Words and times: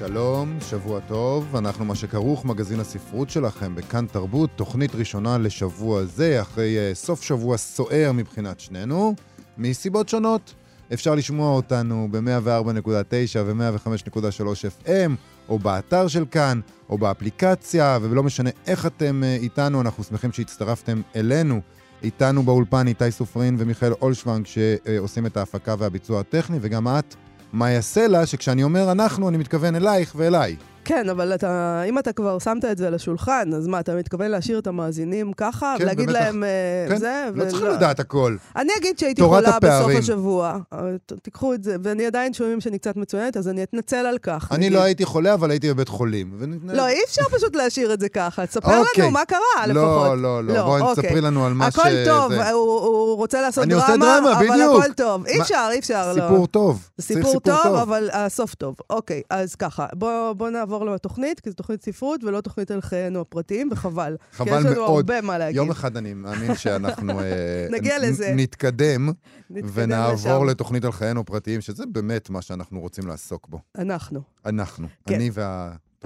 שלום, 0.00 0.58
שבוע 0.70 1.00
טוב, 1.00 1.56
אנחנו 1.56 1.84
מה 1.84 1.94
שכרוך, 1.94 2.44
מגזין 2.44 2.80
הספרות 2.80 3.30
שלכם 3.30 3.74
בכאן 3.74 4.06
תרבות, 4.06 4.50
תוכנית 4.56 4.94
ראשונה 4.94 5.38
לשבוע 5.38 6.04
זה, 6.04 6.42
אחרי 6.42 6.76
uh, 6.76 6.94
סוף 6.94 7.22
שבוע 7.22 7.56
סוער 7.56 8.10
מבחינת 8.14 8.60
שנינו, 8.60 9.14
מסיבות 9.58 10.08
שונות. 10.08 10.54
אפשר 10.92 11.14
לשמוע 11.14 11.56
אותנו 11.56 12.08
ב-104.9 12.10 13.38
ו-105.3 13.46 14.86
FM, 14.86 15.10
או 15.48 15.58
באתר 15.58 16.08
של 16.08 16.24
כאן, 16.30 16.60
או 16.90 16.98
באפליקציה, 16.98 17.98
ולא 18.02 18.22
משנה 18.22 18.50
איך 18.66 18.86
אתם 18.86 19.22
uh, 19.22 19.42
איתנו, 19.42 19.80
אנחנו 19.80 20.04
שמחים 20.04 20.32
שהצטרפתם 20.32 21.00
אלינו. 21.16 21.60
איתנו 22.02 22.42
באולפן 22.42 22.86
איתי 22.86 23.10
סופרין 23.10 23.56
ומיכאל 23.58 23.92
אולשוונג 23.92 24.46
שעושים 24.46 25.26
את 25.26 25.36
ההפקה 25.36 25.74
והביצוע 25.78 26.20
הטכני, 26.20 26.58
וגם 26.60 26.88
את, 26.88 27.14
מאיה 27.52 27.82
סלע, 27.82 28.26
שכשאני 28.26 28.62
אומר 28.62 28.92
אנחנו, 28.92 29.28
אני 29.28 29.36
מתכוון 29.36 29.76
אלייך 29.76 30.12
ואליי. 30.16 30.56
כן, 30.90 31.08
אבל 31.08 31.34
אתה, 31.34 31.82
אם 31.88 31.98
אתה 31.98 32.12
כבר 32.12 32.38
שמת 32.38 32.64
את 32.64 32.78
זה 32.78 32.86
על 32.86 32.94
השולחן, 32.94 33.50
אז 33.56 33.66
מה, 33.66 33.80
אתה 33.80 33.94
מתכוון 33.94 34.30
להשאיר 34.30 34.58
את 34.58 34.66
המאזינים 34.66 35.32
ככה? 35.32 35.74
כן, 35.78 35.84
ולהגיד 35.84 36.08
ובטח. 36.10 36.20
להם 36.20 36.44
אה, 36.44 36.48
כן, 36.88 36.96
זה? 36.96 37.28
לא 37.34 37.44
צריכים 37.44 37.66
ולא- 37.66 37.76
לדעת 37.76 38.00
הכל. 38.00 38.36
אני 38.56 38.72
אגיד 38.78 38.98
שהייתי 38.98 39.22
חולה 39.22 39.40
בסוף 39.40 39.54
הפערים. 39.56 39.98
השבוע. 39.98 40.56
אה, 40.72 40.78
תיקחו 41.22 41.54
את 41.54 41.64
זה, 41.64 41.76
ואני 41.82 42.06
עדיין 42.06 42.32
שומעים 42.32 42.60
שאני 42.60 42.78
קצת 42.78 42.96
מצוינת, 42.96 43.36
אז 43.36 43.48
אני 43.48 43.62
אתנצל 43.62 43.96
על 44.06 44.18
כך. 44.18 44.48
אני 44.50 44.58
נגיד. 44.58 44.72
לא 44.72 44.82
הייתי 44.82 45.04
חולה, 45.04 45.34
אבל 45.34 45.50
הייתי 45.50 45.68
בבית 45.74 45.88
חולים. 45.88 46.32
ונתנ- 46.40 46.72
לא, 46.76 46.86
אי 46.88 46.98
אפשר 47.06 47.22
פשוט 47.36 47.56
להשאיר 47.56 47.92
את 47.94 48.00
זה 48.00 48.08
ככה. 48.08 48.46
תספר 48.46 48.78
אוקיי. 48.78 49.02
לנו 49.04 49.10
מה 49.10 49.24
קרה, 49.24 49.38
לפחות. 49.66 49.74
לא, 49.74 50.18
לא, 50.22 50.44
לא. 50.44 50.62
בואי 50.64 50.80
אוקיי. 50.82 51.04
תספרי 51.04 51.20
לנו 51.20 51.46
על 51.46 51.52
מה 51.52 51.70
ש... 51.70 51.78
הכל 51.78 51.88
טוב, 52.06 52.32
זה. 52.32 52.50
הוא, 52.50 52.80
הוא 52.80 53.16
רוצה 53.16 53.42
לעשות 53.42 53.64
דרמה, 53.68 53.86
דרמה, 53.96 54.32
אבל. 54.32 54.60
הכל 54.62 54.92
טוב. 54.96 55.26
אי 55.26 55.40
אפשר, 55.40 55.68
אי 55.72 55.78
אפשר, 55.78 56.12
לא. 56.16 56.22
סיפור 56.22 56.46
טוב. 56.46 56.88
סיפור 57.00 57.40
טוב, 57.40 57.66
אבל 57.82 58.08
הסוף 58.12 58.54
טוב. 58.54 58.74
אוקיי, 58.90 59.22
אז 59.30 59.54
ככה, 59.54 59.86
בוא, 59.94 60.32
בוא 60.32 60.50
נעבור 60.84 60.94
לתוכנית, 60.94 61.40
כי 61.40 61.50
זו 61.50 61.56
תוכנית 61.56 61.82
ספרות 61.82 62.24
ולא 62.24 62.40
תוכנית 62.40 62.70
על 62.70 62.80
חיינו 62.80 63.20
הפרטיים, 63.20 63.68
וחבל. 63.72 64.16
כי 64.30 64.36
חבל 64.36 64.48
יש 64.48 64.64
לנו 64.64 64.74
מאוד. 64.74 64.96
הרבה 64.96 65.20
מה 65.20 65.38
להגיד. 65.38 65.56
יום 65.56 65.70
אחד 65.70 65.96
אני 65.96 66.14
מאמין 66.14 66.54
שאנחנו... 66.54 67.20
אה, 67.20 67.66
נגיע 67.76 67.98
לזה. 67.98 68.32
נתקדם 68.36 69.08
ונעבור 69.50 70.44
לשם. 70.44 70.50
לתוכנית 70.50 70.84
על 70.84 70.92
חיינו 70.92 71.20
הפרטיים, 71.20 71.60
שזה 71.60 71.84
באמת 71.86 72.30
מה 72.30 72.42
שאנחנו 72.42 72.80
רוצים 72.80 73.06
לעסוק 73.06 73.48
בו. 73.48 73.58
אנחנו, 73.78 74.22
אנחנו. 74.46 74.88
כן. 75.06 75.14
אני 75.14 75.30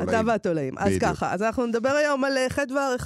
אתה 0.02 0.20
והתולעים. 0.26 0.78
אז. 0.78 0.92
ככה, 1.00 1.32
אז 1.32 1.42
אנחנו 1.42 1.66
נדבר 1.66 1.88
היום 1.88 2.24
על 2.24 2.36
אה, 2.36 2.46
חדווה. 2.48 2.92
אה, 2.92 2.98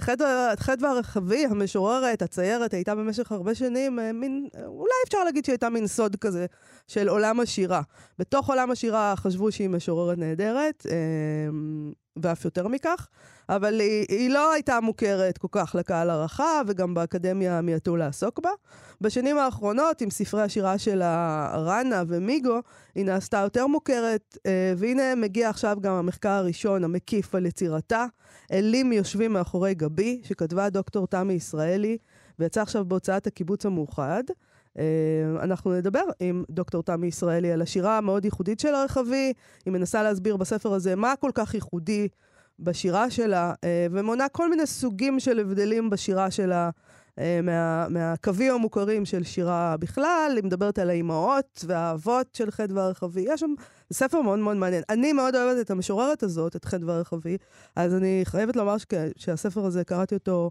חדווה 0.00 0.52
חדווה 0.58 0.90
הרחבי, 0.90 1.46
המשוררת, 1.46 2.22
הציירת, 2.22 2.74
הייתה 2.74 2.94
במשך 2.94 3.32
הרבה 3.32 3.54
שנים 3.54 3.98
אה, 3.98 4.12
מין, 4.12 4.48
אה, 4.56 4.66
אולי 4.66 4.92
אפשר 5.06 5.24
להגיד 5.24 5.44
שהיא 5.44 5.52
הייתה 5.52 5.68
מין 5.68 5.86
סוד 5.86 6.16
כזה 6.16 6.46
של 6.86 7.08
עולם 7.08 7.40
השירה. 7.40 7.82
בתוך 8.18 8.48
עולם 8.48 8.70
השירה 8.70 9.14
חשבו 9.16 9.52
שהיא 9.52 9.68
משוררת 9.68 10.18
נהדרת, 10.18 10.86
אה, 10.90 10.96
ואף 12.22 12.44
יותר 12.44 12.68
מכך, 12.68 13.08
אבל 13.48 13.80
היא, 13.80 14.06
היא 14.08 14.30
לא 14.30 14.52
הייתה 14.52 14.80
מוכרת 14.80 15.38
כל 15.38 15.48
כך 15.50 15.74
לקהל 15.78 16.10
הרחב, 16.10 16.64
וגם 16.66 16.94
באקדמיה 16.94 17.60
מיעטו 17.60 17.96
לעסוק 17.96 18.40
בה. 18.40 18.50
בשנים 19.00 19.38
האחרונות, 19.38 20.00
עם 20.00 20.10
ספרי 20.10 20.42
השירה 20.42 20.78
שלה, 20.78 21.50
ראנה 21.54 22.02
ומיגו, 22.08 22.60
היא 22.94 23.04
נעשתה 23.04 23.36
יותר 23.36 23.66
מוכרת, 23.66 24.38
אה, 24.46 24.74
והנה 24.76 25.14
מגיע 25.14 25.48
עכשיו 25.48 25.76
גם 25.80 25.92
המחקר 25.92 26.30
הראשון 26.30 26.84
המקיף 26.84 27.34
על 27.34 27.46
יצירתה. 27.46 28.06
אלים 28.52 28.92
יושבים 28.92 29.32
מאחורי 29.32 29.74
גבי, 29.74 30.20
שכתבה 30.24 30.70
דוקטור 30.70 31.06
תמי 31.06 31.32
ישראלי, 31.32 31.96
ויצא 32.38 32.62
עכשיו 32.62 32.84
בהוצאת 32.84 33.26
הקיבוץ 33.26 33.66
המאוחד. 33.66 34.24
אה, 34.78 34.84
אנחנו 35.42 35.72
נדבר 35.72 36.04
עם 36.20 36.44
דוקטור 36.50 36.82
תמי 36.82 37.06
ישראלי 37.06 37.52
על 37.52 37.62
השירה 37.62 37.98
המאוד 37.98 38.24
ייחודית 38.24 38.60
של 38.60 38.74
הרחבי. 38.74 39.32
היא 39.66 39.72
מנסה 39.72 40.02
להסביר 40.02 40.36
בספר 40.36 40.72
הזה 40.72 40.96
מה 40.96 41.14
כל 41.20 41.30
כך 41.34 41.54
ייחודי 41.54 42.08
בשירה 42.60 43.10
שלה, 43.10 43.54
אה, 43.64 43.86
ומונה 43.90 44.28
כל 44.28 44.50
מיני 44.50 44.66
סוגים 44.66 45.20
של 45.20 45.38
הבדלים 45.38 45.90
בשירה 45.90 46.30
שלה. 46.30 46.70
אה, 47.18 47.40
מה, 47.42 47.88
מהקווים 47.88 48.52
המוכרים 48.52 49.04
של 49.04 49.24
שירה 49.24 49.76
בכלל, 49.76 50.32
היא 50.36 50.44
מדברת 50.44 50.78
על 50.78 50.90
האימהות 50.90 51.64
והאבות 51.68 52.26
של 52.34 52.50
חדווה 52.50 52.84
הרחבי. 52.84 53.24
יש 53.28 53.40
שם 53.40 53.54
ספר 53.92 54.20
מאוד 54.22 54.38
מאוד 54.38 54.56
מעניין. 54.56 54.82
אני 54.90 55.12
מאוד 55.12 55.34
אוהבת 55.34 55.60
את 55.66 55.70
המשוררת 55.70 56.22
הזאת, 56.22 56.56
את 56.56 56.64
חדווה 56.64 56.94
הרחבי, 56.96 57.36
אז 57.76 57.94
אני 57.94 58.20
חייבת 58.24 58.56
לומר 58.56 58.76
שכ- 58.78 58.92
שהספר 59.16 59.64
הזה, 59.64 59.84
קראתי 59.84 60.14
אותו 60.14 60.50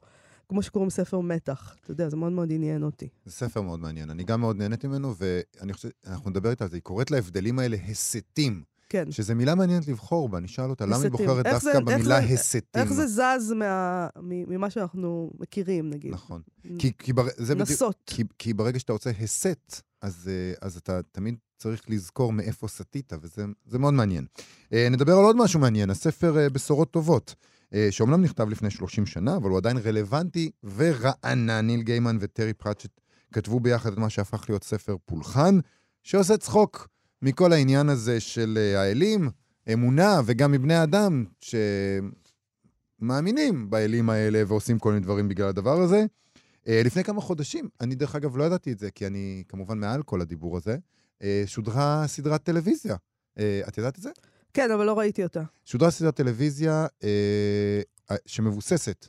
כמו 0.50 0.62
שקוראים 0.62 0.90
ספר 0.90 1.20
מתח. 1.20 1.76
אתה 1.84 1.92
יודע, 1.92 2.10
זה 2.10 2.18
מאוד 2.18 2.32
מאוד 2.32 2.52
עניין 2.52 2.84
אותי. 2.84 3.08
זה 3.26 3.32
ספר 3.32 3.62
מאוד 3.62 3.80
מעניין. 3.80 4.10
אני 4.10 4.24
גם 4.24 4.42
מאוד 4.42 4.58
נהניתי 4.58 4.88
ממנו, 4.88 5.14
ואני 5.18 5.74
חושב, 5.74 5.90
אנחנו 6.08 6.30
נדבר 6.30 6.50
איתה 6.50 6.64
על 6.64 6.70
זה. 6.70 6.76
היא 6.78 6.82
קוראת 6.84 7.12
להבדלים 7.12 7.60
האלה 7.60 7.78
הסתים, 7.90 8.64
כן. 8.90 9.12
שזו 9.12 9.35
מילה 9.35 9.56
מעניינת 9.56 9.88
לבחור 9.88 10.29
בה. 10.29 10.38
אני 10.38 10.46
אשאל 10.47 10.69
אותה, 10.69 10.85
למה 10.85 10.97
היא. 10.97 11.12
בוחרת 11.12 11.46
איך 11.46 11.53
דווקא 11.53 11.59
זה- 11.72 11.78
איך 11.78 11.79
במילה 11.88 12.22
זה- 12.22 12.34
הסתים? 12.34 12.81
איך 12.84 12.94
זה 12.94 13.07
זז 13.07 13.51
מה, 13.51 14.07
ממה 14.22 14.69
שאנחנו 14.69 15.31
מכירים, 15.40 15.90
נגיד? 15.90 16.12
נכון. 16.13 16.41
כי, 16.79 16.91
כי, 17.00 17.13
בר... 17.13 17.28
זה 17.38 17.56
בדיוק, 17.56 17.69
נסות. 17.69 17.95
כי, 18.06 18.24
כי 18.40 18.53
ברגע 18.53 18.79
שאתה 18.79 18.94
רוצה 18.94 19.12
הסת, 19.22 19.81
אז, 20.01 20.29
אה, 20.31 20.53
אז 20.68 20.78
אתה 20.78 21.00
תמיד 21.12 21.35
צריך 21.57 21.81
לזכור 21.90 22.34
מאיפה 22.34 22.68
סטית, 22.68 23.13
וזה 23.22 23.45
זה 23.66 23.79
מאוד 23.79 23.94
מעניין. 23.94 24.25
אה, 24.74 24.88
נדבר 24.91 25.13
על 25.13 25.24
עוד 25.24 25.35
משהו 25.38 25.59
מעניין, 25.59 25.90
הספר 25.90 26.38
אה, 26.38 26.50
בשורות 26.50 26.91
טובות, 26.91 27.35
שאומנם 27.91 28.22
נכתב 28.22 28.50
לפני 28.50 28.69
30 28.69 29.06
שנה, 29.06 29.35
אבל 29.35 29.50
הוא 29.50 29.57
עדיין 29.57 29.78
רלוונטי 29.78 30.51
ורענן. 30.75 31.66
ניל 31.68 31.81
גיימן 31.81 32.18
וטרי 32.19 32.53
פרצ'ט 32.53 33.00
כתבו 33.34 33.59
ביחד 33.59 33.91
את 33.91 33.97
מה 33.97 34.09
שהפך 34.09 34.45
להיות 34.50 34.63
ספר 34.63 34.95
פולחן, 35.06 35.59
שעושה 36.03 36.38
צחוק 36.38 36.88
מכל 37.25 37.53
העניין 37.53 37.90
הזה 37.90 38.19
של 38.19 38.58
אה, 38.62 38.81
האלים, 38.81 39.30
אמונה, 39.74 40.22
וגם 40.25 40.52
מבני 40.52 40.84
אדם, 40.84 41.25
שמאמינים 43.02 43.69
באלים 43.69 44.09
האלה 44.09 44.44
ועושים 44.47 44.80
כל 44.80 44.90
מיני 44.90 45.03
דברים 45.03 45.28
בגלל 45.28 45.47
הדבר 45.47 45.81
הזה. 45.81 46.06
אה, 46.68 46.81
לפני 46.86 47.03
כמה 47.03 47.22
חודשים, 47.22 47.69
אני 47.81 47.96
דרך 47.96 48.16
אגב 48.16 48.38
לא 48.38 48.44
ידעתי 48.44 48.72
את 48.72 48.80
זה, 48.80 48.91
כי 48.91 49.08
אני 49.08 49.44
כמובן 49.47 49.80
מעל 49.80 50.03
כל 50.03 50.22
הדיבור 50.22 50.58
הזה, 50.58 50.78
אה, 51.24 51.44
שודרה 51.46 52.03
סדרת 52.08 52.44
טלוויזיה. 52.44 52.96
את 53.68 53.78
ידעת 53.78 53.97
את 53.97 54.03
זה? 54.03 54.09
כן, 54.53 54.72
אבל 54.72 54.86
לא 54.86 55.00
ראיתי 55.00 55.24
אותה. 55.24 55.44
שודרה 55.66 55.92
סדרת 55.92 56.16
טלוויזיה 56.16 56.88
שמבוססת 58.25 59.07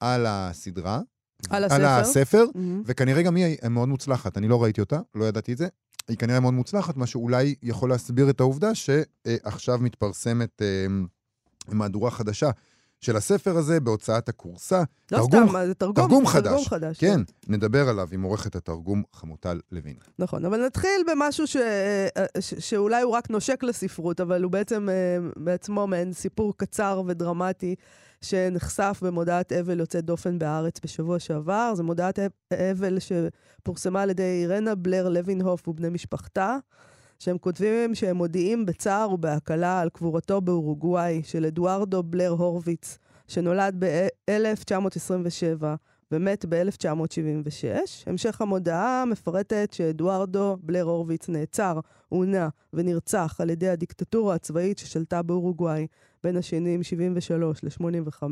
על 0.00 0.26
הסדרה. 0.28 1.00
על 1.50 1.64
על 1.64 1.84
הספר. 1.84 2.00
הספר, 2.00 2.44
מהמם. 2.54 2.82
וכנראה 2.86 3.22
גם 3.22 3.36
היא 3.36 3.56
מאוד 3.70 3.88
מוצלחת. 3.88 4.38
אני 4.38 4.48
לא 4.48 4.62
ראיתי 4.62 4.80
אותה, 4.80 5.00
לא 5.14 5.24
ידעתי 5.24 5.52
את 5.52 5.58
זה. 5.58 5.68
היא 6.08 6.16
כנראה 6.16 6.40
מאוד 6.40 6.54
מוצלחת, 6.54 6.96
מה 6.96 7.06
שאולי 7.06 7.54
יכול 7.62 7.90
להסביר 7.90 8.30
את 8.30 8.40
העובדה 8.40 8.74
שעכשיו 8.74 9.78
מתפרסמת 9.78 10.62
אה, 10.62 10.86
מהדורה 11.68 12.10
חדשה 12.10 12.50
של 13.00 13.16
הספר 13.16 13.56
הזה 13.56 13.80
בהוצאת 13.80 14.28
הכורסה. 14.28 14.82
לא 15.12 15.18
תרגום- 15.18 15.48
סתם, 15.48 15.66
זה 15.66 15.74
תרגום, 15.74 15.94
תרגום 15.94 16.26
חדש. 16.26 16.44
תרגום 16.50 16.64
חדש. 16.64 16.98
כן, 16.98 17.20
נדבר 17.48 17.88
עליו 17.88 18.08
עם 18.12 18.22
עורכת 18.22 18.56
התרגום 18.56 19.02
חמוטל 19.12 19.60
לוין. 19.72 19.94
נכון, 20.18 20.44
אבל 20.44 20.66
נתחיל 20.66 21.02
במשהו 21.10 21.46
ש... 21.46 21.56
אה, 21.56 22.06
ש... 22.40 22.54
שאולי 22.54 23.02
הוא 23.02 23.12
רק 23.12 23.30
נושק 23.30 23.62
לספרות, 23.62 24.20
אבל 24.20 24.42
הוא 24.42 24.52
בעצם 24.52 24.88
אה, 24.88 24.94
בעצמו 25.36 25.86
מעין 25.86 26.12
סיפור 26.12 26.56
קצר 26.56 27.02
ודרמטי 27.06 27.74
שנחשף 28.20 28.98
במודעת 29.02 29.52
אבל 29.52 29.80
יוצאת 29.80 30.04
דופן 30.04 30.38
בהארץ 30.38 30.74
בשבוע 30.82 31.18
שעבר. 31.18 31.72
זו 31.76 31.84
מודעת 31.84 32.18
אבל 32.72 32.98
שפורסמה 32.98 34.02
על 34.02 34.10
ידי 34.10 34.22
אירנה 34.42 34.74
בלר 34.74 35.08
לוינהוף 35.08 35.68
ובני 35.68 35.88
משפחתה, 35.88 36.56
שהם 37.18 37.38
כותבים 37.38 37.94
שהם 37.94 38.16
מודיעים 38.16 38.66
בצער 38.66 39.12
ובהקלה 39.12 39.80
על 39.80 39.88
קבורתו 39.88 40.40
באורוגוואי 40.40 41.22
של 41.24 41.44
אדוארדו 41.44 42.02
בלר 42.02 42.30
הורוביץ, 42.30 42.98
שנולד 43.28 43.74
ב-1927. 43.78 45.64
ומת 46.12 46.44
ב-1976. 46.48 48.06
המשך 48.06 48.40
המודעה 48.40 49.04
מפרטת 49.06 49.72
שאדוארדו 49.72 50.56
בלר 50.62 50.82
הורוביץ 50.82 51.28
נעצר, 51.28 51.80
עונה 52.08 52.48
ונרצח 52.72 53.36
על 53.38 53.50
ידי 53.50 53.68
הדיקטטורה 53.68 54.34
הצבאית 54.34 54.78
ששלטה 54.78 55.22
באורוגוואי 55.22 55.86
בין 56.24 56.36
השנים 56.36 56.82
73 56.82 57.64
ל-85. 57.64 58.22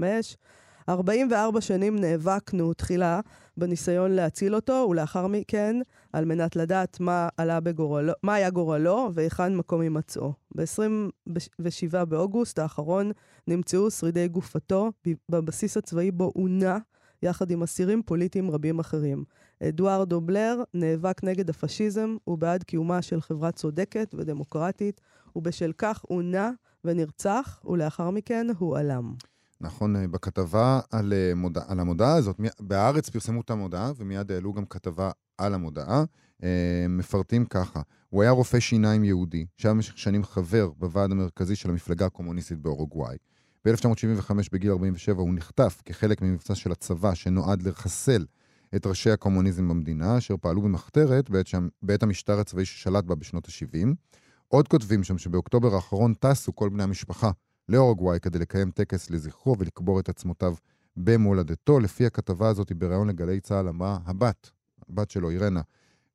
44 0.88 1.61
שנים 1.61 1.97
נאבקנו 1.99 2.75
תחילה 2.75 3.21
בניסיון 3.56 4.11
להציל 4.11 4.55
אותו, 4.55 4.87
ולאחר 4.91 5.27
מכן 5.27 5.77
על 6.12 6.25
מנת 6.25 6.56
לדעת 6.56 7.00
מה 7.00 7.29
עלה 7.37 7.61
בגורלו, 7.61 8.12
מה 8.23 8.35
היה 8.35 8.50
גורלו 8.50 9.11
והיכן 9.15 9.56
מקום 9.56 9.81
הימצאו. 9.81 10.33
ב-27 10.56 12.05
באוגוסט 12.05 12.59
האחרון 12.59 13.11
נמצאו 13.49 13.91
שרידי 13.91 14.29
גופתו 14.29 14.93
בבסיס 15.29 15.77
הצבאי 15.77 16.11
בו 16.11 16.33
עונה, 16.35 16.79
יחד 17.23 17.50
עם 17.50 17.62
אסירים 17.62 18.03
פוליטיים 18.03 18.50
רבים 18.50 18.79
אחרים. 18.79 19.25
אדוארדו 19.62 20.21
בלר 20.21 20.62
נאבק 20.75 21.25
נגד 21.25 21.50
הפשיזם 21.50 22.17
ובעד 22.27 22.62
קיומה 22.62 23.03
של 23.03 23.21
חברה 23.21 23.53
צודקת 23.53 24.15
ודמוקרטית, 24.19 25.00
ובשל 25.37 25.73
כך 25.79 26.05
נע 26.11 26.50
ונרצח, 26.85 27.61
ולאחר 27.65 28.11
מכן 28.11 28.47
הוא 28.59 28.79
עלם. 28.79 29.15
נכון, 29.61 29.97
אה, 29.97 30.08
בכתבה 30.08 30.81
על, 30.91 31.12
אה, 31.12 31.35
מודע, 31.35 31.62
על 31.69 31.81
המודעה 31.81 32.14
הזאת, 32.14 32.41
בהארץ 32.61 33.08
פרסמו 33.08 33.41
את 33.41 33.50
המודעה 33.50 33.93
ומיד 33.97 34.32
העלו 34.32 34.53
גם 34.53 34.67
כתבה 34.67 35.11
על 35.38 35.55
המודעה. 35.55 36.05
אה, 36.43 36.87
מפרטים 36.88 37.44
ככה, 37.44 37.81
הוא 38.11 38.23
היה 38.23 38.31
רופא 38.31 38.61
שיניים 38.61 39.05
יהודי, 39.05 39.47
שהיה 39.56 39.75
במשך 39.75 39.99
שנים 39.99 40.25
חבר 40.25 40.70
בוועד 40.79 41.12
המרכזי 41.12 41.56
של 41.56 41.70
המפלגה 41.70 42.06
הקומוניסטית 42.06 42.58
באורוגוואי. 42.58 43.17
ב-1975, 43.64 44.31
בגיל 44.53 44.70
47, 44.70 45.23
הוא 45.23 45.35
נחטף 45.35 45.82
כחלק 45.85 46.23
ממבצע 46.23 46.55
של 46.55 46.73
הצבא 46.73 47.14
שנועד 47.14 47.62
לחסל 47.62 48.25
את 48.76 48.87
ראשי 48.87 49.11
הקומוניזם 49.11 49.69
במדינה, 49.69 50.19
אשר 50.19 50.35
פעלו 50.41 50.62
במחתרת 50.62 51.31
בעת, 51.31 51.47
שם, 51.47 51.69
בעת 51.82 52.02
המשטר 52.02 52.41
הצבאי 52.41 52.64
ששלט 52.64 53.05
בה 53.05 53.14
בשנות 53.14 53.49
ה-70. 53.49 53.88
עוד 54.49 54.69
כותבים 54.69 55.05
שם 55.05 55.19
שבאוקטובר 55.19 55.75
האחרון 55.75 56.14
טסו 56.14 56.55
כל 56.55 56.69
בני 56.69 56.82
המשפחה 56.82 57.31
לאורוגוואי 57.69 58.21
כדי 58.21 58.39
לקיים 58.39 58.71
טקס 58.71 59.11
לזכרו 59.11 59.59
ולקבור 59.59 60.01
את 60.01 60.09
עצמותיו 60.09 60.55
במולדתו. 60.97 61.81
לפי 61.81 62.07
הכתבה 62.07 62.49
הזאת, 62.49 62.73
בריאיון 62.73 63.09
לגלי 63.09 63.41
צה"ל 63.41 63.69
אמרה 63.69 63.99
הבת, 64.05 64.51
הבת 64.89 65.11
שלו, 65.11 65.31
אירנה, 65.31 65.61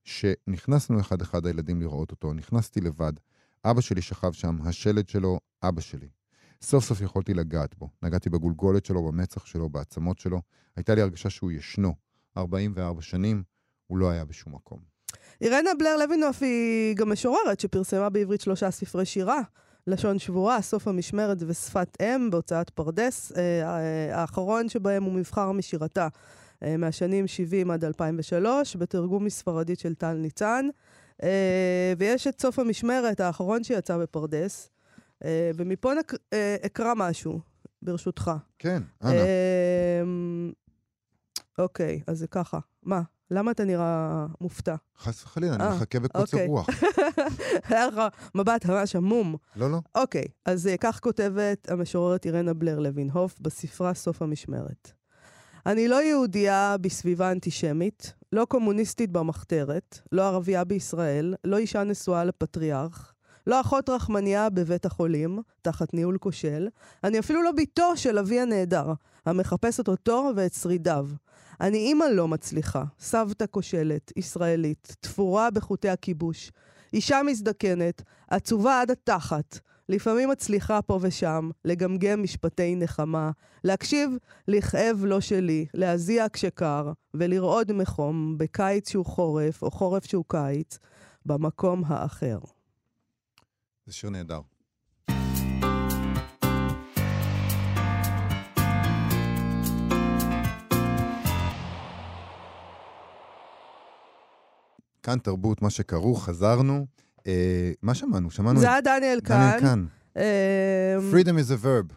שנכנסנו 0.03 0.99
אחד-אחד 0.99 1.45
הילדים 1.45 1.81
לראות 1.81 2.11
אותו, 2.11 2.33
נכנסתי 2.33 2.81
לבד. 2.81 3.13
אבא 3.65 3.81
שלי 3.81 4.01
שכב 4.01 4.31
שם, 4.31 4.57
השלד 4.63 5.09
שלו, 5.09 5.39
אבא 5.63 5.81
שלי. 5.81 6.07
סוף 6.61 6.83
סוף 6.83 7.01
יכולתי 7.01 7.33
לגעת 7.33 7.75
בו. 7.77 7.89
נגעתי 8.03 8.29
בגולגולת 8.29 8.85
שלו, 8.85 9.03
במצח 9.03 9.45
שלו, 9.45 9.69
בעצמות 9.69 10.19
שלו. 10.19 10.41
הייתה 10.75 10.95
לי 10.95 11.01
הרגשה 11.01 11.29
שהוא 11.29 11.51
ישנו. 11.51 11.95
44 12.37 13.01
שנים, 13.01 13.43
הוא 13.87 13.97
לא 13.97 14.09
היה 14.09 14.25
בשום 14.25 14.55
מקום. 14.55 14.79
אירנה 15.41 15.69
בלר 15.79 15.97
לוינוף 15.97 16.43
היא 16.43 16.95
גם 16.95 17.11
משוררת 17.11 17.59
שפרסמה 17.59 18.09
בעברית 18.09 18.41
שלושה 18.41 18.71
ספרי 18.71 19.05
שירה. 19.05 19.41
לשון 19.87 20.19
שבורה, 20.19 20.61
סוף 20.61 20.87
המשמרת 20.87 21.37
ושפת 21.47 21.97
אם 22.01 22.29
בהוצאת 22.29 22.69
פרדס. 22.69 23.31
אה, 23.31 23.41
אה, 23.63 24.21
האחרון 24.21 24.69
שבהם 24.69 25.03
הוא 25.03 25.13
מבחר 25.13 25.51
משירתה 25.51 26.07
אה, 26.63 26.77
מהשנים 26.77 27.27
70 27.27 27.71
עד 27.71 27.85
2003, 27.85 28.75
בתרגום 28.75 29.25
מספרדית 29.25 29.79
של 29.79 29.95
טל 29.95 30.13
ניצן. 30.13 30.67
ויש 31.97 32.27
את 32.27 32.41
סוף 32.41 32.59
המשמרת 32.59 33.19
האחרון 33.19 33.63
שיצא 33.63 33.97
בפרדס, 33.97 34.69
ומפה 35.55 35.93
נק... 35.93 36.13
אקרא 36.65 36.93
משהו, 36.95 37.39
ברשותך. 37.81 38.31
כן, 38.59 38.83
אנא. 39.03 39.23
אוקיי, 41.57 42.01
אז 42.07 42.19
זה 42.19 42.27
ככה. 42.27 42.59
מה? 42.83 43.01
למה 43.31 43.51
אתה 43.51 43.63
נראה 43.63 44.25
מופתע? 44.41 44.75
חס 44.99 45.23
וחלילה, 45.23 45.55
אני 45.55 45.63
אה, 45.63 45.75
מחכה 45.75 45.99
בקוצר 45.99 46.21
אוקיי. 46.21 46.47
רוח. 46.47 46.67
היה 47.69 47.87
לך 47.87 48.01
מבט 48.35 48.65
ממש 48.65 48.95
עמום. 48.95 49.35
לא, 49.55 49.71
לא. 49.71 49.79
אוקיי, 49.95 50.25
אז 50.45 50.67
אה, 50.67 50.75
כך 50.79 50.99
כותבת 50.99 51.71
המשוררת 51.71 52.25
אירנה 52.25 52.53
בלר 52.53 52.79
לוינהוף 52.79 53.35
בספרה 53.41 53.93
סוף 53.93 54.21
המשמרת. 54.21 54.91
אני 55.65 55.87
לא 55.87 56.03
יהודייה 56.03 56.75
בסביבה 56.81 57.31
אנטישמית, 57.31 58.13
לא 58.31 58.45
קומוניסטית 58.45 59.11
במחתרת, 59.11 59.99
לא 60.11 60.27
ערבייה 60.27 60.63
בישראל, 60.63 61.35
לא 61.43 61.57
אישה 61.57 61.83
נשואה 61.83 62.23
לפטריארך, 62.23 63.13
לא 63.47 63.61
אחות 63.61 63.89
רחמניה 63.89 64.49
בבית 64.49 64.85
החולים, 64.85 65.39
תחת 65.61 65.93
ניהול 65.93 66.17
כושל, 66.17 66.67
אני 67.03 67.19
אפילו 67.19 67.43
לא 67.43 67.51
בתו 67.51 67.97
של 67.97 68.17
אבי 68.17 68.39
הנעדר, 68.39 68.93
המחפשת 69.25 69.87
אותו 69.87 70.31
ואת 70.35 70.53
שרידיו. 70.53 71.07
אני 71.61 71.77
אימא 71.77 72.03
לא 72.03 72.27
מצליחה, 72.27 72.83
סבתא 72.99 73.45
כושלת, 73.51 74.11
ישראלית, 74.15 74.95
תפורה 74.99 75.51
בחוטי 75.51 75.89
הכיבוש. 75.89 76.51
אישה 76.93 77.21
מזדקנת, 77.25 78.01
עצובה 78.27 78.81
עד 78.81 78.91
התחת, 78.91 79.59
לפעמים 79.89 80.29
מצליחה 80.29 80.81
פה 80.81 80.99
ושם 81.01 81.49
לגמגם 81.65 82.23
משפטי 82.23 82.75
נחמה, 82.75 83.31
להקשיב 83.63 84.11
לכאב 84.47 85.03
לא 85.05 85.19
שלי, 85.19 85.65
להזיע 85.73 86.25
כשקר, 86.33 86.91
ולרעוד 87.13 87.71
מחום 87.71 88.37
בקיץ 88.37 88.89
שהוא 88.89 89.05
חורף 89.05 89.61
או 89.61 89.71
חורף 89.71 90.05
שהוא 90.05 90.25
קיץ, 90.27 90.77
במקום 91.25 91.83
האחר. 91.87 92.39
זה 93.85 93.93
שיר 93.93 94.09
נהדר. 94.09 94.50
כאן 105.03 105.19
תרבות, 105.19 105.61
מה 105.61 105.69
שכרוך, 105.69 106.25
חזרנו. 106.25 106.85
אה, 107.27 107.71
מה 107.81 107.93
שמענו? 107.93 108.31
שמענו 108.31 108.59
זה 108.59 108.71
היה 108.71 108.81
דניאל 108.81 109.19
כאן. 109.23 109.37
דניאל 109.37 109.59
כאן. 109.59 109.85
אה... 110.17 110.97
Freedom 111.11 111.47
is 111.47 111.61
a 111.61 111.65
verb. 111.65 111.93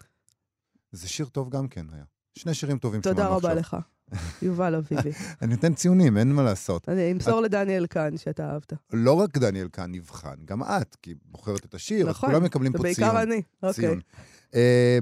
זה 0.93 1.09
שיר 1.09 1.27
טוב 1.27 1.51
גם 1.51 1.69
כן 1.69 1.87
היה. 1.93 2.05
שני 2.39 2.55
שירים 2.55 2.79
טובים 2.79 3.03
שמענו 3.03 3.21
עכשיו. 3.21 3.35
תודה 3.35 3.49
רבה 3.49 3.61
לך, 3.61 3.77
יובל 4.43 4.75
אביבי. 4.75 5.11
אני 5.43 5.55
נותן 5.55 5.75
ציונים, 5.75 6.17
אין 6.17 6.33
מה 6.33 6.43
לעשות. 6.43 6.89
אני 6.89 7.13
אמסור 7.13 7.39
את... 7.39 7.45
לדניאל 7.45 7.87
כאן 7.87 8.17
שאתה 8.17 8.51
אהבת. 8.51 8.73
לא 8.93 9.13
רק 9.13 9.39
דניאל 9.39 9.69
כאן 9.73 9.93
נבחן, 9.93 10.35
גם 10.45 10.63
את, 10.63 10.97
כי 11.03 11.15
בוחרת 11.25 11.65
את 11.65 11.75
השיר, 11.75 12.09
נכון, 12.09 12.29
אז 12.29 12.35
כולם 12.35 12.45
מקבלים 12.45 12.73
פה 12.73 12.79
ציון. 12.79 13.09
נכון, 13.09 13.23
ובעיקר 13.23 13.23
אני, 13.23 13.43
אוקיי. 13.63 13.95
Uh, 13.95 14.34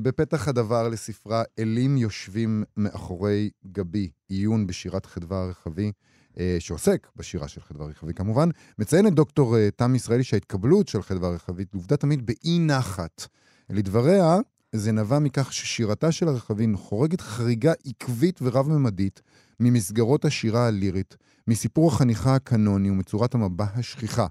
בפתח 0.02 0.48
הדבר 0.48 0.88
לספרה, 0.88 1.42
אלים 1.58 1.96
יושבים 1.96 2.64
מאחורי 2.76 3.50
גבי, 3.66 4.10
עיון 4.28 4.66
בשירת 4.66 5.06
חדווה 5.06 5.42
הרחבי. 5.42 5.92
אה, 6.38 6.56
שעוסק 6.58 7.08
בשירה 7.16 7.48
של 7.48 7.60
חדווה 7.60 7.86
רחבי 7.86 8.14
כמובן, 8.14 8.48
מציינת 8.78 9.12
דוקטור 9.12 9.56
אה, 9.56 9.68
תם 9.76 9.94
ישראלי 9.94 10.24
שההתקבלות 10.24 10.88
של 10.88 11.02
חדווה 11.02 11.30
רחבי 11.30 11.64
לוותה 11.74 11.96
תמיד 11.96 12.26
באי 12.26 12.58
נחת. 12.58 13.26
לדבריה, 13.70 14.38
זה 14.72 14.92
נבע 14.92 15.18
מכך 15.18 15.52
ששירתה 15.52 16.12
של 16.12 16.28
הרחבין 16.28 16.76
חורגת 16.76 17.20
חריגה 17.20 17.72
עקבית 17.86 18.38
ורב-ממדית 18.42 19.22
ממסגרות 19.60 20.24
השירה 20.24 20.66
הלירית, 20.66 21.16
מסיפור 21.48 21.88
החניכה 21.88 22.34
הקנוני 22.34 22.90
ומצורת 22.90 23.34
המבע 23.34 23.66
השכיחה. 23.74 24.26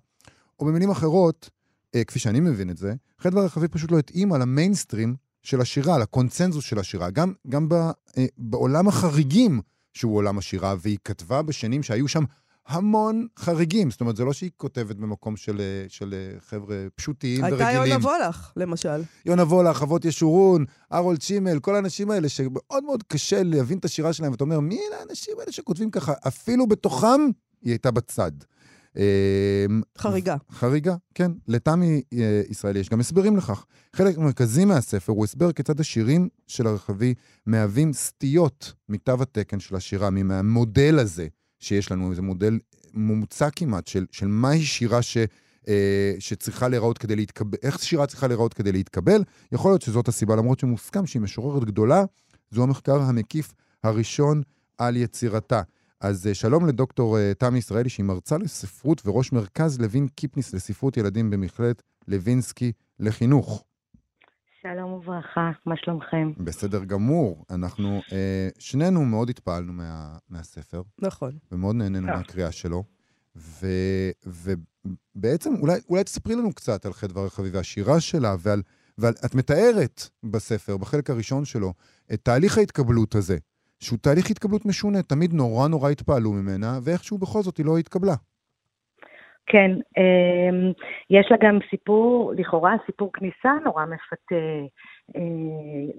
או 0.60 0.66
במילים 0.66 0.90
אחרות, 0.90 1.50
אה, 1.50 1.61
כפי 2.08 2.20
שאני 2.20 2.40
מבין 2.40 2.70
את 2.70 2.78
זה, 2.78 2.94
חדווה 3.20 3.44
רחבי 3.46 3.68
פשוט 3.68 3.92
לא 3.92 4.00
התאימה 4.00 4.38
למיינסטרים 4.38 5.16
של 5.44 5.62
השירה, 5.62 5.98
לקונצנזוס 5.98 6.66
של 6.66 6.80
השירה. 6.80 7.10
גם, 7.10 7.34
גם 7.50 7.70
ב, 7.70 7.74
אה, 7.74 8.26
בעולם 8.38 8.88
החריגים 8.88 9.62
שהוא 9.94 10.16
עולם 10.16 10.38
השירה, 10.38 10.76
והיא 10.82 10.98
כתבה 11.04 11.42
בשנים 11.42 11.84
שהיו 11.84 12.08
שם 12.08 12.24
המון 12.68 13.28
חריגים. 13.40 13.92
זאת 13.92 14.02
אומרת, 14.02 14.16
זה 14.16 14.26
לא 14.26 14.34
שהיא 14.34 14.52
כותבת 14.58 14.96
במקום 14.96 15.38
של, 15.38 15.62
של 15.88 16.16
חבר'ה 16.40 16.86
פשוטים 16.96 17.44
הייתה 17.44 17.56
ורגילים. 17.56 17.82
הייתה 17.82 17.94
יונה 17.94 18.08
וולך, 18.08 18.52
למשל. 18.56 19.04
יונה 19.26 19.44
וולך, 19.44 19.82
אבות 19.82 20.06
ישורון, 20.06 20.66
ארול 20.94 21.18
צ'ימל, 21.18 21.60
כל 21.60 21.76
האנשים 21.76 22.12
האלה 22.12 22.30
שמאוד 22.30 22.84
מאוד 22.84 23.04
קשה 23.04 23.44
להבין 23.44 23.78
את 23.78 23.86
השירה 23.86 24.14
שלהם, 24.14 24.32
ואתה 24.32 24.44
אומר, 24.44 24.60
מי 24.60 24.80
אלה 24.90 25.00
האנשים 25.00 25.34
האלה 25.40 25.52
שכותבים 25.52 25.92
ככה? 25.92 26.14
אפילו 26.28 26.68
בתוכם 26.68 27.22
היא 27.62 27.72
הייתה 27.72 27.92
בצד. 27.92 28.32
אמ, 28.98 29.82
חריגה. 29.98 30.36
חריגה, 30.52 30.96
כן. 31.16 31.32
לתמי 31.48 32.02
אה, 32.14 32.42
ישראלי 32.50 32.80
יש 32.80 32.90
גם 32.90 33.00
הסברים 33.00 33.38
לכך. 33.38 33.66
חלק 33.94 34.18
מרכזי 34.18 34.66
מהספר 34.66 35.12
הוא 35.14 35.24
הסבר 35.24 35.52
כיצד 35.52 35.80
השירים 35.80 36.30
של 36.48 36.68
הרחבי 36.68 37.14
מהווים 37.46 37.94
סטיות 37.94 38.74
מתו 38.90 39.22
התקן 39.22 39.60
של 39.60 39.76
השירה, 39.76 40.10
מהמודל 40.10 41.00
הזה 41.00 41.28
שיש 41.60 41.92
לנו, 41.92 42.12
איזה 42.12 42.22
מודל 42.22 42.60
מומצא 42.94 43.50
כמעט 43.56 43.88
של, 43.88 44.06
של 44.12 44.28
מהי 44.28 44.62
שירה 44.62 45.02
ש... 45.02 45.18
אה, 45.68 46.14
שצריכה 46.20 46.68
להיראות 46.68 46.98
כדי 46.98 47.16
להתקבל, 47.16 47.58
איך 47.64 47.84
שירה 47.84 48.08
צריכה 48.08 48.28
להיראות 48.28 48.54
כדי 48.54 48.72
להתקבל. 48.72 49.24
יכול 49.52 49.72
להיות 49.72 49.82
שזאת 49.82 50.08
הסיבה, 50.08 50.36
למרות 50.36 50.60
שמוסכם 50.60 51.06
שהיא 51.06 51.22
משוררת 51.22 51.64
גדולה, 51.66 52.04
זו 52.52 52.64
המחקר 52.64 53.02
המקיף 53.02 53.54
הראשון 53.84 54.42
על 54.78 54.98
יצירתה. 54.98 55.62
אז 56.02 56.28
אה, 56.28 56.34
שלום 56.34 56.68
לדוקטור 56.68 57.18
אה, 57.18 57.34
תמי 57.38 57.58
ישראלי, 57.58 57.90
שהיא 57.90 58.06
מרצה 58.06 58.38
לספרות 58.38 59.02
וראש 59.06 59.32
מרכז 59.32 59.82
לוין 59.82 60.08
קיפניס 60.08 60.54
לספרות 60.54 60.98
ילדים 60.98 61.30
במכללת 61.30 61.82
לוינסקי 62.08 62.72
לחינוך. 63.00 63.64
שלום 64.62 64.92
וברכה, 64.92 65.52
מה 65.66 65.76
שלומכם? 65.78 66.32
בסדר 66.38 66.84
גמור. 66.84 67.46
אנחנו 67.50 68.02
אה, 68.12 68.50
שנינו 68.60 69.06
מאוד 69.06 69.30
התפעלנו 69.30 69.74
מה, 69.74 70.18
מהספר. 70.30 70.82
נכון. 71.02 71.38
ומאוד 71.52 71.76
נהנינו 71.76 72.08
אה. 72.08 72.18
מהקריאה 72.18 72.52
שלו. 72.52 72.84
ו, 73.36 73.68
ובעצם, 74.26 75.54
אולי, 75.62 75.80
אולי 75.90 76.04
תספרי 76.04 76.36
לנו 76.36 76.54
קצת 76.54 76.86
על 76.86 76.94
חדווה 76.94 77.26
רחבי 77.26 77.50
והשירה 77.50 78.00
שלה, 78.00 78.36
ועל, 78.40 78.62
ועל... 78.98 79.14
את 79.26 79.36
מתארת 79.36 80.10
בספר, 80.24 80.78
בחלק 80.78 81.10
הראשון 81.10 81.46
שלו, 81.46 81.74
את 82.14 82.20
תהליך 82.24 82.58
ההתקבלות 82.58 83.16
הזה 83.16 83.38
שהוא 83.84 84.00
תהליך 84.00 84.30
התקבלות 84.30 84.66
משונה, 84.66 85.04
תמיד 85.04 85.34
נורא 85.34 85.68
נורא 85.68 85.90
התפעלו 85.90 86.32
ממנה, 86.32 86.80
ואיכשהו 86.84 87.18
בכל 87.18 87.42
זאת 87.42 87.58
היא 87.58 87.66
לא 87.66 87.78
התקבלה. 87.78 88.16
כן, 89.46 89.72
אמ, 89.98 90.72
יש 91.10 91.28
לה 91.32 91.38
גם 91.42 91.60
סיפור, 91.70 92.34
לכאורה 92.38 92.74
סיפור 92.86 93.10
כניסה 93.14 93.52
נורא 93.66 93.86
מפתה. 93.86 94.36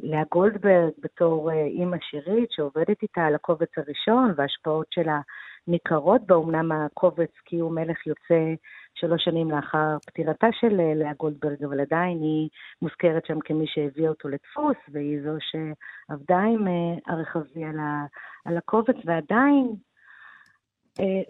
לאה 0.02 0.22
גולדברג 0.32 0.92
בתור 0.98 1.50
אימא 1.50 1.96
שירית 2.10 2.50
שעובדת 2.50 3.02
איתה 3.02 3.24
על 3.24 3.34
הקובץ 3.34 3.68
הראשון 3.76 4.34
וההשפעות 4.36 4.86
שלה 4.90 5.20
ניכרות 5.68 6.26
בה, 6.26 6.36
אמנם 6.36 6.72
הקובץ 6.72 7.30
כי 7.44 7.58
הוא 7.58 7.72
מלך 7.72 8.06
יוצא 8.06 8.54
שלוש 8.94 9.24
שנים 9.24 9.50
לאחר 9.50 9.96
פטירתה 10.06 10.46
של 10.52 10.94
לאה 10.94 11.12
גולדברג, 11.18 11.64
אבל 11.64 11.80
עדיין 11.80 12.22
היא 12.22 12.48
מוזכרת 12.82 13.26
שם 13.26 13.40
כמי 13.40 13.66
שהביאה 13.66 14.08
אותו 14.08 14.28
לדפוס, 14.28 14.76
והיא 14.88 15.20
זו 15.22 15.36
שעבדה 15.40 16.38
עם 16.38 16.66
הרחבי 17.06 17.64
על, 17.64 17.78
ה, 17.78 18.04
על 18.44 18.56
הקובץ, 18.56 18.96
ועדיין, 19.04 19.74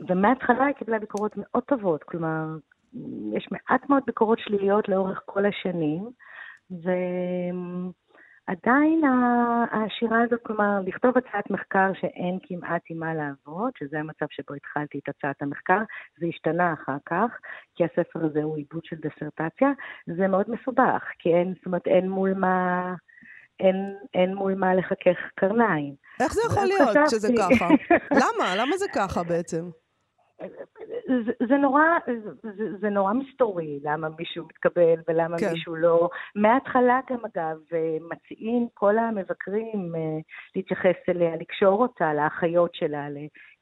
ומההתחלה 0.09 0.65
היא 0.65 0.75
קיבלה 0.75 0.99
ביקורות 0.99 1.33
מאוד 1.37 1.63
טובות, 1.63 2.03
כלומר, 2.03 2.47
יש 3.33 3.49
מעט 3.51 3.91
מאוד 3.91 4.03
ביקורות 4.07 4.39
שליליות 4.39 4.89
לאורך 4.89 5.23
כל 5.25 5.47
השנים, 5.47 6.11
ועדיין 8.49 9.03
השירה 9.73 10.23
הזאת, 10.23 10.41
כלומר, 10.43 10.81
לכתוב 10.87 11.19
הצעת 11.19 11.51
מחקר 11.51 11.91
שאין 12.01 12.39
כמעט 12.43 12.83
עם 12.91 12.99
מה 12.99 13.15
לעבוד, 13.15 13.71
שזה 13.79 13.99
המצב 13.99 14.27
שבו 14.31 14.55
התחלתי 14.55 14.99
את 14.99 15.09
הצעת 15.09 15.43
המחקר, 15.43 15.79
זה 16.21 16.27
השתנה 16.27 16.73
אחר 16.73 16.97
כך, 17.07 17.31
כי 17.75 17.85
הספר 17.85 18.25
הזה 18.25 18.43
הוא 18.43 18.57
עיבוד 18.57 18.85
של 18.85 18.97
דסרטציה, 18.97 19.69
זה 20.07 20.29
מאוד 20.29 20.47
מסובך, 20.51 21.03
כי 21.19 21.29
אין, 21.35 21.55
זאת 21.57 21.67
אומרת, 21.67 21.87
אין 21.87 22.11
מול 22.11 22.35
מה... 22.35 22.95
אין, 23.61 23.97
אין 24.15 24.35
מול 24.35 24.55
מה 24.55 24.75
לחכך 24.75 25.19
קרניים. 25.35 25.95
איך 26.21 26.33
זה 26.33 26.41
יכול 26.47 26.65
להיות. 26.65 27.11
שזה 27.11 27.29
ככה? 27.39 27.69
למה? 28.23 28.57
למה 28.57 28.77
זה 28.77 28.87
ככה 28.95 29.23
בעצם? 29.23 29.71
זה, 31.27 31.33
זה 31.49 31.57
נורא, 31.57 31.83
זה, 32.43 32.79
זה 32.81 32.89
נורא 32.89 33.13
מסתורי, 33.13 33.81
למה 33.83 34.09
מישהו 34.19 34.45
מתקבל 34.45 34.95
ולמה 35.09 35.39
כן. 35.39 35.53
מישהו 35.53 35.77
לא. 35.77 36.09
מההתחלה 36.35 37.01
גם, 37.11 37.19
אגב, 37.35 37.57
מציעים 38.11 38.67
כל 38.75 38.99
המבקרים 38.99 39.93
אה, 39.95 40.19
להתייחס 40.57 40.97
אליה, 41.09 41.37
לקשור 41.37 41.83
אותה 41.83 42.15
לאחיות 42.15 42.75
שלה, 42.75 43.07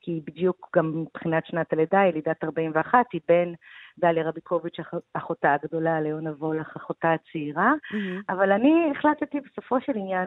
כי 0.00 0.10
היא 0.10 0.22
בדיוק 0.26 0.68
גם 0.76 1.02
מבחינת 1.02 1.46
שנת 1.46 1.72
הלידה, 1.72 1.98
ילידת 1.98 2.44
41, 2.44 3.06
היא 3.12 3.20
בין 3.28 3.54
דליה 3.98 4.28
רביקוביץ', 4.28 4.76
אחותה 5.14 5.54
הגדולה, 5.54 6.00
ליונה 6.00 6.30
וולך, 6.30 6.76
אחותה 6.76 7.12
הצעירה, 7.12 7.72
mm-hmm. 7.72 8.32
אבל 8.32 8.52
אני 8.52 8.92
החלטתי 8.96 9.40
בסופו 9.40 9.80
של 9.80 9.92
עניין 9.96 10.26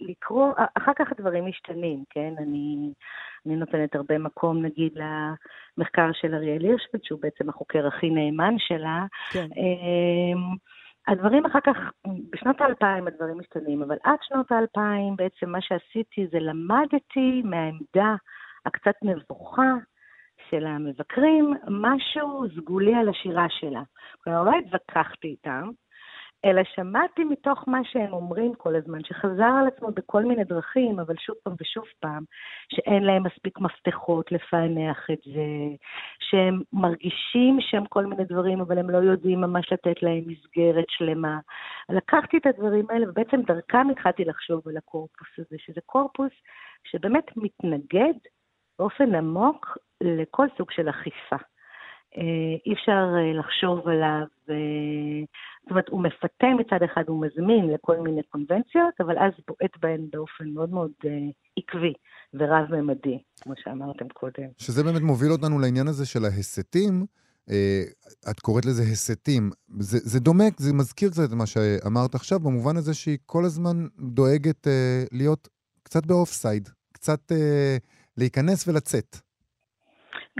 לקרוא, 0.00 0.52
אחר 0.74 0.92
כך 0.96 1.12
הדברים 1.12 1.46
משתנים, 1.46 2.04
כן? 2.10 2.34
אני, 2.38 2.92
אני 3.46 3.56
נותנת 3.56 3.94
הרבה 3.94 4.18
מקום, 4.18 4.62
נגיד, 4.62 4.92
למחקר 5.78 6.10
של 6.12 6.34
אריאל 6.34 6.62
הירשפלד, 6.64 7.00
שהוא 7.04 7.20
בעצם 7.22 7.48
החוקר 7.48 7.86
הכי 7.86 8.10
נאמן 8.10 8.54
שלה. 8.58 9.06
כן. 9.32 9.48
אמ, 9.56 10.56
הדברים 11.08 11.46
אחר 11.46 11.60
כך, 11.60 11.76
בשנות 12.30 12.60
האלפיים 12.60 13.06
הדברים 13.06 13.38
משתנים, 13.38 13.82
אבל 13.82 13.96
עד 14.04 14.18
שנות 14.22 14.52
האלפיים 14.52 15.16
בעצם 15.16 15.50
מה 15.50 15.60
שעשיתי 15.60 16.26
זה 16.32 16.38
למדתי 16.40 17.42
מהעמדה 17.44 18.14
הקצת 18.66 18.94
מבוכה 19.02 19.72
של 20.50 20.66
המבקרים 20.66 21.54
משהו 21.68 22.44
סגולי 22.56 22.94
על 22.94 23.08
השירה 23.08 23.46
שלה. 23.48 23.82
כלומר, 24.24 24.42
לא 24.42 24.50
התווכחתי 24.58 25.28
איתם, 25.28 25.70
אלא 26.44 26.62
שמעתי 26.74 27.24
מתוך 27.24 27.64
מה 27.66 27.80
שהם 27.84 28.12
אומרים 28.12 28.54
כל 28.54 28.76
הזמן, 28.76 28.98
שחזר 29.04 29.52
על 29.60 29.66
עצמו 29.66 29.88
בכל 29.90 30.24
מיני 30.24 30.44
דרכים, 30.44 31.00
אבל 31.00 31.14
שוב 31.18 31.36
פעם 31.42 31.54
ושוב 31.60 31.84
פעם, 32.00 32.24
שאין 32.68 33.02
להם 33.04 33.22
מספיק 33.22 33.58
מפתחות 33.58 34.32
לפענח 34.32 35.06
את 35.12 35.18
זה, 35.24 35.76
שהם 36.20 36.60
מרגישים 36.72 37.58
שם 37.60 37.84
כל 37.86 38.06
מיני 38.06 38.24
דברים, 38.24 38.60
אבל 38.60 38.78
הם 38.78 38.90
לא 38.90 38.98
יודעים 38.98 39.40
ממש 39.40 39.72
לתת 39.72 40.02
להם 40.02 40.22
מסגרת 40.26 40.86
שלמה. 40.88 41.38
לקחתי 41.88 42.36
את 42.36 42.46
הדברים 42.46 42.86
האלה, 42.90 43.10
ובעצם 43.10 43.42
דרכם 43.42 43.90
התחלתי 43.90 44.24
לחשוב 44.24 44.68
על 44.68 44.76
הקורפוס 44.76 45.28
הזה, 45.38 45.56
שזה 45.58 45.80
קורפוס 45.86 46.32
שבאמת 46.84 47.36
מתנגד 47.36 48.14
באופן 48.78 49.14
עמוק 49.14 49.78
לכל 50.00 50.46
סוג 50.58 50.70
של 50.70 50.90
אכיפה. 50.90 51.36
אה, 52.16 52.54
אי 52.66 52.72
אפשר 52.72 53.02
אה, 53.18 53.38
לחשוב 53.40 53.88
עליו, 53.88 54.26
אה, 54.50 55.24
זאת 55.62 55.70
אומרת, 55.70 55.88
הוא 55.88 56.02
מפתה 56.02 56.46
מצד 56.58 56.82
אחד, 56.84 57.02
הוא 57.06 57.26
מזמין 57.26 57.70
לכל 57.74 57.96
מיני 57.96 58.22
קונבנציות, 58.22 58.94
אבל 59.00 59.18
אז 59.18 59.32
בועט 59.48 59.76
בהן 59.82 60.06
באופן 60.12 60.48
מאוד 60.54 60.70
מאוד 60.70 60.90
עקבי 61.58 61.92
ורב-ממדי, 62.34 63.18
כמו 63.40 63.52
שאמרתם 63.56 64.08
קודם. 64.08 64.48
שזה 64.58 64.84
באמת 64.84 65.02
מוביל 65.02 65.32
אותנו 65.32 65.58
לעניין 65.58 65.88
הזה 65.88 66.06
של 66.06 66.24
ההסתים. 66.24 67.06
את 68.30 68.40
קוראת 68.40 68.66
לזה 68.66 68.82
הסתים. 68.82 69.50
זה, 69.78 69.98
זה 69.98 70.20
דומה, 70.20 70.44
זה 70.56 70.72
מזכיר 70.72 71.10
קצת 71.10 71.22
את 71.28 71.32
מה 71.32 71.46
שאמרת 71.46 72.14
עכשיו, 72.14 72.40
במובן 72.40 72.76
הזה 72.76 72.94
שהיא 72.94 73.18
כל 73.26 73.44
הזמן 73.44 73.86
דואגת 73.98 74.66
להיות 75.12 75.48
קצת 75.82 76.06
ב 76.06 76.12
off-side, 76.12 76.68
קצת 76.92 77.32
להיכנס 78.18 78.68
ולצאת. 78.68 79.16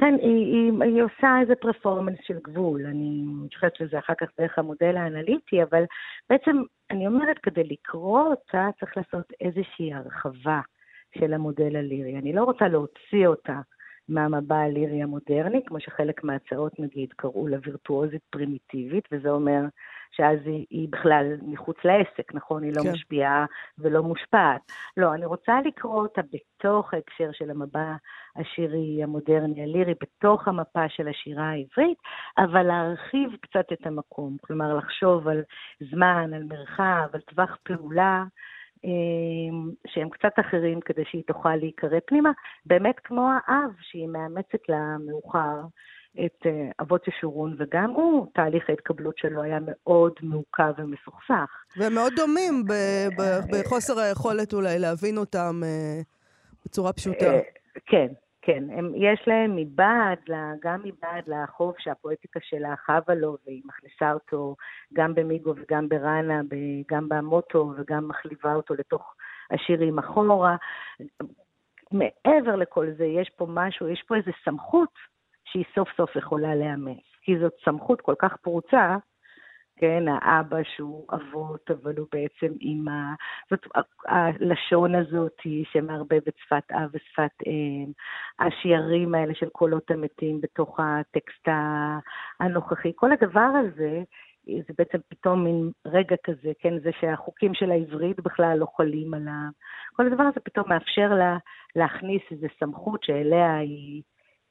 כן, 0.01 0.15
היא, 0.23 0.55
היא, 0.55 0.73
היא 0.83 1.03
עושה 1.03 1.41
איזה 1.41 1.55
פרפורמנס 1.55 2.19
של 2.23 2.39
גבול, 2.43 2.87
אני 2.87 3.25
חושבת 3.55 3.81
לזה 3.81 3.99
אחר 3.99 4.13
כך 4.21 4.27
דרך 4.41 4.59
המודל 4.59 4.97
האנליטי, 4.97 5.63
אבל 5.63 5.83
בעצם 6.31 6.63
אני 6.91 7.07
אומרת, 7.07 7.39
כדי 7.43 7.65
לקרוא 7.65 8.23
אותה 8.23 8.69
צריך 8.81 8.97
לעשות 8.97 9.33
איזושהי 9.41 9.95
הרחבה 9.95 10.61
של 11.19 11.35
המודל 11.35 11.77
הלירי. 11.77 12.19
אני 12.19 12.33
לא 12.33 12.45
רוצה 12.45 12.69
להוציא 12.69 13.27
אותה 13.27 13.61
מהמבע 14.09 14.57
הלירי 14.57 15.03
המודרני, 15.03 15.61
כמו 15.67 15.81
שחלק 15.81 16.25
מההצעות 16.25 16.81
נגיד 16.81 17.13
קראו 17.17 17.49
לה 17.49 17.57
וירטואוזית 17.63 18.23
פרימיטיבית, 18.31 19.05
וזה 19.13 19.31
אומר 19.31 19.61
שאז 20.11 20.39
היא, 20.45 20.67
היא 20.71 20.89
בכלל 20.91 21.37
מחוץ 21.43 21.77
לעסק, 21.85 22.35
נכון? 22.35 22.63
היא 22.63 22.73
לא 22.77 22.83
כן. 22.83 22.93
משפיעה 22.93 23.47
ולא 23.79 24.03
מושפעת. 24.03 24.61
לא, 24.97 25.15
אני 25.15 25.27
רוצה 25.27 25.53
לקרוא 25.67 26.03
אותה 26.03 26.21
בתוך 26.33 26.95
ההקשר 26.95 27.31
של 27.33 27.51
המבע 27.51 27.95
השירי 28.37 29.03
המודרני 29.03 29.63
הלירי, 29.63 29.95
בתוך 30.03 30.49
המפה 30.49 30.89
של 30.89 31.09
השירה 31.09 31.51
העברית, 31.51 31.99
אבל 32.39 32.63
להרחיב 32.63 33.31
קצת 33.41 33.73
את 33.73 33.87
המקום. 33.87 34.37
כלומר, 34.41 34.75
לחשוב 34.75 35.29
על 35.29 35.43
זמן, 35.91 36.31
על 36.35 36.45
מרחב, 36.45 37.09
על 37.13 37.21
טווח 37.21 37.57
פעולה. 37.63 38.25
אמ, 38.85 39.71
שהם 39.87 40.09
קצת 40.11 40.33
אחרים 40.41 40.81
כדי 40.81 41.03
שהיא 41.11 41.23
תוכל 41.27 41.57
להיקרא 41.57 41.99
פנימה, 42.07 42.31
באמת 42.67 42.95
כמו 43.05 43.31
האב 43.47 43.71
שהיא 43.81 44.09
מאמצת 44.09 44.61
למאוחר 44.69 45.61
את 46.25 46.47
אה, 46.47 46.71
אבות 46.81 47.09
ישורון, 47.09 47.57
וגם 47.59 47.91
הוא, 47.91 48.27
תהליך 48.35 48.65
ההתקבלות 48.69 49.19
שלו 49.19 49.43
היה 49.43 49.59
מאוד 49.63 50.13
מעוכב 50.23 50.73
ומסוכסך. 50.79 51.65
והם 51.77 51.95
מאוד 51.95 52.13
דומים 52.17 52.65
בחוסר 53.53 53.99
היכולת 53.99 54.53
אולי 54.55 54.79
להבין 54.79 55.19
אותם 55.19 55.61
אה, 55.65 56.01
בצורה 56.65 56.93
פשוטה. 56.93 57.27
אה, 57.27 57.41
כן, 57.87 58.07
כן, 58.49 58.65
הם, 58.71 58.93
יש 58.95 59.21
להם 59.27 59.57
מבעד, 59.57 60.19
גם 60.63 60.81
מבעד 60.85 61.25
לחוב 61.27 61.75
שהפואטיקה 61.79 62.41
שלה 62.43 62.77
חבה 62.77 63.15
לו, 63.15 63.37
והיא 63.47 63.63
מכניסה 63.65 64.13
אותו 64.13 64.57
גם 64.93 65.15
במיגו 65.15 65.55
וגם 65.57 65.89
בראנה, 65.89 66.41
גם 66.91 67.09
במוטו, 67.09 67.73
וגם 67.77 68.09
מחליבה 68.09 68.55
אותו 68.55 68.75
לתוך 68.75 69.15
השירים 69.51 69.99
אחורה. 69.99 70.57
מעבר 71.93 72.57
לכל 72.57 72.87
זה, 72.97 73.05
יש 73.05 73.31
פה 73.37 73.47
משהו, 73.49 73.89
יש 73.89 74.03
פה 74.07 74.17
איזו 74.17 74.31
סמכות 74.45 74.93
שהיא 75.45 75.65
סוף 75.75 75.89
סוף 75.97 76.17
יכולה 76.17 76.55
לאמץ. 76.55 77.05
כי 77.23 77.39
זאת 77.39 77.53
סמכות 77.65 78.01
כל 78.01 78.15
כך 78.19 78.37
פרוצה, 78.37 78.97
כן, 79.79 80.05
האבא 80.09 80.57
שהוא 80.63 81.07
אבות, 81.13 81.71
אבל 81.71 81.97
הוא 81.97 82.07
בעצם 82.13 82.55
אימא. 82.61 83.01
זאת 83.51 83.67
הלשון 84.07 84.95
הזאת 84.95 85.41
שמערבבת 85.73 86.37
שפת 86.37 86.73
אב 86.73 86.91
ושפת 86.93 87.31
אם, 87.47 87.93
השיערים 88.39 89.15
האלה 89.15 89.35
של 89.35 89.49
קולות 89.49 89.91
המתים 89.91 90.41
בתוך 90.41 90.81
הטקסט 90.81 91.49
הנוכחי, 92.41 92.93
כל 92.95 93.13
הדבר 93.13 93.41
הזה, 93.41 94.03
זה 94.47 94.75
בעצם 94.79 94.99
פתאום 95.09 95.45
מין 95.45 95.71
רגע 95.87 96.17
כזה, 96.25 96.53
כן, 96.59 96.81
זה 96.81 96.91
שהחוקים 97.01 97.55
של 97.55 97.71
העברית 97.71 98.21
בכלל 98.21 98.59
לא 98.59 98.67
חלים 98.77 99.15
עליו. 99.15 99.51
כל 99.93 100.07
הדבר 100.07 100.23
הזה 100.23 100.41
פתאום 100.41 100.69
מאפשר 100.69 101.15
לה 101.15 101.37
להכניס 101.77 102.23
איזו 102.31 102.47
סמכות 102.61 103.05
שאליה 103.05 103.57
היא, 103.57 104.03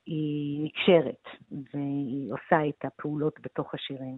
היא 0.05 0.65
נקשרת, 0.65 1.23
והיא 1.51 2.33
עושה 2.33 2.61
איתה 2.61 2.87
פעולות 2.89 3.39
בתוך 3.39 3.73
השירים. 3.73 4.17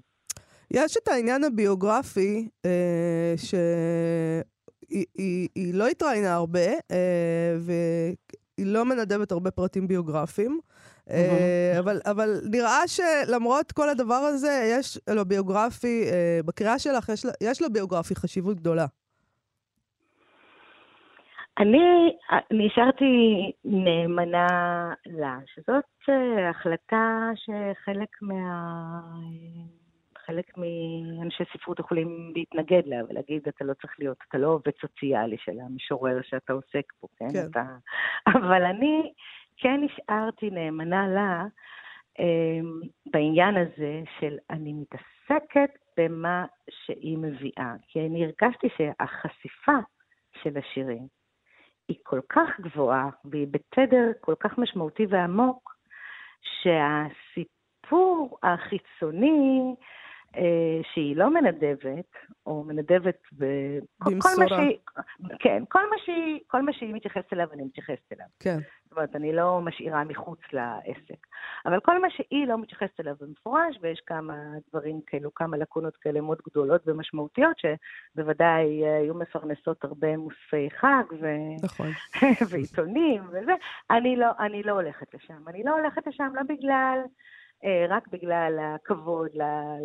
יש 0.71 0.97
את 0.97 1.07
העניין 1.07 1.43
הביוגרפי, 1.43 2.49
אה, 2.65 3.33
שהיא 3.37 5.05
היא, 5.17 5.49
היא 5.55 5.73
לא 5.73 5.87
התראיינה 5.87 6.33
הרבה, 6.33 6.67
אה, 6.91 7.55
והיא 7.59 8.15
לא 8.65 8.85
מנדבת 8.85 9.31
הרבה 9.31 9.51
פרטים 9.51 9.87
ביוגרפיים. 9.87 10.59
אה, 11.09 11.79
אבל, 11.79 11.99
אבל 12.05 12.29
נראה 12.51 12.81
שלמרות 12.87 13.71
כל 13.71 13.89
הדבר 13.89 14.13
הזה, 14.13 14.71
יש 14.77 14.97
לו 15.09 15.25
ביוגרפי, 15.25 16.03
אה, 16.11 16.39
בקריאה 16.45 16.79
שלך 16.79 17.09
יש, 17.09 17.25
יש 17.43 17.61
לו 17.61 17.67
ביוגרפי 17.73 18.15
חשיבות 18.15 18.57
גדולה. 18.57 18.85
אני 21.59 21.79
נשארתי 22.51 23.05
נאמנה 23.65 24.47
לה, 25.05 25.37
שזאת 25.55 26.09
אה, 26.09 26.49
החלטה 26.49 27.29
שחלק 27.35 28.09
מה... 28.21 29.01
חלק 30.29 30.57
מאנשי 30.57 31.43
ספרות 31.53 31.79
יכולים 31.79 32.33
להתנגד 32.35 32.81
לה 32.85 32.97
ולהגיד, 33.09 33.47
אתה 33.47 33.65
לא 33.65 33.73
צריך 33.73 33.99
להיות, 33.99 34.17
אתה 34.29 34.37
לא 34.37 34.47
עובד 34.47 34.71
סוציאלי 34.81 35.37
של 35.37 35.59
המשורר 35.59 36.21
שאתה 36.21 36.53
עוסק 36.53 36.93
בו, 37.01 37.07
כן? 37.17 37.27
כן. 37.33 37.47
אתה... 37.51 37.63
אבל 38.37 38.63
אני 38.63 39.13
כן 39.57 39.81
נשארתי 39.81 40.49
נאמנה 40.49 41.07
לה 41.07 41.43
אה, 42.19 42.59
בעניין 43.05 43.57
הזה 43.57 44.01
של 44.19 44.37
אני 44.49 44.73
מתעסקת 44.73 45.69
במה 45.97 46.45
שהיא 46.69 47.17
מביאה. 47.17 47.73
כי 47.87 47.99
אני 47.99 48.25
הרגשתי 48.25 48.67
שהחשיפה 48.77 49.77
של 50.43 50.57
השירים 50.57 51.07
היא 51.87 51.97
כל 52.03 52.19
כך 52.29 52.59
גבוהה 52.59 53.09
והיא 53.25 53.47
בתדר 53.51 54.11
כל 54.21 54.35
כך 54.39 54.57
משמעותי 54.57 55.05
ועמוק, 55.09 55.75
שהסיפור 56.41 58.37
החיצוני 58.43 59.75
שהיא 60.93 61.15
לא 61.15 61.29
מנדבת, 61.33 62.11
או 62.45 62.63
מנדבת 62.63 63.21
ב... 63.37 63.45
במשורה. 64.05 64.35
כל 64.35 64.43
מה 64.43 64.47
שהיא, 64.49 64.77
כן, 65.39 65.63
כל 65.69 65.89
מה, 65.89 65.95
שהיא, 66.05 66.39
כל 66.47 66.61
מה 66.61 66.73
שהיא 66.73 66.93
מתייחסת 66.93 67.33
אליו, 67.33 67.47
אני 67.53 67.63
מתייחסת 67.63 68.13
אליו. 68.13 68.27
כן. 68.39 68.57
זאת 68.83 68.97
אומרת, 68.97 69.15
אני 69.15 69.33
לא 69.33 69.61
משאירה 69.61 70.03
מחוץ 70.03 70.39
לעסק. 70.53 71.27
אבל 71.65 71.79
כל 71.79 72.01
מה 72.01 72.09
שהיא 72.09 72.47
לא 72.47 72.57
מתייחסת 72.57 72.99
אליו 72.99 73.15
במפורש, 73.21 73.77
ויש 73.81 74.01
כמה 74.05 74.33
דברים 74.69 75.01
כאלו, 75.07 75.33
כמה 75.33 75.57
לקונות 75.57 75.97
כאלה 75.97 76.21
מאוד 76.21 76.37
גדולות 76.49 76.81
ומשמעותיות, 76.85 77.55
שבוודאי 77.57 78.65
היו 78.85 79.13
מפרנסות 79.13 79.83
הרבה 79.83 80.17
מוספי 80.17 80.69
חג 80.79 81.03
ו... 81.21 81.27
נכון. 81.63 81.87
ועיתונים 82.49 83.23
וזה, 83.27 83.53
אני 83.91 84.15
לא, 84.15 84.27
אני 84.39 84.63
לא 84.63 84.71
הולכת 84.71 85.13
לשם. 85.13 85.47
אני 85.47 85.63
לא 85.63 85.71
הולכת 85.71 86.07
לשם 86.07 86.31
לא 86.35 86.41
בגלל... 86.43 86.99
אה, 87.65 87.85
רק 87.89 88.07
בגלל 88.07 88.59
הכבוד 88.75 89.29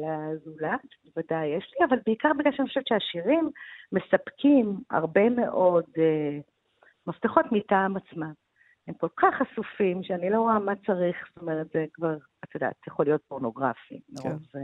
לזולת, 0.02 0.80
בוודאי 1.04 1.46
יש 1.46 1.72
לי, 1.72 1.86
אבל 1.88 1.96
בעיקר 2.06 2.28
בגלל 2.38 2.52
שאני 2.56 2.68
חושבת 2.68 2.86
שהשירים 2.86 3.50
מספקים 3.92 4.80
הרבה 4.90 5.30
מאוד 5.30 5.84
אה, 5.98 6.38
מפתחות 7.06 7.44
מטעם 7.52 7.96
עצמם. 7.96 8.32
הם 8.88 8.94
כל 8.94 9.08
כך 9.16 9.34
חשופים, 9.42 10.02
שאני 10.02 10.30
לא 10.30 10.40
רואה 10.40 10.58
מה 10.58 10.72
צריך, 10.86 11.16
זאת 11.28 11.42
אומרת, 11.42 11.66
זה 11.74 11.84
כבר, 11.92 12.16
את 12.44 12.54
יודעת, 12.54 12.74
יכול 12.86 13.06
להיות 13.06 13.20
פורנוגרפי. 13.28 14.00
כן. 14.22 14.36
זה... 14.52 14.60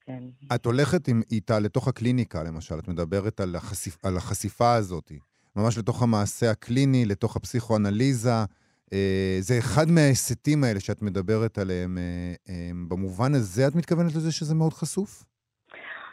כן. 0.00 0.22
את 0.54 0.66
הולכת 0.66 1.08
עם, 1.08 1.20
איתה 1.30 1.58
לתוך 1.58 1.88
הקליניקה, 1.88 2.42
למשל, 2.42 2.74
את 2.78 2.88
מדברת 2.88 3.40
על, 3.40 3.56
החשיפ, 3.56 4.04
על 4.04 4.16
החשיפה 4.16 4.74
הזאת, 4.74 5.12
ממש 5.56 5.78
לתוך 5.78 6.02
המעשה 6.02 6.50
הקליני, 6.50 7.04
לתוך 7.04 7.36
הפסיכואנליזה. 7.36 8.44
אה, 8.92 9.36
זה 9.40 9.54
אחד 9.58 9.86
מההסתים 9.94 10.64
האלה 10.64 10.80
שאת 10.80 11.02
מדברת 11.02 11.58
עליהם. 11.58 11.98
אה, 11.98 12.34
אה, 12.48 12.70
במובן 12.88 13.34
הזה 13.34 13.62
את 13.68 13.74
מתכוונת 13.74 14.14
לזה 14.16 14.32
שזה 14.32 14.54
מאוד 14.54 14.72
חשוף? 14.72 15.24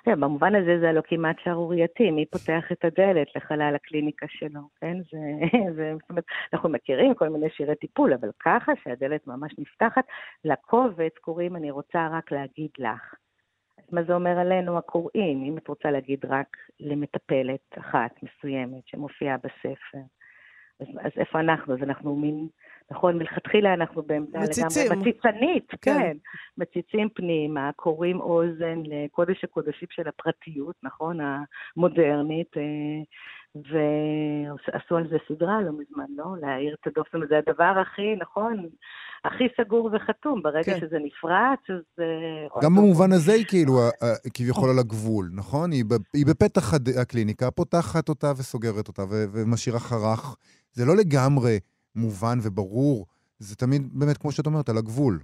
כן, 0.08 0.20
במובן 0.20 0.56
הזה 0.56 0.80
זה 0.80 0.92
לא 0.92 1.02
כמעט 1.08 1.36
שערורייתי, 1.44 2.12
מי 2.12 2.26
פותח 2.26 2.72
את 2.72 2.86
הדלת 2.86 3.28
לחלל 3.36 3.76
הקליניקה 3.76 4.26
שלו, 4.30 4.62
כן? 4.82 4.98
זה, 5.12 5.18
זה, 5.76 5.94
זאת 6.02 6.10
אומרת, 6.10 6.24
אנחנו 6.54 6.70
מכירים 6.70 7.14
כל 7.14 7.30
מיני 7.30 7.50
שירי 7.50 7.76
טיפול, 7.76 8.14
אבל 8.14 8.30
ככה 8.40 8.72
שהדלת 8.84 9.28
ממש 9.28 9.52
נפתחת, 9.58 10.06
לקובץ 10.46 11.14
קוראים 11.22 11.56
אני 11.56 11.72
רוצה 11.72 12.08
רק 12.12 12.32
להגיד 12.32 12.70
לך. 12.80 13.14
מה 13.92 14.04
זה 14.04 14.14
אומר 14.14 14.40
עלינו 14.40 14.78
הקוראים, 14.78 15.44
אם 15.44 15.58
את 15.58 15.68
רוצה 15.68 15.92
להגיד 15.92 16.26
רק 16.26 16.58
למטפלת 16.80 17.80
אחת 17.80 18.12
מסוימת 18.24 18.88
שמופיעה 18.88 19.38
בספר. 19.38 20.02
אז, 20.80 20.88
אז 21.00 21.12
איפה 21.18 21.40
אנחנו? 21.40 21.74
אז 21.74 21.80
אנחנו 21.84 22.16
מין 22.16 22.48
נכון, 22.92 23.18
מלכתחילה 23.18 23.74
אנחנו 23.74 24.02
בעמדה 24.04 24.40
לגמרי 24.40 25.00
מציצנית, 25.00 25.68
כן. 25.82 26.00
כן. 26.00 26.18
מציצים 26.58 27.10
פנימה, 27.16 27.72
קוראים 27.76 28.20
אוזן 28.20 28.84
לקודש 28.86 29.44
הקודשים 29.44 29.88
של 29.92 30.08
הפרטיות, 30.08 30.76
נכון, 30.84 31.18
המודרנית, 31.22 32.58
אה, 32.58 32.64
ועשו 33.56 34.98
על 34.98 35.08
זה 35.10 35.18
סדרה 35.28 35.62
לא 35.62 35.72
מזמן, 35.72 36.06
לא? 36.16 36.26
להעיר 36.42 36.76
את 36.82 36.88
הדופן, 36.88 37.20
זה 37.30 37.38
הדבר 37.38 37.74
הכי, 37.82 38.16
נכון, 38.16 38.66
הכי 39.26 39.44
סגור 39.62 39.90
וחתום. 39.94 40.42
ברגע 40.44 40.74
כן. 40.74 40.80
שזה 40.80 40.98
נפרץ, 41.00 41.60
אז... 41.70 42.04
אה, 42.04 42.62
גם 42.64 42.76
במובן 42.76 43.12
הזה 43.12 43.34
היא 43.34 43.46
כאילו 43.48 43.74
כביכול 44.34 44.70
על 44.70 44.80
הגבול, 44.80 45.30
נכון? 45.36 45.72
היא, 45.72 45.84
היא 46.14 46.26
בפתח 46.26 46.74
הקליניקה, 47.02 47.52
פותחת 47.52 48.10
אותה 48.10 48.32
וסוגרת 48.32 48.88
אותה 48.88 49.04
ומשאירה 49.34 49.80
חרך. 49.80 50.36
זה 50.72 50.86
לא 50.86 50.96
לגמרי... 50.96 51.58
מובן 51.98 52.38
וברור, 52.44 53.06
זה 53.40 53.56
תמיד 53.56 53.82
באמת, 53.94 54.18
כמו 54.18 54.32
שאת 54.32 54.46
אומרת, 54.46 54.70
על 54.70 54.78
הגבול. 54.78 55.20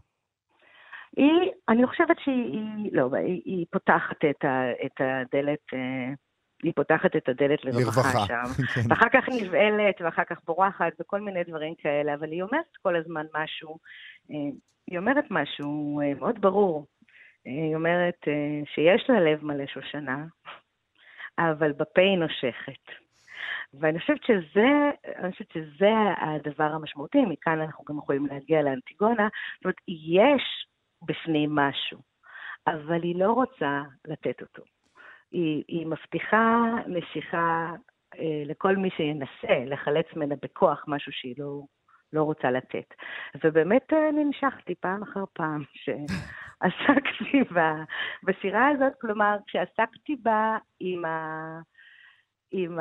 היא, 1.18 1.52
אני 1.70 1.88
חושבת 1.88 2.18
שהיא, 2.24 2.90
לא, 2.92 3.10
היא, 3.16 3.42
היא 3.46 3.66
פותחת 3.72 4.18
את, 4.30 4.46
ה, 4.46 4.72
את 4.86 5.02
הדלת, 5.02 5.74
אה, 5.74 6.14
היא 6.64 6.74
פותחת 6.76 7.16
את 7.16 7.30
הדלת 7.30 7.66
לרווחה 7.66 8.26
שם. 8.28 8.64
כן. 8.74 8.82
ואחר 8.90 9.10
כך 9.14 9.30
נבעלת, 9.30 10.02
ואחר 10.02 10.24
כך 10.24 10.38
בורחת, 10.46 10.94
וכל 11.00 11.22
מיני 11.22 11.44
דברים 11.44 11.74
כאלה, 11.78 12.14
אבל 12.14 12.32
היא 12.32 12.44
אומרת 12.44 12.66
כל 12.82 12.96
הזמן 12.96 13.26
משהו, 13.34 13.78
אה, 14.32 14.36
היא 14.92 15.00
אומרת 15.00 15.26
משהו 15.30 16.02
אה, 16.02 16.14
מאוד 16.20 16.42
ברור. 16.42 16.86
היא 17.46 17.76
אומרת 17.76 18.20
שיש 18.66 19.10
לה 19.10 19.20
לב 19.20 19.46
מלא 19.46 19.66
שושנה, 19.68 20.26
אבל 21.40 21.72
בפה 21.72 22.02
היא 22.02 22.18
נושכת. 22.18 23.03
ואני 23.80 24.00
חושבת 24.00 24.24
שזה, 24.24 24.92
אני 25.18 25.32
חושבת 25.32 25.52
שזה 25.52 25.92
הדבר 26.18 26.64
המשמעותי, 26.64 27.22
מכאן 27.26 27.62
אנחנו 27.62 27.84
גם 27.90 27.98
יכולים 27.98 28.26
להגיע 28.26 28.62
לאנטיגונה. 28.62 29.28
זאת 29.56 29.66
אומרת, 29.66 29.76
יש 29.88 30.68
בפנים 31.02 31.56
משהו, 31.56 32.00
אבל 32.68 33.04
היא 33.04 33.20
לא 33.20 33.32
רוצה 33.32 33.82
לתת 34.06 34.42
אותו. 34.42 34.64
היא, 35.32 35.64
היא 35.68 35.88
מבטיחה 35.88 36.64
משיכה 36.88 37.72
אה, 38.20 38.44
לכל 38.46 38.76
מי 38.76 38.90
שינסה 38.90 39.66
לחלץ 39.66 40.06
ממנה 40.16 40.36
בכוח 40.42 40.86
משהו 40.88 41.12
שהיא 41.12 41.36
לא, 41.38 41.62
לא 42.14 42.24
רוצה 42.24 42.52
לתת. 42.52 42.94
ובאמת 43.44 43.94
אה, 43.94 44.12
נמשכתי 44.12 44.76
פעם 44.76 45.04
אחר 45.04 45.24
פעם 45.34 45.64
שעסקתי 45.84 47.44
בשירה 48.24 48.68
הזאת, 48.68 48.94
כלומר, 49.02 49.38
כשעסקתי 49.48 50.16
בה 50.24 50.58
עם 50.80 51.06
ה... 51.06 51.60
עם 52.54 52.80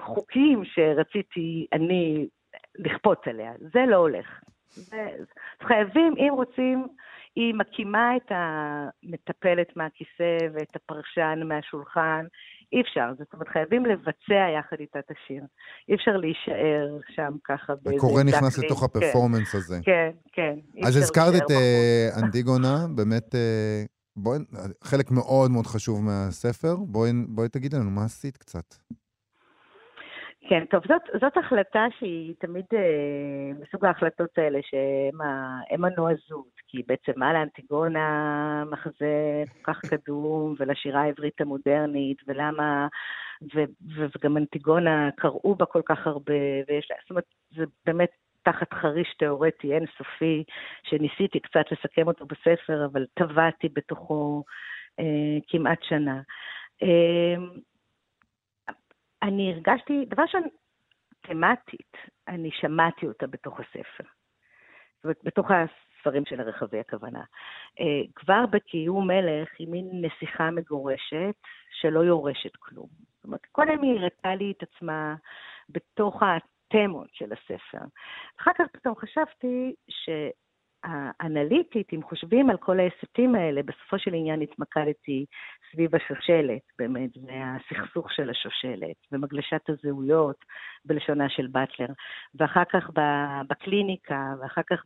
החוקים 0.00 0.62
שרציתי 0.64 1.66
אני 1.72 2.26
לכפות 2.78 3.26
עליה. 3.26 3.52
זה 3.72 3.80
לא 3.88 3.96
הולך. 3.96 4.26
זה, 4.68 5.08
חייבים, 5.62 6.14
אם 6.18 6.32
רוצים, 6.32 6.86
היא 7.36 7.54
מקימה 7.54 8.16
את 8.16 8.30
המטפלת 8.30 9.76
מהכיסא 9.76 10.38
ואת 10.54 10.76
הפרשן 10.76 11.40
מהשולחן. 11.44 12.24
אי 12.72 12.80
אפשר, 12.80 13.12
זאת 13.18 13.32
אומרת, 13.32 13.48
חייבים 13.48 13.86
לבצע 13.86 14.46
יחד 14.58 14.76
איתה 14.80 14.98
את 14.98 15.10
השיר. 15.10 15.42
אי 15.88 15.94
אפשר 15.94 16.16
להישאר 16.16 16.98
שם 17.14 17.32
ככה 17.44 17.72
באיזה... 17.82 17.96
וקורא 17.96 18.22
נכנס 18.22 18.58
לתוך 18.58 18.84
הפרפורמנס 18.84 19.52
כן, 19.52 19.58
הזה. 19.58 19.78
כן, 19.84 20.10
כן. 20.32 20.54
אז 20.86 20.96
הזכרת 20.96 21.34
את 21.36 21.50
uh, 21.50 22.24
אנטיגונה, 22.24 22.76
באמת 22.94 23.34
uh, 23.34 23.95
בואי, 24.16 24.38
חלק 24.84 25.10
מאוד 25.10 25.50
מאוד 25.50 25.66
חשוב 25.66 26.04
מהספר, 26.04 26.76
בואי, 26.76 27.10
בואי 27.28 27.48
תגידי 27.48 27.76
לנו 27.76 27.90
מה 27.90 28.04
עשית 28.04 28.36
קצת. 28.36 28.74
כן, 30.48 30.64
טוב, 30.70 30.82
זאת, 30.88 31.20
זאת 31.20 31.36
החלטה 31.36 31.86
שהיא 31.98 32.34
תמיד 32.38 32.64
אה, 32.74 33.52
מסוג 33.60 33.84
ההחלטות 33.84 34.38
האלה 34.38 34.58
שהן 34.62 35.84
הנועזות, 35.84 36.52
כי 36.68 36.82
בעצם 36.86 37.12
מה 37.16 37.32
לאנטיגונה 37.32 38.64
מחזה 38.70 39.42
כל 39.62 39.72
כך 39.72 39.80
קדום, 39.80 40.54
ולשירה 40.58 41.02
העברית 41.02 41.40
המודרנית, 41.40 42.18
ולמה, 42.26 42.86
ו, 43.54 43.58
ו, 43.96 44.06
וגם 44.16 44.36
אנטיגונה 44.36 45.10
קראו 45.16 45.54
בה 45.54 45.66
כל 45.66 45.82
כך 45.84 46.06
הרבה, 46.06 46.34
ויש 46.68 46.88
לה, 46.90 46.96
זאת 47.02 47.10
אומרת, 47.10 47.24
זה 47.56 47.64
באמת 47.86 48.10
תחת 48.46 48.72
חריש 48.72 49.14
תיאורטי 49.18 49.74
אינסופי, 49.74 50.44
שניסיתי 50.82 51.40
קצת 51.40 51.64
לסכם 51.72 52.06
אותו 52.08 52.26
בספר, 52.26 52.86
אבל 52.86 53.06
טבעתי 53.14 53.68
בתוכו 53.68 54.44
אה, 55.00 55.38
כמעט 55.48 55.82
שנה. 55.82 56.20
אה, 56.82 57.34
אני 59.22 59.52
הרגשתי, 59.52 60.04
דבר 60.08 60.22
ראשון, 60.22 60.42
תמטית, 61.20 61.92
אני 62.28 62.50
שמעתי 62.52 63.06
אותה 63.06 63.26
בתוך 63.26 63.60
הספר. 63.60 64.04
זאת 64.96 65.04
אומרת, 65.04 65.18
בתוך 65.24 65.50
הספרים 65.50 66.24
של 66.26 66.40
הרחבי 66.40 66.80
הכוונה. 66.80 67.22
אה, 67.80 68.12
כבר 68.14 68.46
בקיום 68.50 69.06
מלך 69.10 69.48
היא 69.58 69.68
מין 69.68 69.90
נסיכה 69.92 70.50
מגורשת 70.50 71.34
שלא 71.80 72.00
יורשת 72.00 72.56
כלום. 72.58 72.88
זאת 73.16 73.24
אומרת, 73.24 73.46
קודם 73.52 73.82
היא 73.82 73.98
הראתה 73.98 74.34
לי 74.34 74.52
את 74.56 74.62
עצמה 74.62 75.14
בתוך 75.68 76.22
התמות 76.66 77.08
של 77.12 77.32
הספר. 77.32 77.84
אחר 78.40 78.50
כך 78.58 78.64
פתאום 78.72 78.94
חשבתי 78.96 79.74
האנליטית, 80.84 81.92
אם 81.92 82.02
חושבים 82.02 82.50
על 82.50 82.56
כל 82.56 82.80
ההסתים 82.80 83.34
האלה, 83.34 83.62
בסופו 83.62 83.98
של 83.98 84.14
עניין 84.14 84.40
התמקדתי 84.40 85.26
סביב 85.72 85.94
השושלת, 85.94 86.62
באמת, 86.78 87.10
והסכסוך 87.16 88.12
של 88.12 88.30
השושלת, 88.30 88.96
ומגלשת 89.12 89.68
הזהויות, 89.68 90.36
בלשונה 90.84 91.28
של 91.28 91.46
באטלר, 91.46 91.86
ואחר 92.34 92.64
כך 92.64 92.90
בקליניקה, 93.48 94.34
ואחר 94.40 94.62
כך 94.70 94.84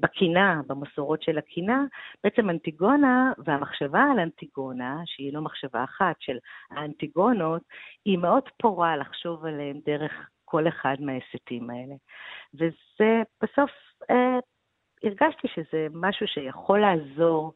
בקינה, 0.00 0.60
במסורות 0.66 1.22
של 1.22 1.38
הקינה, 1.38 1.84
בעצם 2.24 2.50
אנטיגונה 2.50 3.32
והמחשבה 3.38 4.02
על 4.12 4.18
אנטיגונה, 4.20 5.00
שהיא 5.06 5.32
לא 5.32 5.40
מחשבה 5.40 5.84
אחת 5.84 6.16
של 6.20 6.38
האנטיגונות, 6.70 7.62
היא 8.04 8.18
מאוד 8.18 8.48
פורה 8.62 8.96
לחשוב 8.96 9.44
עליהן 9.44 9.80
דרך 9.86 10.28
כל 10.50 10.68
אחד 10.68 10.96
מההסתים 11.00 11.70
האלה. 11.70 11.94
וזה 12.54 13.22
בסוף, 13.42 13.70
אה, 14.10 14.38
הרגשתי 15.04 15.48
שזה 15.54 15.86
משהו 15.92 16.26
שיכול 16.26 16.80
לעזור 16.80 17.52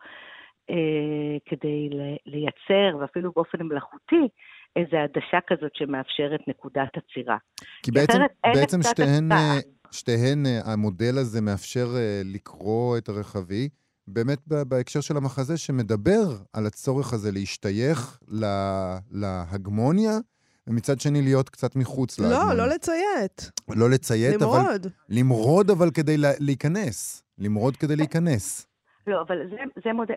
אה, 0.71 1.37
כדי 1.47 1.89
לייצר, 2.27 2.97
ואפילו 3.01 3.33
באופן 3.33 3.63
מלאכותי, 3.63 4.29
איזו 4.77 4.97
עדשה 4.97 5.39
כזאת 5.47 5.75
שמאפשרת 5.75 6.41
נקודת 6.49 6.91
עצירה. 6.97 7.37
כי 7.83 7.91
בעצם, 7.91 8.19
בעצם 8.55 8.83
שתיהן, 8.83 9.33
אה, 9.33 9.59
שתיהן, 9.91 10.47
אה, 10.47 10.73
המודל 10.73 11.19
הזה 11.19 11.41
מאפשר 11.41 11.87
אה, 11.97 12.23
לקרוא 12.25 12.99
את 12.99 13.09
הרחבי, 13.09 13.69
באמת 14.09 14.39
בהקשר 14.49 15.01
של 15.01 15.17
המחזה 15.17 15.59
שמדבר 15.59 16.25
על 16.53 16.67
הצורך 16.67 17.13
הזה 17.13 17.33
להשתייך 17.33 18.19
לה, 18.29 18.99
להגמוניה, 19.11 20.19
ומצד 20.67 21.01
שני 21.01 21.23
להיות 21.23 21.49
קצת 21.49 21.77
מחוץ 21.77 22.21
לא, 22.21 22.29
להגמוניה. 22.29 22.55
לא, 22.55 22.67
לא 22.67 22.75
לציית. 22.75 23.51
לא 23.69 23.91
לציית, 23.91 24.41
למרוד. 24.41 24.57
אבל... 24.57 24.65
למרוד. 24.65 24.87
למרוד, 25.09 25.71
אבל 25.71 25.91
כדי 25.91 26.17
להיכנס. 26.41 27.25
למרוד 27.39 27.77
כדי 27.77 27.97
להיכנס. 27.97 28.73
לא, 29.07 29.21
אבל 29.21 29.39
זה, 29.51 29.57
זה 29.85 29.93
מודל, 29.93 30.15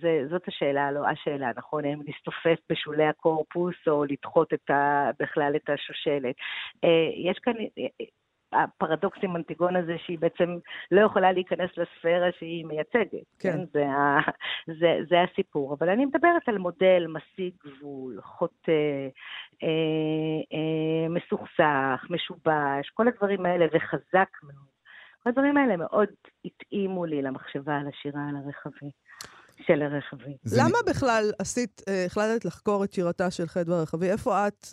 זה, 0.00 0.22
זאת 0.30 0.42
השאלה, 0.48 0.92
לא 0.92 1.08
השאלה, 1.08 1.50
נכון? 1.56 1.84
האם 1.84 1.98
להסתופף 2.06 2.58
בשולי 2.70 3.04
הקורפוס 3.04 3.74
או 3.86 4.04
לדחות 4.04 4.52
את 4.54 4.70
ה, 4.70 5.10
בכלל 5.20 5.52
את 5.56 5.70
השושלת. 5.70 6.34
אה, 6.84 7.30
יש 7.30 7.38
כאן, 7.42 7.52
הפרדוקס 8.52 9.18
עם 9.22 9.36
אנטיגון 9.36 9.76
הזה 9.76 9.96
שהיא 10.06 10.18
בעצם 10.18 10.58
לא 10.90 11.00
יכולה 11.00 11.32
להיכנס 11.32 11.70
לספירה 11.76 12.26
שהיא 12.38 12.64
מייצגת. 12.64 13.26
כן. 13.38 13.52
כן? 13.52 13.64
זה, 13.72 13.86
ה, 13.86 14.18
זה, 14.80 14.98
זה 15.10 15.16
הסיפור. 15.22 15.76
אבל 15.78 15.88
אני 15.88 16.04
מדברת 16.04 16.42
על 16.46 16.58
מודל 16.58 17.06
משיג 17.08 17.54
גבול, 17.66 18.20
חוטא, 18.22 18.72
אה, 19.62 19.68
אה, 20.52 21.08
מסוכסך, 21.08 22.06
משובש, 22.10 22.90
כל 22.94 23.08
הדברים 23.08 23.46
האלה, 23.46 23.66
וחזק 23.72 24.30
מאוד. 24.42 24.68
כל 25.22 25.30
הדברים 25.30 25.56
האלה 25.56 25.76
מאוד 25.76 26.08
התאימו 26.44 27.06
לי 27.06 27.22
למחשבה 27.22 27.76
על 27.76 27.88
השירה 27.88 28.20
על 28.28 28.36
הרכבי. 28.36 28.90
של 29.66 29.82
הרכבי. 29.82 30.36
למה 30.58 30.78
בכלל 30.86 31.30
עשית, 31.38 31.82
אה, 31.88 32.04
החלטת 32.06 32.44
לחקור 32.44 32.84
את 32.84 32.92
שירתה 32.92 33.30
של 33.30 33.46
חדווה 33.46 33.78
הרכבי? 33.78 34.10
איפה 34.10 34.48
את 34.48 34.66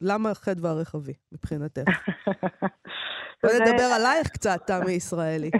למה 0.00 0.34
חדווה 0.34 0.70
הרחבי, 0.70 1.12
מבחינתך? 1.32 1.82
בואי 3.42 3.54
נדבר 3.60 3.88
עלייך 3.96 4.28
קצת, 4.28 4.60
תמי 4.66 4.92
ישראלי. 4.92 5.50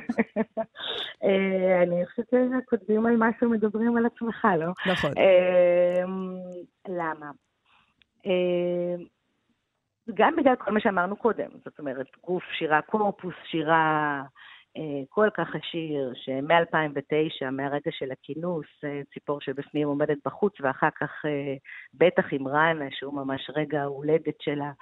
אה, 1.25 1.83
אני 1.83 2.07
חושבת 2.07 2.27
שכותבים 2.31 3.07
על 3.07 3.17
משהו, 3.17 3.51
מדברים 3.51 3.97
על 3.97 4.07
עצמך, 4.07 4.49
לא? 4.59 4.93
נכון. 4.93 5.11
אמ, 5.17 6.37
למה? 6.89 7.31
אמ, 8.27 9.05
גם 10.15 10.37
בגלל 10.37 10.57
כל 10.57 10.73
מה 10.73 10.81
שאמרנו 10.81 11.17
קודם, 11.17 11.49
זאת 11.65 11.79
אומרת, 11.79 12.07
גוף 12.25 12.43
שירה 12.59 12.83
קורפוס, 12.83 13.35
שירה 13.51 14.21
אה, 14.21 14.23
כל 15.09 15.29
כך 15.35 15.49
עשיר, 15.55 16.13
שמ-2009, 16.15 17.51
מהרגע 17.53 17.91
של 17.91 18.13
הכינוס, 18.13 18.67
אה, 18.85 19.01
ציפור 19.15 19.41
שבפנים 19.41 19.89
עומדת 19.89 20.19
בחוץ, 20.25 20.53
ואחר 20.61 20.89
כך 21.01 21.11
אה, 21.25 21.55
בטח 21.95 22.25
עם 22.33 22.49
רנה, 22.49 22.85
שהוא 22.91 23.15
ממש 23.15 23.51
רגע 23.57 23.83
ההולדת 23.83 24.41
שלה 24.41 24.73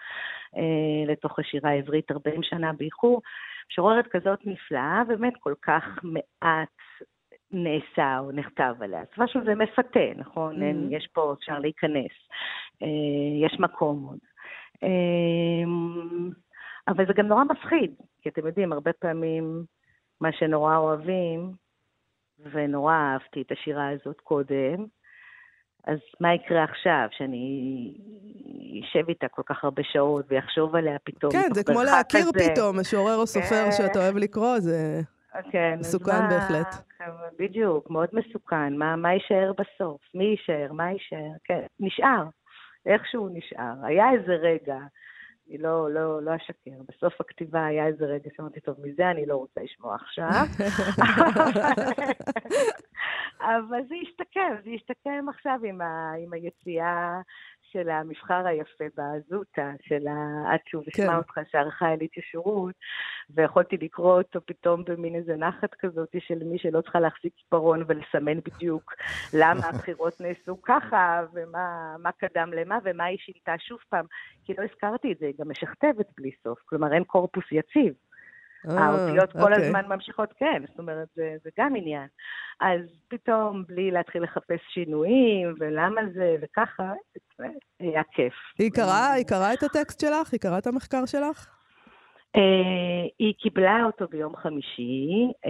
לתוך 1.07 1.38
השירה 1.38 1.70
העברית 1.70 2.11
40 2.11 2.42
שנה 2.42 2.72
באיחור, 2.72 3.22
משוררת 3.70 4.07
כזאת 4.07 4.38
נפלאה, 4.46 5.02
באמת 5.09 5.33
כל 5.40 5.54
כך 5.62 5.85
מעט 6.02 6.68
נעשה 7.50 8.18
או 8.18 8.33
נכתב 8.33 8.74
עליה. 8.80 9.00
אז 9.00 9.07
משהו 9.18 9.40
זה 9.44 9.54
מפתה, 9.54 10.14
נכון? 10.16 10.62
Mm-hmm. 10.62 10.96
יש 10.96 11.09
פה, 11.12 11.35
אפשר 11.38 11.59
להיכנס, 11.59 12.12
יש 13.44 13.61
מקום 13.61 14.07
עוד. 14.09 14.18
אבל 16.88 17.07
זה 17.07 17.12
גם 17.12 17.26
נורא 17.26 17.44
מפחיד, 17.44 17.94
כי 18.22 18.28
אתם 18.28 18.46
יודעים, 18.46 18.72
הרבה 18.72 18.92
פעמים 18.92 19.64
מה 20.20 20.33
שנורא 20.33 20.77
אוהבים, 20.77 21.53
ונורא 22.53 22.94
אהבתי 22.94 23.42
את 23.42 23.53
השירה 23.53 23.88
הזאת 23.88 24.20
קודם, 24.20 24.87
אז 25.87 25.98
מה 26.20 26.35
יקרה 26.35 26.64
עכשיו, 26.64 27.09
שאני 27.11 27.94
אשב 28.85 29.09
איתה 29.09 29.29
כל 29.29 29.42
כך 29.46 29.64
הרבה 29.64 29.83
שעות 29.85 30.24
ויחשוב 30.29 30.77
עליה 30.77 30.98
פתאום? 31.05 31.33
כן, 31.33 31.48
זה 31.55 31.64
כמו 31.64 31.83
להכיר 31.83 32.20
כזה. 32.35 32.53
פתאום, 32.53 32.81
משורר 32.81 33.16
או 33.16 33.27
סופר 33.27 33.64
כן. 33.64 33.72
שאתה 33.72 33.98
אוהב 33.98 34.16
לקרוא, 34.16 34.59
זה 34.59 35.00
כן, 35.50 35.77
מסוכן 35.81 36.22
מה, 36.22 36.29
בהחלט. 36.29 36.74
בדיוק, 37.38 37.90
מאוד 37.90 38.09
מסוכן. 38.12 38.77
מה, 38.77 38.96
מה 38.96 39.12
יישאר 39.12 39.53
בסוף? 39.53 40.00
מי 40.14 40.24
יישאר? 40.24 40.72
מה 40.72 40.90
יישאר? 40.90 41.31
כן, 41.44 41.61
נשאר. 41.81 42.24
איכשהו 42.87 43.29
נשאר. 43.33 43.74
היה 43.83 44.12
איזה 44.12 44.33
רגע 44.33 44.77
אני 45.48 45.59
לא, 45.59 45.90
לא, 45.90 46.22
לא 46.22 46.37
אשקר. 46.37 46.83
בסוף 46.88 47.20
הכתיבה 47.20 47.66
היה 47.66 47.87
איזה 47.87 48.04
רגע 48.04 48.30
שאמרתי, 48.37 48.61
טוב, 48.61 48.76
מזה 48.83 49.11
אני 49.11 49.26
לא 49.26 49.37
רוצה 49.37 49.61
לשמוע 49.62 49.94
עכשיו. 49.94 50.44
אבל 53.40 53.80
זה 53.88 53.94
ישתקם, 53.94 54.54
זה 54.64 54.70
ישתקם 54.70 55.28
עכשיו 55.28 55.59
עם, 55.64 55.80
ה, 55.80 56.12
עם 56.24 56.33
היציאה 56.33 57.20
של 57.74 57.90
המבחר 57.90 58.46
היפה 58.46 58.84
בזוטה, 58.96 59.72
של 59.82 60.08
עד 60.46 60.60
שהוא 60.66 60.82
ישמע 60.87 61.06
כן. 61.06 61.16
אותך 61.16 61.40
שערכה 61.50 61.92
אלית 61.92 62.16
ישירות, 62.16 62.74
ויכולתי 63.30 63.76
לקרוא 63.76 64.18
אותו 64.18 64.40
פתאום 64.46 64.84
במין 64.84 65.14
איזה 65.14 65.37
נחת 65.37 65.74
כזאת 65.74 66.08
של 66.18 66.44
מי 66.44 66.58
שלא 66.58 66.80
צריכה 66.80 67.00
להחזיק 67.00 67.32
עיפרון 67.37 67.84
ולסמן 67.87 68.40
בדיוק 68.40 68.94
למה 69.40 69.66
הבחירות 69.66 70.20
נעשו 70.20 70.62
ככה, 70.62 71.22
ומה 71.32 72.10
קדם 72.18 72.50
למה, 72.52 72.78
ומה 72.84 73.04
היא 73.04 73.18
שינתה 73.18 73.54
שוב 73.58 73.78
פעם, 73.88 74.06
כי 74.44 74.54
לא 74.58 74.62
הזכרתי 74.62 75.12
את 75.12 75.18
זה, 75.18 75.26
היא 75.26 75.34
גם 75.38 75.50
משכתבת 75.50 76.06
בלי 76.16 76.30
סוף, 76.44 76.58
כלומר 76.64 76.94
אין 76.94 77.04
קורפוס 77.04 77.44
יציב. 77.52 77.94
האותיות 78.68 79.33
כל 79.33 79.53
אוקיי. 79.53 79.66
הזמן 79.66 79.87
ממשיכות, 79.88 80.35
כן, 80.38 80.62
זאת 80.68 80.79
אומרת, 80.79 81.09
זה, 81.14 81.37
זה 81.44 81.50
גם 81.59 81.77
עניין. 81.77 82.07
אז 82.61 82.81
פתאום, 83.09 83.64
בלי 83.68 83.90
להתחיל 83.90 84.22
לחפש 84.22 84.61
שינויים, 84.74 85.55
ולמה 85.61 86.00
זה, 86.14 86.37
וככה, 86.42 86.92
זה 87.38 87.44
היה 87.81 88.03
כיף. 88.12 88.35
היא 88.59 88.70
קראה, 88.70 89.12
היא 89.12 89.27
קראה 89.27 89.53
את 89.53 89.62
הטקסט 89.62 90.00
שלך? 90.00 90.33
היא 90.33 90.40
קראה 90.40 90.59
את 90.59 90.66
המחקר 90.66 91.07
שלך? 91.07 91.63
Uh, 92.37 93.09
היא 93.18 93.35
קיבלה 93.38 93.85
אותו 93.85 94.05
ביום 94.11 94.37
חמישי, 94.37 95.09
uh, 95.47 95.49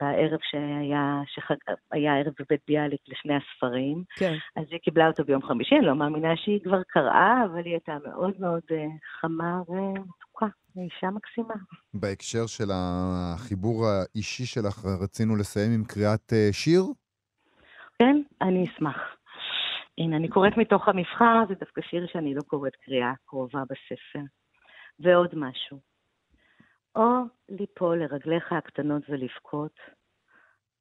בערב 0.00 0.38
שהיה, 0.42 1.20
שהיה 1.26 2.16
ערב 2.16 2.32
בבית 2.40 2.60
ביאליק 2.68 3.00
לשני 3.08 3.34
הספרים. 3.34 4.04
כן. 4.16 4.34
אז 4.56 4.64
היא 4.70 4.78
קיבלה 4.78 5.06
אותו 5.06 5.24
ביום 5.24 5.42
חמישי, 5.42 5.74
אני 5.74 5.86
לא 5.86 5.94
מאמינה 5.94 6.36
שהיא 6.36 6.60
כבר 6.64 6.82
קראה, 6.82 7.44
אבל 7.44 7.64
היא 7.64 7.72
הייתה 7.72 7.96
מאוד 8.04 8.32
מאוד 8.38 8.62
uh, 8.70 8.74
חמה 9.20 9.62
ומתוקה. 9.68 10.46
אישה 10.76 11.10
מקסימה. 11.10 11.54
בהקשר 11.94 12.46
של 12.46 12.70
החיבור 12.72 13.86
האישי 13.86 14.46
שלך, 14.46 14.84
רצינו 15.02 15.36
לסיים 15.36 15.72
עם 15.74 15.84
קריאת 15.84 16.32
שיר? 16.52 16.82
כן, 17.98 18.22
אני 18.42 18.64
אשמח. 18.64 18.96
הנה, 19.98 20.16
אני 20.16 20.28
קוראת 20.28 20.56
מתוך 20.56 20.88
המבחר, 20.88 21.44
זה 21.48 21.54
דווקא 21.54 21.80
שיר 21.82 22.06
שאני 22.12 22.34
לא 22.34 22.42
קוראת 22.42 22.76
קריאה 22.84 23.12
קרובה 23.26 23.62
בספר. 23.70 24.24
ועוד 24.98 25.34
משהו. 25.34 25.80
או 26.96 27.22
ליפול 27.48 28.02
לרגליך 28.02 28.52
הקטנות 28.52 29.02
ולבכות, 29.08 29.78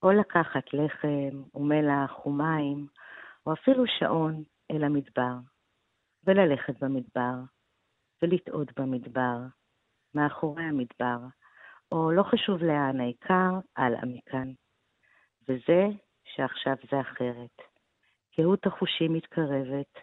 או 0.04 0.12
לקחת 0.12 0.74
לחם 0.74 1.44
ומלח 1.56 2.26
ומים, 2.26 2.88
או 3.46 3.54
אפילו 3.54 3.84
שעון 4.00 4.44
אל 4.72 4.84
המדבר, 4.84 5.36
וללכת 6.24 6.84
במדבר, 6.84 7.36
ולטעות 8.22 8.80
במדבר, 8.80 9.38
מאחורי 10.16 10.64
המדבר, 10.64 11.18
או 11.92 12.12
לא 12.12 12.24
חשוב 12.24 12.64
לאן, 12.64 13.00
העיקר 13.00 13.60
על 13.76 13.96
מכאן. 14.04 14.52
וזה 15.50 15.88
שעכשיו 16.24 16.76
זה 16.92 17.02
אחרת. 17.02 17.62
קהות 18.36 18.66
החושים 18.66 19.14
מתקרבת, 19.14 20.00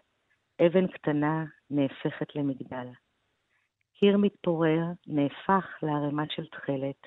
אבן 0.66 0.86
קטנה 0.86 1.44
נהפכת 1.70 2.36
למגדל. 2.36 2.86
קיר 4.00 4.16
מתפורר 4.16 4.82
נהפך 5.06 5.66
לערימה 5.82 6.22
של 6.30 6.46
תכלת. 6.46 7.02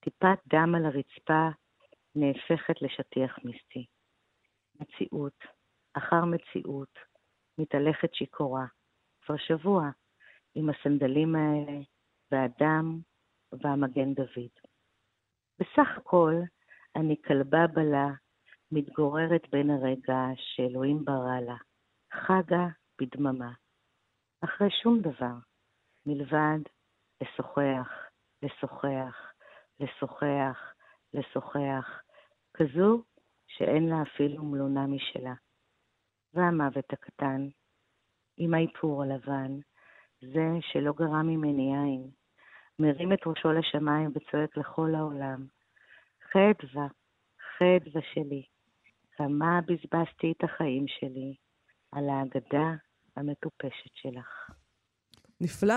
טיפת 0.00 0.38
דם 0.46 0.74
על 0.74 0.86
הרצפה 0.86 1.48
נהפכת 2.14 2.82
לשטיח 2.82 3.38
מיסטי. 3.44 3.86
מציאות, 4.80 5.38
אחר 5.94 6.24
מציאות, 6.24 6.98
מתהלכת 7.58 8.14
שיכורה. 8.14 8.66
כבר 9.22 9.36
שבוע, 9.36 9.90
עם 10.54 10.70
הסנדלים 10.70 11.36
האלה, 11.36 11.80
והדם 12.30 13.00
והמגן 13.52 14.14
דוד. 14.14 14.54
בסך 15.58 15.88
הכל, 15.96 16.34
אני 16.96 17.16
כלבה 17.26 17.66
בלה, 17.66 18.08
מתגוררת 18.72 19.50
בין 19.50 19.70
הרגע 19.70 20.20
שאלוהים 20.36 21.04
ברא 21.04 21.40
לה, 21.40 21.56
חגה 22.12 22.66
בדממה. 23.00 23.52
אחרי 24.44 24.68
שום 24.82 25.00
דבר, 25.00 25.34
מלבד 26.06 26.58
לשוחח, 27.20 27.88
לשוחח, 28.42 29.32
לשוחח, 29.80 30.74
לשוחח, 31.14 32.02
כזו 32.54 33.02
שאין 33.46 33.88
לה 33.88 34.02
אפילו 34.02 34.44
מלונה 34.44 34.86
משלה. 34.86 35.34
והמוות 36.34 36.92
הקטן, 36.92 37.48
עם 38.36 38.54
האיפור 38.54 39.02
הלבן, 39.02 39.58
זה 40.20 40.48
שלא 40.60 40.92
גרם 40.92 41.26
ממני 41.26 41.76
עין, 41.76 42.10
מרים 42.78 43.12
את 43.12 43.26
ראשו 43.26 43.52
לשמיים 43.52 44.10
וצועק 44.14 44.56
לכל 44.56 44.94
העולם, 44.94 45.46
חדווה, 46.32 46.86
חדווה 47.58 48.02
שלי, 48.12 48.42
כמה 49.16 49.60
בזבזתי 49.60 50.32
את 50.32 50.44
החיים 50.44 50.84
שלי 50.88 51.34
על 51.92 52.04
האגדה 52.08 52.74
המטופשת 53.16 53.94
שלך. 53.94 54.50
נפלא. 55.40 55.74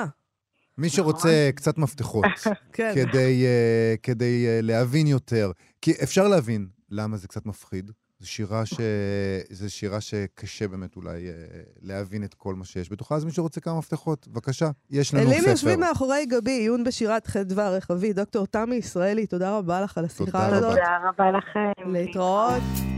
מי 0.77 0.89
שרוצה 0.89 1.49
קצת 1.55 1.77
מפתחות, 1.77 2.25
כן. 2.73 2.91
כדי, 2.95 3.45
uh, 3.45 3.99
כדי 4.03 4.45
uh, 4.45 4.65
להבין 4.65 5.07
יותר, 5.07 5.51
כי 5.81 5.93
אפשר 6.03 6.27
להבין 6.27 6.67
למה 6.89 7.17
זה 7.17 7.27
קצת 7.27 7.45
מפחיד. 7.45 7.91
זו 8.19 8.29
שירה, 8.29 8.65
ש... 8.65 8.73
זו 9.49 9.71
שירה 9.71 10.01
שקשה 10.01 10.67
באמת 10.67 10.95
אולי 10.95 11.27
uh, 11.27 11.31
להבין 11.81 12.23
את 12.23 12.33
כל 12.33 12.55
מה 12.55 12.65
שיש 12.65 12.91
בתוכה, 12.91 13.15
אז 13.15 13.25
מי 13.25 13.31
שרוצה 13.31 13.61
כמה 13.61 13.77
מפתחות, 13.77 14.27
בבקשה, 14.27 14.69
יש 14.89 15.13
לנו 15.13 15.23
אלים 15.23 15.41
ספר. 15.41 15.49
יושבים 15.49 15.79
מאחורי 15.79 16.25
גבי, 16.25 16.51
עיון 16.51 16.83
בשירת 16.83 17.27
חדווה 17.27 17.69
רחבי. 17.69 18.13
דוקטור 18.13 18.45
תמי 18.45 18.75
ישראלי, 18.75 19.27
תודה 19.27 19.57
רבה 19.57 19.81
לך 19.81 19.97
על 19.97 20.05
השיחה 20.05 20.25
תודה 20.25 20.47
הזאת. 20.47 20.63
רבה. 20.63 20.75
תודה 20.75 20.97
רבה 21.09 21.37
לכם. 21.37 21.91
להתראות. 21.91 22.96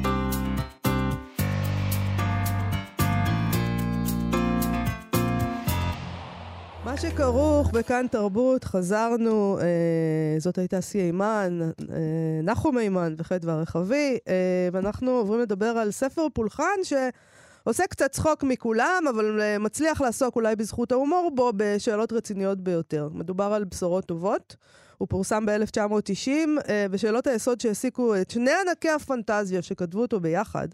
מה 6.90 6.98
שכרוך 6.98 7.72
בכאן 7.72 8.06
תרבות, 8.12 8.64
חזרנו, 8.64 9.58
אה, 9.62 10.40
זאת 10.40 10.58
הייתה 10.58 10.82
סי 10.82 11.00
אימן, 11.00 11.60
אה, 11.92 11.98
נחום 12.44 12.78
אימן 12.78 13.14
וחדווה 13.18 13.62
רחבי, 13.62 14.18
אה, 14.28 14.70
ואנחנו 14.72 15.12
עוברים 15.12 15.42
לדבר 15.42 15.66
על 15.66 15.92
ספר 15.92 16.28
פולחן 16.34 16.80
שעושה 16.84 17.84
קצת 17.90 18.12
צחוק 18.12 18.44
מכולם, 18.44 19.04
אבל 19.10 19.42
אה, 19.42 19.58
מצליח 19.58 20.02
לעסוק 20.02 20.36
אולי 20.36 20.56
בזכות 20.56 20.92
ההומור 20.92 21.32
בו 21.36 21.52
בשאלות 21.56 22.14
רציניות 22.14 22.62
ביותר. 22.62 23.10
מדובר 23.14 23.54
על 23.54 23.64
בשורות 23.64 24.06
טובות. 24.06 24.56
הוא 24.98 25.08
פורסם 25.08 25.46
ב-1990, 25.46 26.30
אה, 26.70 26.86
ושאלות 26.92 27.28
היסוד 27.28 27.62
שהעסיקו 27.62 28.16
את 28.16 28.30
שני 28.30 28.52
ענקי 28.68 28.90
הפנטזיה 28.90 29.62
שכתבו 29.62 30.02
אותו 30.02 30.20
ביחד, 30.20 30.68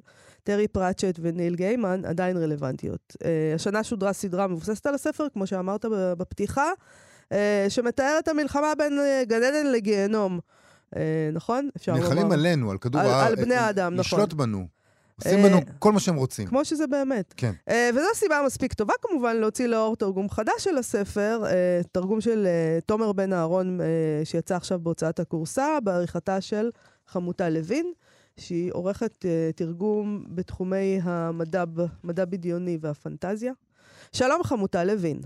טרי 0.45 0.67
פרצ'ט 0.67 1.19
וניל 1.21 1.55
גיימן, 1.55 2.01
עדיין 2.05 2.37
רלוונטיות. 2.37 3.15
אה, 3.25 3.29
השנה 3.55 3.83
שודרה 3.83 4.13
סדרה 4.13 4.47
מבוססת 4.47 4.85
על 4.85 4.95
הספר, 4.95 5.27
כמו 5.33 5.47
שאמרת 5.47 5.85
בפתיחה, 5.89 6.69
אה, 7.31 7.65
שמתאר 7.69 8.15
את 8.19 8.27
המלחמה 8.27 8.73
בין 8.77 8.99
אה, 8.99 9.23
גן 9.27 9.43
עדן 9.43 9.71
לגיהנום. 9.71 10.39
אה, 10.95 11.01
נכון? 11.33 11.69
אפשר 11.77 11.91
לומר. 11.93 12.03
נלחמים 12.09 12.31
עלינו, 12.31 12.71
על 12.71 12.77
כדור 12.77 13.01
על- 13.01 13.07
הארץ. 13.07 13.27
על 13.39 13.45
בני 13.45 13.55
האדם, 13.55 13.93
נכון. 13.95 14.19
לשלוט 14.19 14.33
בנו. 14.33 14.67
עושים 15.15 15.43
בנו 15.43 15.59
כל 15.79 15.91
מה 15.91 15.99
שהם 15.99 16.15
רוצים. 16.15 16.47
כמו 16.47 16.65
שזה 16.65 16.87
באמת. 16.87 17.33
כן. 17.37 17.51
Uh, 17.69 17.73
וזו 17.91 18.07
סיבה 18.15 18.41
מספיק 18.45 18.73
טובה 18.73 18.93
כמובן 19.01 19.37
להוציא 19.37 19.67
לאור 19.67 19.95
תרגום 19.95 20.29
חדש 20.29 20.53
של 20.59 20.77
הספר, 20.77 21.43
uh, 21.43 21.87
תרגום 21.91 22.21
של 22.21 22.47
uh, 22.47 22.81
תומר 22.85 23.11
בן 23.11 23.33
אהרון, 23.33 23.79
uh, 23.79 23.83
שיצא 24.25 24.55
עכשיו 24.55 24.79
בהוצאת 24.79 25.19
הכורסה, 25.19 25.77
בעריכתה 25.83 26.41
של 26.41 26.69
חמוטה 27.07 27.49
לוין, 27.49 27.91
שהיא 28.39 28.71
עורכת 28.73 29.25
uh, 29.25 29.53
תרגום 29.55 30.25
בתחומי 30.27 30.99
המדע, 31.03 31.63
מדע 32.03 32.25
בדיוני 32.25 32.77
והפנטזיה. 32.81 33.53
שלום 34.11 34.43
חמוטה 34.43 34.83
לוין. 34.83 35.19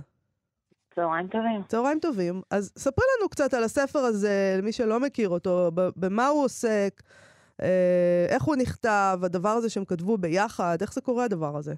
צהריים 0.95 1.28
טובים. 1.28 1.63
צהריים 1.67 2.00
טובים. 2.00 2.41
אז 2.52 2.74
ספרי 2.78 3.06
לנו 3.19 3.30
קצת 3.30 3.54
על 3.54 3.63
הספר 3.63 4.00
הזה, 4.00 4.56
למי 4.58 4.72
שלא 4.72 5.00
מכיר 5.00 5.30
אותו, 5.30 5.72
במה 5.74 6.28
הוא 6.28 6.43
עוסק, 6.43 7.02
אה, 7.62 8.26
איך 8.30 8.43
הוא 8.43 8.56
נכתב, 8.56 9.19
הדבר 9.24 9.50
הזה 9.50 9.69
שהם 9.69 9.86
כתבו 9.86 10.17
ביחד, 10.17 10.78
איך 10.82 10.93
זה 10.93 11.02
קורה 11.02 11.26
הדבר 11.26 11.58
הזה? 11.58 11.74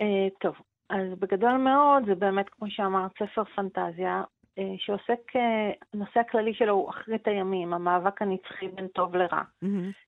אה, 0.00 0.28
טוב, 0.40 0.54
אז 0.90 1.18
בגדול 1.18 1.56
מאוד 1.56 2.02
זה 2.06 2.14
באמת, 2.14 2.46
כמו 2.48 2.70
שאמרת, 2.70 3.10
ספר 3.12 3.42
פנטזיה, 3.56 4.22
שעוסק, 4.78 5.36
אה, 5.36 5.70
הנושא 5.94 6.20
הכללי 6.20 6.54
שלו 6.54 6.72
הוא 6.72 6.90
אחרית 6.90 7.28
הימים, 7.28 7.74
המאבק 7.74 8.22
הנצחי 8.22 8.68
בין 8.68 8.88
טוב 8.88 9.16
לרע. 9.16 9.42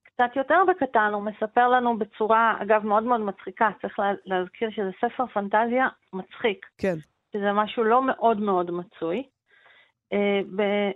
קצת 0.02 0.36
יותר 0.36 0.58
בקטן, 0.68 1.10
הוא 1.14 1.22
מספר 1.22 1.68
לנו 1.68 1.98
בצורה, 1.98 2.56
אגב, 2.62 2.86
מאוד 2.86 3.02
מאוד 3.02 3.20
מצחיקה, 3.20 3.70
צריך 3.82 3.98
לה, 3.98 4.12
להזכיר 4.24 4.70
שזה 4.70 4.90
ספר 5.00 5.26
פנטזיה 5.26 5.88
מצחיק, 6.12 6.66
כן. 6.78 6.94
שזה 7.32 7.52
משהו 7.52 7.84
לא 7.84 8.02
מאוד 8.06 8.40
מאוד 8.40 8.70
מצוי. 8.70 9.24
אה, 10.12 10.40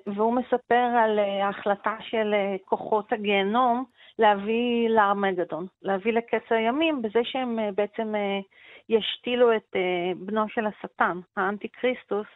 והוא 0.07 0.35
מספר 0.35 0.75
על 1.05 1.19
אה, 1.19 1.47
ההחלטה 1.47 1.97
של 2.01 2.35
אה, 2.35 2.57
כוחות 2.65 3.13
הגיהנום 3.13 3.85
להביא 4.19 4.89
לארמגדון, 4.89 5.67
להביא 5.83 6.13
לקץ 6.13 6.43
הימים, 6.51 7.03
בזה 7.03 7.21
שהם 7.25 7.59
אה, 7.59 7.69
בעצם 7.75 8.15
אה, 8.15 8.39
ישתילו 8.89 9.57
את 9.57 9.77
אה, 9.77 10.13
בנו 10.17 10.49
של 10.49 10.67
השטן, 10.67 11.21
האנטי 11.37 11.69
כריסטוס, 11.69 12.27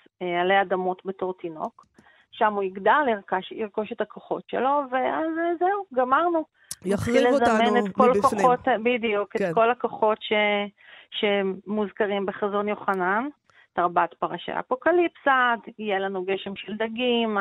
עלי 0.41 0.61
אדמות 0.62 1.03
בתור 1.05 1.35
תינוק. 1.41 1.87
שם 2.31 2.55
הוא 2.55 2.62
יגדל, 2.62 3.09
ירכש, 3.09 3.53
ירכוש 3.53 3.93
את 3.93 4.01
הכוחות 4.01 4.43
שלו, 4.51 4.83
ואז 4.91 5.27
זהו, 5.59 5.85
גמרנו. 5.95 6.45
יחריב 6.85 7.27
אותנו 7.27 7.64
לזמן 7.64 7.87
את 7.87 7.95
כל 7.95 8.11
מבפנים. 8.11 8.47
הכוחות, 8.47 8.61
בדיוק, 8.85 9.33
כן. 9.33 9.49
את 9.49 9.55
כל 9.55 9.71
הכוחות 9.71 10.19
ש, 10.21 10.33
שמוזכרים 11.11 12.27
בחזון 12.27 12.69
יוחנן, 12.69 13.29
תרבת 13.73 14.14
פרשי 14.14 14.53
אפוקליפסה, 14.59 15.55
יהיה 15.79 15.99
לנו 15.99 16.25
גשם 16.25 16.57
של 16.57 16.77
דגים, 16.77 17.38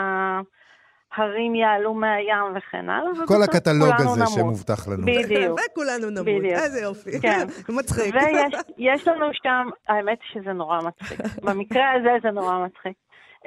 ההרים 1.16 1.56
יעלו 1.56 1.94
מהים 1.94 2.58
וכן 2.58 2.90
הלאה. 2.90 3.28
כל 3.28 3.44
הקטלוג 3.44 3.90
הזה 3.98 4.20
נמות. 4.20 4.30
שמובטח 4.30 4.88
לנו. 4.88 5.06
בדיוק. 5.06 5.60
וכולנו 5.72 6.10
נמות, 6.10 6.26
בדיוק. 6.26 6.54
איזה 6.54 6.80
יופי. 6.82 7.22
כן. 7.22 7.48
מצחיק. 7.78 8.16
ויש 8.16 8.54
יש 8.78 9.08
לנו 9.08 9.26
שם, 9.44 9.70
האמת 9.88 10.18
שזה 10.34 10.54
נורא 10.54 10.80
מצחיק. 10.82 11.20
במקרה 11.46 11.92
הזה 11.92 12.10
זה 12.24 12.32
נורא 12.32 12.66
מצחיק. 12.66 12.98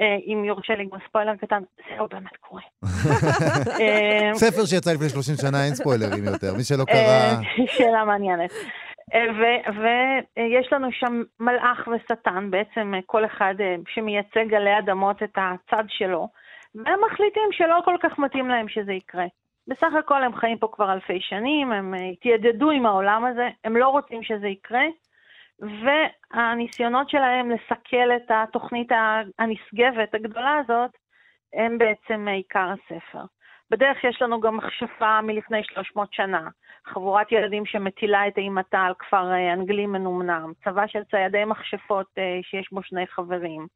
אה, 0.00 0.16
אם 0.26 0.44
יורשה 0.44 0.74
לי 0.74 0.88
ספוילר 1.08 1.36
קטן, 1.36 1.62
זה 1.76 1.96
לא 1.98 2.06
באמת 2.10 2.36
קורה. 2.40 2.62
אה, 3.80 4.30
ספר 4.34 4.64
שיצא 4.64 4.92
לפני 4.92 5.08
30 5.08 5.34
שנה, 5.36 5.64
אין 5.64 5.74
ספוילרים 5.74 6.24
יותר. 6.24 6.54
מי 6.56 6.64
שלא 6.64 6.84
אה, 6.88 6.94
קרא... 6.94 7.42
שאלה 7.66 8.04
מעניינת. 8.04 8.50
ויש 9.66 10.72
לנו 10.72 10.88
שם 10.92 11.22
מלאך 11.40 11.88
ושטן, 11.88 12.50
בעצם 12.50 12.92
כל 13.06 13.24
אחד 13.24 13.54
שמייצג 13.94 14.54
עלי 14.54 14.78
אדמות 14.78 15.22
את 15.22 15.38
הצד 15.38 15.84
שלו, 15.88 16.28
והם 16.74 17.00
מחליטים 17.10 17.52
שלא 17.52 17.80
כל 17.84 17.96
כך 18.00 18.18
מתאים 18.18 18.48
להם 18.48 18.68
שזה 18.68 18.92
יקרה. 18.92 19.26
בסך 19.66 19.92
הכל 19.98 20.22
הם 20.22 20.34
חיים 20.34 20.58
פה 20.58 20.68
כבר 20.72 20.92
אלפי 20.92 21.20
שנים, 21.20 21.72
הם 21.72 21.94
אה, 21.94 22.04
התיידדו 22.04 22.70
עם 22.70 22.86
העולם 22.86 23.24
הזה, 23.24 23.48
הם 23.64 23.76
לא 23.76 23.88
רוצים 23.88 24.22
שזה 24.22 24.48
יקרה, 24.48 24.84
והניסיונות 25.60 27.10
שלהם 27.10 27.50
לסכל 27.50 28.16
את 28.16 28.30
התוכנית 28.30 28.88
הנשגבת 29.38 30.14
הגדולה 30.14 30.56
הזאת, 30.56 30.90
הם 31.54 31.78
בעצם 31.78 32.28
אה, 32.28 32.32
עיקר 32.32 32.68
הספר. 32.72 33.24
בדרך 33.70 34.04
יש 34.04 34.22
לנו 34.22 34.40
גם 34.40 34.56
מכשפה 34.56 35.20
מלפני 35.20 35.64
300 35.64 36.12
שנה, 36.12 36.48
חבורת 36.86 37.32
ילדים 37.32 37.66
שמטילה 37.66 38.28
את 38.28 38.38
אימתה 38.38 38.80
על 38.80 38.94
כפר 38.98 39.32
אה, 39.32 39.52
אנגלי 39.52 39.86
מנומנם, 39.86 40.52
צבא 40.64 40.86
של 40.86 41.04
ציידי 41.04 41.44
מכשפות 41.44 42.06
שיש 42.42 42.72
בו 42.72 42.82
שני 42.82 43.06
חברים. 43.06 43.66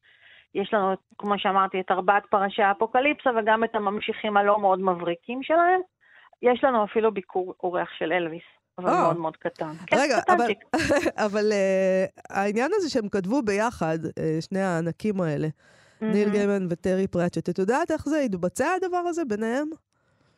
יש 0.55 0.75
לנו, 0.75 0.95
כמו 1.19 1.39
שאמרתי, 1.39 1.81
את 1.81 1.91
ארבעת 1.91 2.27
פרשי 2.31 2.63
האפוקליפסה 2.63 3.31
וגם 3.37 3.65
את 3.65 3.75
הממשיכים 3.75 4.37
הלא 4.37 4.59
מאוד 4.59 4.81
מבריקים 4.81 5.43
שלהם. 5.43 5.81
יש 6.43 6.65
לנו 6.65 6.85
אפילו 6.85 7.15
ביקור 7.15 7.55
אורח 7.63 7.89
של 7.99 8.13
אלוויס, 8.13 8.43
אבל 8.79 8.89
אה. 8.89 9.03
מאוד 9.03 9.17
מאוד 9.17 9.37
קטן. 9.37 9.73
כן, 9.87 9.97
רגע, 9.97 10.19
אבל. 10.29 10.47
אבל 11.27 11.53
uh, 11.53 12.23
העניין 12.31 12.71
הזה 12.75 12.91
שהם 12.91 13.09
כתבו 13.09 13.43
ביחד, 13.43 13.99
uh, 14.05 14.11
שני 14.41 14.61
הענקים 14.61 15.21
האלה, 15.21 15.49
ניל 16.01 16.29
מהמם. 16.29 16.33
גיימן 16.33 16.67
וטרי 16.71 17.07
פרצ'ט, 17.07 17.49
את 17.49 17.59
יודעת 17.59 17.91
איך 17.91 18.05
זה 18.05 18.19
יתבצע 18.19 18.67
הדבר 18.77 19.03
הזה 19.09 19.25
ביניהם? 19.25 19.67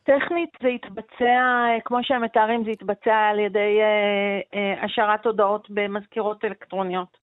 טכנית 0.03 0.49
זה 0.61 0.69
יתבצע, 0.69 1.25
אה, 1.25 1.77
כמו 1.85 1.97
שהם 2.01 2.23
מתארים, 2.23 2.63
זה 2.63 2.71
יתבצע 2.71 3.15
על 3.15 3.39
ידי 3.39 3.79
אה, 3.81 4.59
אה, 4.59 4.85
השארת 4.85 5.25
הודעות 5.25 5.67
במזכירות 5.69 6.45
אלקטרוניות. 6.45 7.17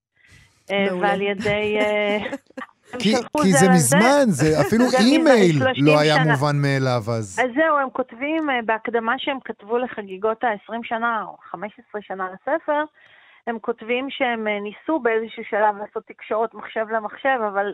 מעולה. 0.71 1.07
ועל 1.07 1.21
ידי... 1.21 1.77
כי, 2.99 3.13
כי 3.41 3.51
זה 3.53 3.65
על 3.65 3.71
מזמן, 3.73 4.25
זה 4.27 4.45
אפילו 4.67 4.85
זה 4.89 4.97
מזה 4.97 5.07
אימייל 5.07 5.59
30 5.59 5.85
לא 5.85 5.99
היה 5.99 6.15
שנה. 6.15 6.31
מובן 6.31 6.55
מאליו 6.61 7.01
אז. 7.07 7.39
אז 7.43 7.49
זהו, 7.55 7.77
הם 7.77 7.89
כותבים 7.89 8.49
אה, 8.49 8.55
בהקדמה 8.65 9.13
שהם 9.17 9.37
כתבו 9.45 9.77
לחגיגות 9.77 10.43
ה-20 10.43 10.73
שנה 10.83 11.23
או 11.27 11.37
15 11.51 12.01
שנה 12.01 12.27
לספר, 12.33 12.83
הם 13.47 13.57
כותבים 13.61 14.07
שהם 14.09 14.47
אה, 14.47 14.59
ניסו 14.59 14.99
באיזשהו 14.99 15.43
שלב 15.49 15.75
לעשות 15.81 16.03
תקשורת 16.07 16.53
מחשב 16.53 16.85
למחשב, 16.95 17.39
אבל 17.53 17.65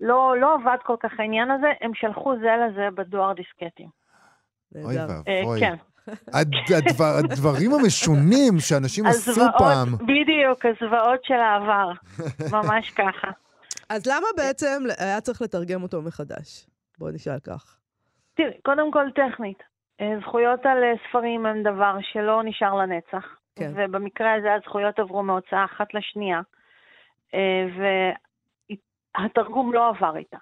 לא, 0.00 0.34
לא 0.40 0.54
עבד 0.54 0.76
כל 0.82 0.96
כך 1.02 1.10
העניין 1.18 1.50
הזה, 1.50 1.66
הם 1.80 1.90
שלחו 1.94 2.34
זה 2.40 2.50
לזה 2.66 2.88
בדואר 2.94 3.32
דיסקטים. 3.32 3.88
אוי. 4.84 4.98
אה, 4.98 5.06
ואבוי. 5.08 5.60
כן. 5.60 5.74
הד- 6.32 6.54
הדבר- 6.76 7.16
הדברים 7.18 7.70
המשונים 7.74 8.58
שאנשים 8.58 9.06
עשו 9.10 9.44
פעם. 9.58 9.88
בדיוק, 9.94 10.66
הזוועות 10.66 11.24
של 11.24 11.34
העבר. 11.34 11.90
ממש 12.52 12.90
ככה. 12.90 13.30
אז 13.90 14.06
למה 14.06 14.26
בעצם 14.36 14.82
היה 14.98 15.20
צריך 15.20 15.42
לתרגם 15.42 15.82
אותו 15.82 16.02
מחדש? 16.02 16.66
בואו 16.98 17.10
נשאל 17.10 17.38
כך. 17.38 17.78
תראי, 18.34 18.60
קודם 18.62 18.90
כל 18.90 19.10
טכנית. 19.10 19.62
אה, 20.00 20.14
זכויות 20.20 20.66
על 20.66 20.84
אה, 20.84 20.92
ספרים 21.08 21.46
הם 21.46 21.62
דבר 21.62 21.96
שלא 22.00 22.42
נשאר 22.42 22.74
לנצח. 22.74 23.36
כן. 23.56 23.72
ובמקרה 23.74 24.34
הזה 24.34 24.54
הזכויות 24.54 24.98
עברו 24.98 25.22
מהוצאה 25.22 25.64
אחת 25.64 25.94
לשנייה, 25.94 26.40
אה, 27.34 27.66
והתרגום 29.18 29.72
לא 29.72 29.88
עבר 29.88 30.16
איתה. 30.16 30.36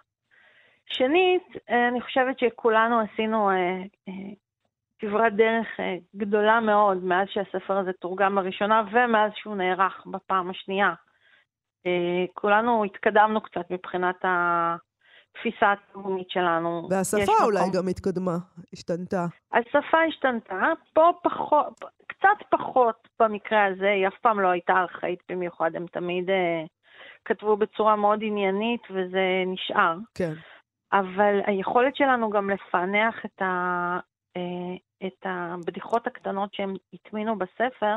שנית, 0.87 1.43
אני 1.69 2.01
חושבת 2.01 2.39
שכולנו 2.39 3.01
עשינו 3.01 3.51
כברת 4.99 5.37
דרך 5.37 5.67
גדולה 6.17 6.61
מאוד 6.61 7.05
מאז 7.05 7.29
שהספר 7.31 7.79
הזה 7.79 7.93
תורגם 7.93 8.39
לראשונה 8.39 8.83
ומאז 8.93 9.33
שהוא 9.35 9.57
נערך 9.57 10.07
בפעם 10.07 10.51
השנייה. 10.51 10.95
אה, 11.87 12.25
כולנו 12.35 12.85
התקדמנו 12.85 13.41
קצת 13.41 13.71
מבחינת 13.71 14.17
התפיסה 14.25 15.73
התרגומית 15.73 16.31
שלנו. 16.31 16.89
והשפה 16.91 17.23
מקום. 17.23 17.37
אולי 17.45 17.71
גם 17.75 17.89
התקדמה, 17.89 18.37
השתנתה. 18.73 19.27
השפה 19.53 19.99
השתנתה, 20.09 20.63
פה 20.93 21.13
פחות, 21.23 21.81
קצת 22.07 22.47
פחות 22.51 23.09
במקרה 23.21 23.65
הזה, 23.65 23.91
היא 23.91 24.09
אף 24.09 24.19
פעם 24.23 24.41
לא 24.41 24.49
הייתה 24.49 24.73
ארכאית 24.73 25.19
במיוחד, 25.29 25.71
הם 25.77 25.87
תמיד 25.87 26.31
אה, 26.31 26.65
כתבו 27.25 27.57
בצורה 27.57 27.97
מאוד 27.97 28.19
עניינית 28.23 28.83
וזה 28.91 29.43
נשאר. 29.47 29.97
כן. 30.15 30.33
אבל 30.93 31.41
היכולת 31.47 31.97
שלנו 31.97 32.31
גם 32.31 32.51
לפענח 32.51 33.15
את, 33.25 33.43
ה, 33.43 33.99
אה, 34.37 35.07
את 35.07 35.25
הבדיחות 35.25 36.07
הקטנות 36.07 36.55
שהם 36.55 36.75
הטמינו 36.93 37.39
בספר, 37.39 37.97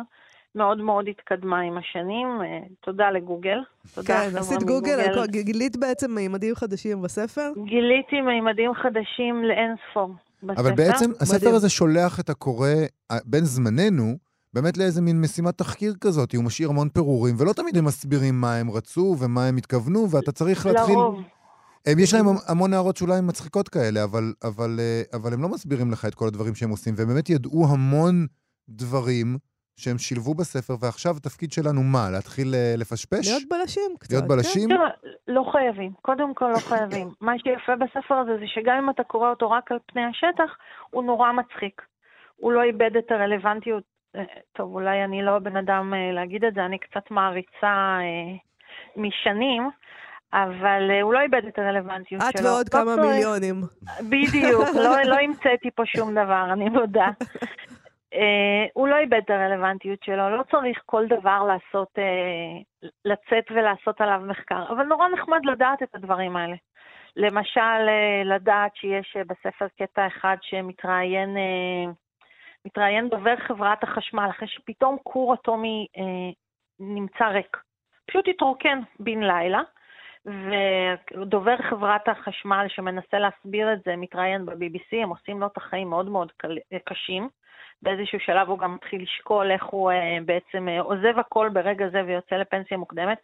מאוד 0.56 0.78
מאוד 0.78 1.06
התקדמה 1.08 1.60
עם 1.60 1.78
השנים. 1.78 2.28
אה, 2.41 2.68
תודה 2.82 3.12
לגוגל. 3.12 3.60
תודה, 3.96 4.08
כן, 4.08 4.38
עשית 4.38 4.63
גוגל, 4.63 5.26
גילית 5.26 5.78
בעצם 5.78 6.15
מימדים 6.15 6.56
חדשים 6.56 7.02
בספר? 7.02 7.52
גיליתי 7.65 8.22
מימדים 8.22 8.74
חדשים 8.74 9.44
לאין 9.44 9.76
ספור 9.91 10.10
בספר. 10.44 10.62
אבל 10.62 10.76
בעצם 10.76 11.12
הספר 11.22 11.38
מדהים. 11.38 11.56
הזה 11.56 11.70
שולח 11.70 12.20
את 12.20 12.30
הקורא 12.30 12.70
אה, 13.12 13.18
בין 13.26 13.44
זמננו, 13.44 14.18
באמת 14.54 14.78
לאיזה 14.78 15.02
מין 15.02 15.22
משימת 15.22 15.58
תחקיר 15.58 15.94
כזאת. 16.02 16.36
הוא 16.36 16.44
משאיר 16.44 16.70
המון 16.70 16.89
פירורים, 16.89 17.36
ולא 17.39 17.54
תמיד 17.54 17.78
הם 17.78 17.86
מסבירים 17.86 18.41
מה 18.41 18.56
הם 18.56 18.72
רצו 18.72 19.15
ומה 19.20 19.46
הם 19.46 19.58
התכוונו, 19.58 20.12
ואתה 20.12 20.32
צריך 20.32 20.65
להתחיל... 20.65 20.96
לרוב. 20.96 21.22
הם, 21.86 22.00
יש 22.00 22.13
להם 22.13 22.26
המון 22.48 22.74
הערות 22.74 22.98
שוליים 22.98 23.28
מצחיקות 23.28 23.70
כאלה, 23.70 24.04
אבל, 24.04 24.34
אבל, 24.44 24.80
אה, 24.80 25.02
אבל 25.13 25.34
הם 25.34 25.41
לא 25.41 25.50
מסבירים 25.50 25.91
לך 25.91 26.06
את 26.06 26.15
כל 26.15 26.28
הדברים 26.28 26.56
שהם 26.56 26.70
עושים, 26.70 26.94
והם 26.98 27.08
באמת 27.08 27.30
ידעו 27.30 27.65
המון 27.70 28.26
דברים 28.70 29.38
שהם 29.78 29.98
שילבו 29.98 30.34
בספר, 30.34 30.74
ועכשיו 30.82 31.12
התפקיד 31.18 31.52
שלנו 31.52 31.84
מה? 31.84 32.10
להתחיל 32.12 32.56
אה, 32.56 32.74
לפשפש? 32.78 33.28
להיות 33.28 33.44
בלשים 33.50 33.92
קצת. 34.00 34.12
להיות 34.12 34.24
כן? 34.24 34.30
בלשים? 34.30 34.70
תראה, 34.70 34.90
לא 35.28 35.44
חייבים. 35.52 35.92
קודם 36.02 36.34
כל 36.34 36.50
לא 36.54 36.60
חייבים. 36.60 37.10
מה 37.22 37.34
שיפה 37.44 37.76
בספר 37.76 38.16
הזה 38.16 38.32
זה 38.40 38.48
שגם 38.48 38.76
אם 38.84 38.90
אתה 38.90 39.04
קורא 39.04 39.30
אותו 39.30 39.52
רק 39.52 39.72
על 39.72 39.78
פני 39.86 40.02
השטח, 40.06 40.58
הוא 40.92 41.04
נורא 41.04 41.32
מצחיק. 41.32 41.82
הוא 42.36 42.52
לא 42.52 42.62
איבד 42.64 42.98
את 42.98 43.12
הרלוונטיות. 43.12 43.84
אה, 44.16 44.24
טוב, 44.54 44.74
אולי 44.76 45.04
אני 45.04 45.24
לא 45.24 45.36
הבן 45.36 45.58
אדם 45.58 45.94
אה, 45.94 46.12
להגיד 46.12 46.44
את 46.46 46.54
זה, 46.54 46.66
אני 46.66 46.78
קצת 46.78 47.12
מעריצה 47.12 47.98
משנים, 48.96 49.70
אבל 50.34 50.92
הוא 51.02 51.14
לא 51.14 51.20
איבד 51.20 51.42
את 51.48 51.60
הרלוונטיות 51.60 52.22
את 52.22 52.38
שלו. 52.38 52.50
ועוד 52.50 52.68
לא 52.74 52.80
כמה 52.80 52.96
מיליונים. 52.96 53.62
בדיוק, 54.00 54.64
לא, 54.76 55.02
לא 55.06 55.16
המצאתי 55.24 55.70
פה 55.76 55.84
שום 55.86 56.12
דבר, 56.12 56.50
אני 56.54 56.70
מודה. 56.70 57.08
Uh, 58.15 58.69
הוא 58.73 58.88
לא 58.88 58.97
איבד 58.97 59.21
את 59.25 59.30
הרלוונטיות 59.30 60.04
שלו, 60.04 60.38
לא 60.38 60.43
צריך 60.51 60.82
כל 60.86 61.08
דבר 61.08 61.43
לעשות, 61.43 61.89
uh, 61.97 62.88
לצאת 63.06 63.51
ולעשות 63.51 64.01
עליו 64.01 64.21
מחקר, 64.28 64.63
אבל 64.69 64.84
נורא 64.84 65.08
נחמד 65.08 65.45
לדעת 65.45 65.84
את 65.84 65.95
הדברים 65.95 66.36
האלה. 66.36 66.56
למשל, 67.15 67.60
uh, 67.88 68.28
לדעת 68.28 68.75
שיש 68.75 69.17
בספר 69.17 69.67
קטע 69.78 70.08
אחד 70.08 70.38
שמתראיין 70.41 71.38
מתראיין 72.65 73.10
דובר 73.10 73.36
חברת 73.36 73.84
החשמל, 73.84 74.28
אחרי 74.30 74.47
שפתאום 74.47 74.97
כור 75.04 75.34
אטומי 75.34 75.88
נמצא 76.80 77.25
ריק. 77.25 77.58
פשוט 78.08 78.28
התרוקן 78.28 78.80
בן 78.99 79.23
לילה. 79.23 79.62
ודובר 80.25 81.58
חברת 81.58 82.08
החשמל 82.08 82.65
שמנסה 82.69 83.19
להסביר 83.19 83.73
את 83.73 83.80
זה, 83.86 83.95
מתראיין 83.95 84.45
ב-BBC, 84.45 85.04
הם 85.04 85.10
עושים 85.10 85.39
לו 85.39 85.47
את 85.47 85.58
החיים 85.58 85.89
מאוד 85.89 86.10
מאוד 86.10 86.32
קשים. 86.86 87.30
באיזשהו 87.82 88.20
שלב 88.20 88.50
הוא 88.50 88.60
גם 88.60 88.76
מתחיל 88.76 89.02
לשקול 89.02 89.52
איך 89.52 89.64
הוא 89.64 89.92
אה, 89.92 90.18
בעצם 90.26 90.70
אה, 90.70 90.82
עוזב 90.82 91.20
הכל 91.20 91.50
ברגע 91.54 91.90
זה 91.90 92.04
ויוצא 92.06 92.36
לפנסיה 92.36 92.78
מוקדמת. 92.78 93.18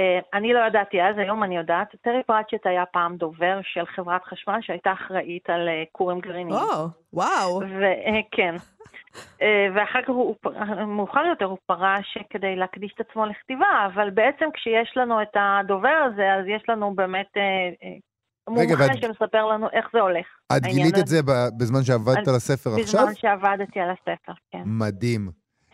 אה, 0.00 0.18
אני 0.34 0.52
לא 0.52 0.58
ידעתי 0.66 1.02
אז, 1.02 1.18
היום 1.18 1.42
אני 1.42 1.56
יודעת. 1.56 1.96
טרי 2.00 2.22
פרצ'ט 2.26 2.66
היה 2.66 2.86
פעם 2.86 3.16
דובר 3.16 3.60
של 3.62 3.86
חברת 3.86 4.24
חשמל 4.24 4.58
שהייתה 4.60 4.92
אחראית 4.92 5.50
על 5.50 5.68
כורים 5.92 6.20
גרעיניים. 6.20 6.54
או, 6.54 6.86
וואו. 7.12 7.60
אה, 9.42 9.66
ואחר 9.74 10.02
כך 10.02 10.08
הוא, 10.08 10.34
מאוחר 10.86 11.24
יותר 11.24 11.44
הוא 11.44 11.58
פרש 11.66 12.18
כדי 12.30 12.56
להקדיש 12.56 12.92
את 12.94 13.00
עצמו 13.00 13.26
לכתיבה, 13.26 13.86
אבל 13.86 14.10
בעצם 14.10 14.46
כשיש 14.54 14.96
לנו 14.96 15.22
את 15.22 15.36
הדובר 15.36 16.08
הזה, 16.12 16.34
אז 16.34 16.44
יש 16.46 16.62
לנו 16.68 16.94
באמת 16.94 17.36
אה, 18.48 18.56
אה, 18.56 18.60
רגע, 18.62 18.76
מומחה 18.76 18.92
ואת- 18.92 19.02
שמספר 19.02 19.46
לנו 19.46 19.66
איך 19.72 19.86
זה 19.92 20.00
הולך. 20.00 20.26
את 20.56 20.62
גילית 20.62 20.94
הזה. 20.94 21.02
את 21.02 21.06
זה 21.06 21.22
ב- 21.22 21.48
בזמן 21.58 21.84
שעבדת 21.84 22.28
על 22.28 22.34
הספר 22.34 22.70
עכשיו? 22.80 23.00
בזמן 23.00 23.14
שעבדתי 23.14 23.80
על 23.80 23.90
הספר, 23.90 24.32
כן. 24.52 24.62
מדהים. 24.64 25.30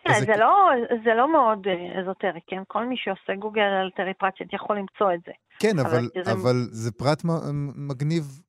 איזה- 0.08 0.26
זה 0.26 0.36
לא, 0.38 0.70
זה 1.04 1.10
לא 1.14 1.32
מאוד 1.32 1.58
אה, 1.66 2.00
אזוטרי, 2.00 2.40
כן? 2.46 2.62
כל 2.68 2.86
מי 2.86 2.94
שעושה 2.98 3.40
גוגל 3.40 3.60
על 3.62 3.90
טרי 3.96 4.12
פרצ'ט 4.18 4.52
יכול 4.52 4.78
למצוא 4.78 5.14
את 5.14 5.20
זה. 5.26 5.32
כן, 5.58 5.78
אבל 5.78 5.90
אבל, 5.90 6.08
זה- 6.24 6.32
אבל 6.32 6.68
זה 6.70 6.92
פרט 6.92 7.24
מ- 7.24 7.88
מגניב. 7.88 8.40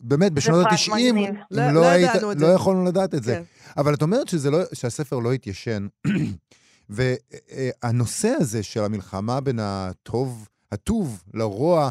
באמת, 0.00 0.32
בשנות 0.32 0.64
פרט 0.64 0.72
ה-90, 0.72 0.92
מגניב. 0.94 1.16
אם 1.30 1.34
לא- 1.50 1.66
לא, 1.66 1.72
לא 1.80 1.86
היית, 1.86 2.10
לא 2.22 2.34
זה. 2.34 2.46
יכולנו 2.54 2.84
לדעת 2.84 3.14
את 3.14 3.22
זה. 3.22 3.34
כן. 3.34 3.42
אבל 3.80 3.94
את 3.94 4.02
אומרת 4.02 4.28
שזה 4.28 4.50
לא, 4.50 4.58
שהספר 4.74 5.18
לא 5.18 5.32
התיישן, 5.32 5.86
והנושא 6.88 8.28
הזה 8.28 8.62
של 8.62 8.80
המלחמה 8.84 9.40
בין 9.40 9.58
הטוב, 9.62 10.48
הטוב 10.72 11.22
לרוע, 11.34 11.88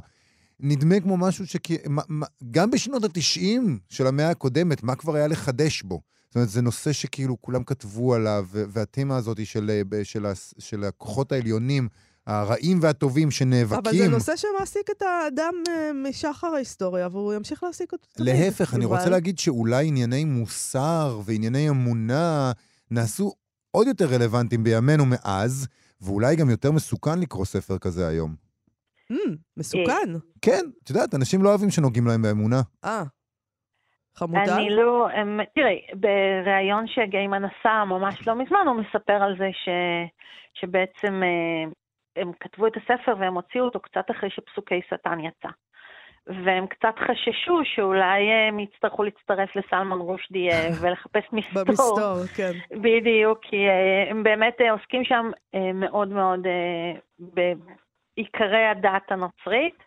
נדמה 0.59 0.99
כמו 0.99 1.17
משהו 1.17 1.45
שגם 1.47 2.71
בשנות 2.71 3.03
ה-90 3.03 3.39
של 3.89 4.07
המאה 4.07 4.29
הקודמת, 4.29 4.83
מה 4.83 4.95
כבר 4.95 5.15
היה 5.15 5.27
לחדש 5.27 5.81
בו? 5.81 6.01
זאת 6.27 6.35
אומרת, 6.35 6.49
זה 6.49 6.61
נושא 6.61 6.91
שכאילו 6.91 7.41
כולם 7.41 7.63
כתבו 7.63 8.13
עליו, 8.13 8.45
והתמה 8.51 9.17
הזאת 9.17 9.45
של, 9.45 9.81
אה, 9.93 10.03
של, 10.03 10.25
של 10.59 10.83
הכוחות 10.83 11.31
העליונים, 11.31 11.87
הרעים 12.27 12.79
והטובים 12.81 13.31
שנאבקים. 13.31 13.77
אבל 13.77 13.97
זה 13.97 14.07
נושא 14.07 14.35
שמעסיק 14.35 14.89
את 14.97 15.01
האדם 15.01 15.53
אה, 15.69 15.91
משחר 16.09 16.47
ההיסטוריה, 16.47 17.07
והוא 17.11 17.33
ימשיך 17.33 17.63
להעסיק 17.63 17.93
אותו. 17.93 18.07
להפך, 18.19 18.73
אני 18.73 18.85
רוצה. 18.85 19.09
להגיד 19.09 19.39
שאולי 19.39 19.87
ענייני 19.87 20.25
מוסר 20.25 21.21
וענייני 21.25 21.69
אמונה 21.69 22.51
נעשו 22.91 23.33
עוד 23.71 23.87
יותר 23.87 24.05
רלוונטיים 24.05 24.63
בימינו 24.63 25.05
מאז, 25.05 25.67
ואולי 26.01 26.35
גם 26.35 26.49
יותר 26.49 26.71
מסוכן 26.71 27.19
לקרוא 27.19 27.45
ספר 27.45 27.77
כזה 27.77 28.07
היום. 28.07 28.46
מסוכן. 29.57 30.09
כן, 30.41 30.65
את 30.83 30.89
יודעת, 30.89 31.15
אנשים 31.15 31.43
לא 31.43 31.49
אוהבים 31.49 31.69
שנוגעים 31.69 32.07
להם 32.07 32.21
באמונה. 32.21 32.61
אה. 32.85 33.03
חמודה? 34.15 34.55
אני 34.55 34.69
לא... 34.69 35.07
תראי, 35.55 35.81
בריאיון 35.93 36.85
שגיימן 36.87 37.43
עשה 37.45 37.83
ממש 37.85 38.27
לא 38.27 38.35
מזמן, 38.35 38.65
הוא 38.67 38.81
מספר 38.81 39.13
על 39.13 39.37
זה 39.37 39.49
ש, 39.53 39.69
שבעצם 40.53 41.23
אה, 41.23 41.71
הם 42.21 42.31
כתבו 42.39 42.67
את 42.67 42.73
הספר 42.77 43.15
והם 43.19 43.33
הוציאו 43.33 43.65
אותו 43.65 43.79
קצת 43.79 44.11
אחרי 44.11 44.29
שפסוקי 44.29 44.81
שטן 44.89 45.19
יצא. 45.19 45.49
והם 46.45 46.67
קצת 46.67 46.95
חששו 46.99 47.59
שאולי 47.75 48.31
הם 48.31 48.59
יצטרכו 48.59 49.03
להצטרף 49.03 49.49
לסלמן 49.55 49.97
רושדי 49.97 50.49
אה, 50.49 50.69
ולחפש 50.81 51.23
מסתור. 51.31 51.63
במסתור, 51.63 52.15
כן. 52.35 52.51
בדיוק, 52.71 53.39
כי 53.41 53.67
אה, 53.67 54.11
הם 54.11 54.23
באמת 54.23 54.61
אה, 54.61 54.71
עוסקים 54.71 55.03
שם 55.03 55.29
אה, 55.55 55.73
מאוד 55.73 56.07
מאוד 56.07 56.39
בעיקרי 58.17 58.65
הדת 58.65 59.11
הנוצרית, 59.11 59.83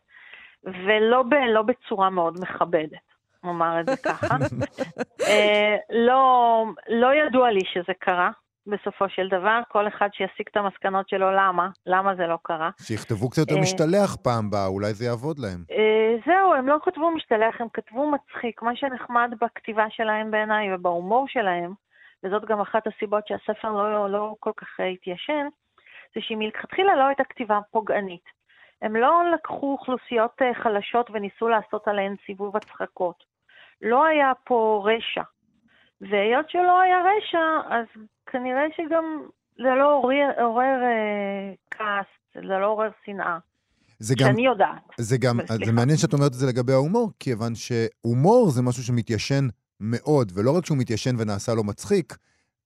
ולא 0.64 1.22
ב, 1.22 1.34
לא 1.34 1.62
בצורה 1.62 2.10
מאוד 2.10 2.40
מכבדת, 2.40 3.06
נאמר 3.44 3.80
את 3.80 3.86
זה 3.86 3.96
ככה. 4.04 4.36
אה, 5.28 5.76
לא, 5.90 6.64
לא 6.88 7.14
ידוע 7.14 7.50
לי 7.50 7.60
שזה 7.72 7.92
קרה. 7.98 8.30
בסופו 8.66 9.08
של 9.08 9.28
דבר, 9.28 9.60
כל 9.68 9.88
אחד 9.88 10.08
שיסיק 10.12 10.48
את 10.48 10.56
המסקנות 10.56 11.08
שלו 11.08 11.32
למה, 11.32 11.68
למה 11.86 12.14
זה 12.14 12.26
לא 12.26 12.38
קרה. 12.42 12.70
שיכתבו 12.82 13.30
קצת 13.30 13.38
יותר 13.38 13.54
אה. 13.54 13.60
משתלח 13.60 14.16
פעם 14.16 14.46
הבאה, 14.46 14.66
אולי 14.66 14.94
זה 14.94 15.04
יעבוד 15.04 15.38
להם. 15.38 15.64
אה, 15.70 16.16
זהו, 16.26 16.54
הם 16.54 16.68
לא 16.68 16.76
כתבו 16.84 17.10
משתלח, 17.10 17.60
הם 17.60 17.66
כתבו 17.72 18.10
מצחיק. 18.10 18.62
מה 18.62 18.76
שנחמד 18.76 19.30
בכתיבה 19.40 19.86
שלהם 19.90 20.30
בעיניי 20.30 20.74
ובהומור 20.74 21.28
שלהם, 21.28 21.72
וזאת 22.24 22.44
גם 22.44 22.60
אחת 22.60 22.86
הסיבות 22.86 23.26
שהספר 23.26 23.72
לא, 23.72 24.10
לא 24.10 24.34
כל 24.40 24.52
כך 24.56 24.80
התיישן, 24.92 25.46
זה 26.14 26.20
שהיא 26.20 26.38
מלכתחילה 26.38 26.96
לא 26.96 27.06
הייתה 27.06 27.24
כתיבה 27.24 27.58
פוגענית. 27.70 28.24
הם 28.82 28.96
לא 28.96 29.22
לקחו 29.34 29.72
אוכלוסיות 29.72 30.42
אה, 30.42 30.54
חלשות 30.62 31.10
וניסו 31.10 31.48
לעשות 31.48 31.88
עליהן 31.88 32.14
סיבוב 32.26 32.56
הצחקות. 32.56 33.24
לא 33.82 34.04
היה 34.04 34.32
פה 34.44 34.84
רשע. 34.86 35.22
והיות 36.00 36.50
שלא 36.50 36.80
היה 36.80 36.96
רשע, 36.98 37.74
אז 37.76 37.86
כנראה 38.26 38.64
שגם 38.76 39.04
זה 39.56 39.74
לא 39.78 39.94
עורר, 39.94 40.30
עורר 40.42 40.82
אה, 40.82 41.54
כעס, 41.70 42.06
זה 42.34 42.40
לא 42.40 42.66
עורר 42.66 42.90
שנאה. 43.04 43.38
זה 43.98 44.14
גם, 44.18 44.26
שאני 44.26 44.46
יודעת. 44.46 44.82
זה 44.98 45.16
גם, 45.18 45.36
סליחה. 45.46 45.64
זה 45.64 45.72
מעניין 45.72 45.98
שאת 45.98 46.12
אומרת 46.12 46.32
את 46.32 46.36
זה 46.36 46.46
לגבי 46.46 46.72
ההומור, 46.72 47.10
כיוון 47.18 47.52
שהומור 47.54 48.50
זה 48.50 48.62
משהו 48.62 48.82
שמתיישן 48.82 49.48
מאוד, 49.80 50.32
ולא 50.34 50.56
רק 50.56 50.66
שהוא 50.66 50.78
מתיישן 50.78 51.14
ונעשה 51.18 51.54
לו 51.54 51.64
מצחיק, 51.64 52.16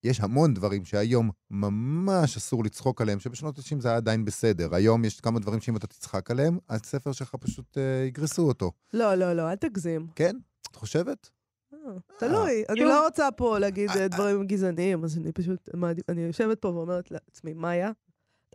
יש 0.05 0.21
המון 0.21 0.55
דברים 0.55 0.85
שהיום 0.85 1.31
ממש 1.51 2.37
אסור 2.37 2.65
לצחוק 2.65 3.01
עליהם, 3.01 3.21
שבשנות 3.21 3.59
ה-90 3.59 3.81
זה 3.81 3.89
היה 3.89 3.97
עדיין 3.97 4.25
בסדר. 4.25 4.75
היום 4.75 5.05
יש 5.05 5.21
כמה 5.21 5.41
דברים 5.41 5.61
שאם 5.61 5.77
אתה 5.77 5.87
תצחק 5.87 6.31
עליהם, 6.31 6.59
הספר 6.69 7.13
שלך 7.13 7.35
פשוט 7.35 7.79
אה, 7.79 8.05
יגרסו 8.09 8.49
אותו. 8.49 8.73
לא, 8.93 9.15
לא, 9.15 9.33
לא, 9.33 9.51
אל 9.51 9.57
תגזים. 9.57 10.07
כן? 10.15 10.37
את 10.71 10.77
חושבת? 10.77 11.31
אה, 11.75 11.79
תלוי. 12.19 12.65
אני 12.69 12.81
שוב. 12.81 12.89
לא 12.89 13.05
רוצה 13.05 13.31
פה 13.31 13.59
להגיד 13.59 13.91
אה, 13.91 14.01
אה, 14.03 14.09
דברים 14.09 14.47
גזעניים, 14.47 15.05
אז 15.05 15.19
אני 15.19 15.33
פשוט, 15.33 15.69
אני 16.09 16.21
יושבת 16.21 16.59
פה 16.59 16.69
ואומרת 16.69 17.11
לעצמי, 17.11 17.53
מאיה, 17.53 17.91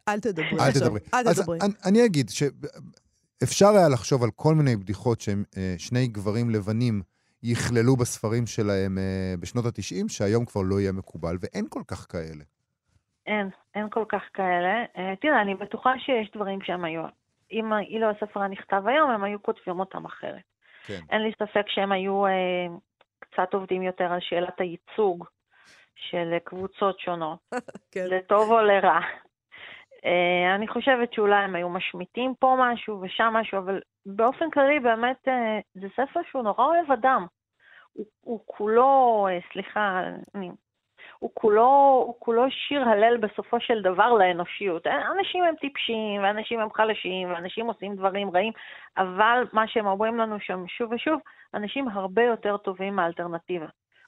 אל 0.07 0.19
תדברי 0.19 0.57
עכשיו. 0.59 0.95
אל 1.13 1.33
תדברי. 1.33 1.59
אני, 1.61 1.73
אני 1.85 2.05
אגיד 2.05 2.29
שאפשר 2.29 3.69
היה 3.69 3.89
לחשוב 3.89 4.23
על 4.23 4.31
כל 4.31 4.55
מיני 4.55 4.75
בדיחות 4.75 5.21
שהם 5.21 5.43
אה, 5.57 5.75
שני 5.77 6.07
גברים 6.07 6.49
לבנים 6.49 7.01
יכללו 7.43 7.95
בספרים 7.95 8.45
שלהם 8.45 8.97
אה, 8.97 9.33
בשנות 9.39 9.65
ה-90, 9.65 10.07
שהיום 10.07 10.45
כבר 10.45 10.61
לא 10.61 10.79
יהיה 10.79 10.91
מקובל, 10.91 11.35
ואין 11.41 11.65
כל 11.69 11.81
כך 11.87 12.11
כאלה. 12.11 12.43
אין, 13.25 13.49
אין 13.75 13.89
כל 13.89 14.05
כך 14.09 14.23
כאלה. 14.33 14.85
אה, 14.97 15.13
תראה, 15.21 15.41
אני 15.41 15.55
בטוחה 15.55 15.93
שיש 15.99 16.31
דברים 16.35 16.61
שהם 16.61 16.85
היו, 16.85 17.03
אם 17.51 17.73
אילו 17.73 18.09
הספר 18.09 18.39
היה 18.39 18.49
נכתב 18.49 18.83
היום, 18.85 19.09
הם 19.09 19.23
היו 19.23 19.43
כותבים 19.43 19.79
אותם 19.79 20.05
אחרת. 20.05 20.41
כן. 20.85 20.99
אין 21.09 21.21
לי 21.21 21.31
ספק 21.39 21.65
שהם 21.67 21.91
היו 21.91 22.25
אה, 22.25 22.67
קצת 23.19 23.53
עובדים 23.53 23.81
יותר 23.81 24.03
על 24.03 24.19
שאלת 24.21 24.59
הייצוג 24.59 25.25
של 25.95 26.37
קבוצות 26.43 26.99
שונות, 26.99 27.39
כן. 27.91 28.05
לטוב 28.09 28.51
או 28.51 28.61
לרע. 28.61 28.99
אה, 30.05 30.55
אני 30.55 30.67
חושבת 30.67 31.13
שאולי 31.13 31.43
הם 31.43 31.55
היו 31.55 31.69
משמיטים 31.69 32.33
פה 32.39 32.55
משהו 32.59 33.01
ושם 33.01 33.33
משהו, 33.33 33.57
אבל 33.57 33.79
באופן 34.05 34.49
כללי 34.49 34.79
באמת 34.79 35.27
אה, 35.27 35.59
זה 35.73 35.87
ספר 35.93 36.19
שהוא 36.29 36.43
נורא 36.43 36.65
אוהב 36.65 36.91
אדם. 36.91 37.25
הוא, 37.93 38.05
הוא 38.21 38.39
כולו, 38.45 39.27
אה, 39.29 39.39
סליחה, 39.53 40.01
אני 40.35 40.49
הוא 41.19 41.31
כולו, 41.33 42.03
הוא 42.05 42.15
כולו 42.19 42.43
שיר 42.51 42.89
הלל 42.89 43.17
בסופו 43.17 43.59
של 43.59 43.81
דבר 43.81 44.13
לאנושיות. 44.13 44.87
אנשים 44.87 45.43
הם 45.43 45.55
טיפשים, 45.55 46.23
ואנשים 46.23 46.59
הם 46.59 46.73
חלשים, 46.73 47.31
ואנשים 47.31 47.67
עושים 47.67 47.95
דברים 47.95 48.29
רעים, 48.35 48.53
אבל 48.97 49.43
מה 49.53 49.67
שהם 49.67 49.87
אומרים 49.87 50.17
לנו 50.17 50.39
שם 50.39 50.67
שוב 50.67 50.91
ושוב, 50.91 51.19
אנשים 51.53 51.87
הרבה 51.87 52.23
יותר 52.23 52.57
טובים 52.57 52.95
מהאלטרנטיבה. 52.95 53.65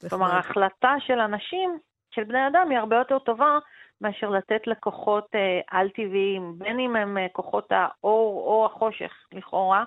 כלומר, 0.10 0.26
נחמד. 0.26 0.36
ההחלטה 0.36 0.96
של 1.00 1.20
אנשים, 1.20 1.78
של 2.12 2.24
בני 2.24 2.48
אדם, 2.48 2.70
היא 2.70 2.78
הרבה 2.78 2.96
יותר 2.96 3.20
טובה 3.20 3.58
מאשר 4.02 4.30
לתת 4.30 4.68
לכוחות 4.68 5.28
אה, 5.36 5.40
על-טבעיים, 5.80 6.54
בין 6.58 6.80
אם 6.80 6.96
הם 6.96 7.18
אה, 7.18 7.28
כוחות 7.34 7.68
האור 7.72 8.44
או 8.48 8.66
החושך, 8.66 9.12
לכאורה, 9.34 9.84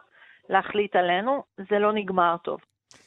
להחליט 0.48 0.96
עלינו, 0.96 1.42
זה 1.70 1.78
לא 1.78 1.92
נגמר 1.92 2.36
טוב. 2.44 2.58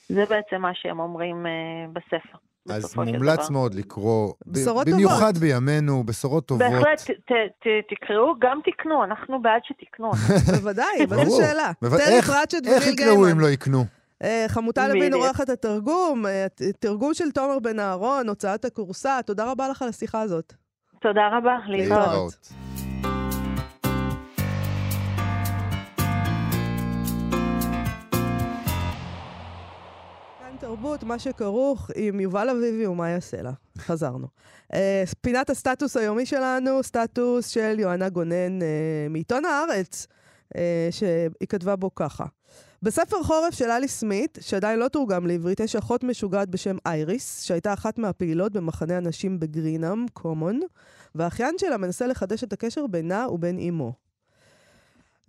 זה 0.10 0.26
בעצם 0.26 0.62
מה 0.62 0.72
שהם 0.74 0.99
אומרים 0.99 1.45
אה, 1.45 1.51
בספר. 1.93 2.38
אז 2.70 2.95
מומלץ. 2.95 3.49
מאוד 3.49 3.74
לקרוא, 3.76 4.34
בשורות 4.47 4.88
במיוחד 4.88 5.38
בימינו, 5.38 6.03
בשורות 6.03 6.45
טובות. 6.45 6.66
בהחלט, 6.72 7.01
ת, 7.12 7.32
ת, 7.32 7.68
תקראו, 7.89 8.34
גם 8.39 8.60
תקנו, 8.66 9.03
אנחנו 9.03 9.41
בעד 9.41 9.62
שתקנו. 9.64 10.12
בוודאי, 10.60 10.86
מה 11.10 11.16
זה 11.16 11.24
ברור. 11.24 11.41
שאלה? 11.41 11.72
איך- 12.08 12.30
איך 12.68 12.88
יקראו. 12.88 13.32
אם 13.32 13.39
לא 13.39 13.47
יקנו? 13.47 13.84
חמוטל 14.47 14.88
לוין. 14.93 15.14
עורכת 15.14 15.49
התרגום, 15.49 16.26
תרגום 16.80 17.14
של 17.14 17.32
תומר 17.32 17.60
בן 17.60 17.80
אהרון, 17.80 18.30
הוצאת 18.30 18.66
הכורסה. 18.66 19.20
תודה 19.26 19.51
רבה 19.51 19.68
לך 19.70 19.82
על 19.82 19.89
השיחה 19.89 20.22
הזאת. 20.22 20.53
תודה 21.01 21.29
רבה, 21.37 21.57
להתראות. 21.67 22.53
תרבות, 30.59 31.03
מה 31.03 31.19
שכרוך 31.19 31.91
עם 31.95 32.19
יובל 32.19 32.49
אביבי 32.49 32.87
ומה 32.87 33.09
יעשה 33.09 33.41
לה. 33.41 33.51
חזרנו. 33.77 34.27
אה, 34.73 35.03
פינת 35.21 35.49
הסטטוס 35.49 35.97
היומי 35.97 36.25
שלנו, 36.25 36.83
סטטוס 36.83 37.47
של 37.47 37.79
יוהנה 37.79 38.09
גונן 38.09 38.61
אה, 38.61 39.07
מעיתון 39.09 39.45
הארץ, 39.45 40.07
אה, 40.55 40.87
שהיא 40.91 41.47
כתבה 41.49 41.75
בו 41.75 41.95
ככה. 41.95 42.25
בספר 42.84 43.23
חורף 43.23 43.53
של 43.53 43.69
אלי 43.69 43.88
סמית, 43.88 44.38
שעדיין 44.41 44.80
לא 44.80 44.88
תורגם 44.88 45.28
לעברית, 45.28 45.59
יש 45.59 45.75
אחות 45.75 46.03
משוגעת 46.03 46.49
בשם 46.49 46.78
אייריס, 46.86 47.43
שהייתה 47.43 47.73
אחת 47.73 47.97
מהפעילות 47.97 48.53
במחנה 48.53 48.97
הנשים 48.97 49.39
בגרינאם, 49.39 50.05
קומון, 50.13 50.59
והאחיין 51.15 51.55
שלה 51.57 51.78
מנסה 51.78 52.07
לחדש 52.07 52.43
את 52.43 52.53
הקשר 52.53 52.88
בינה 52.88 53.28
ובין 53.30 53.59
אמו. 53.59 53.93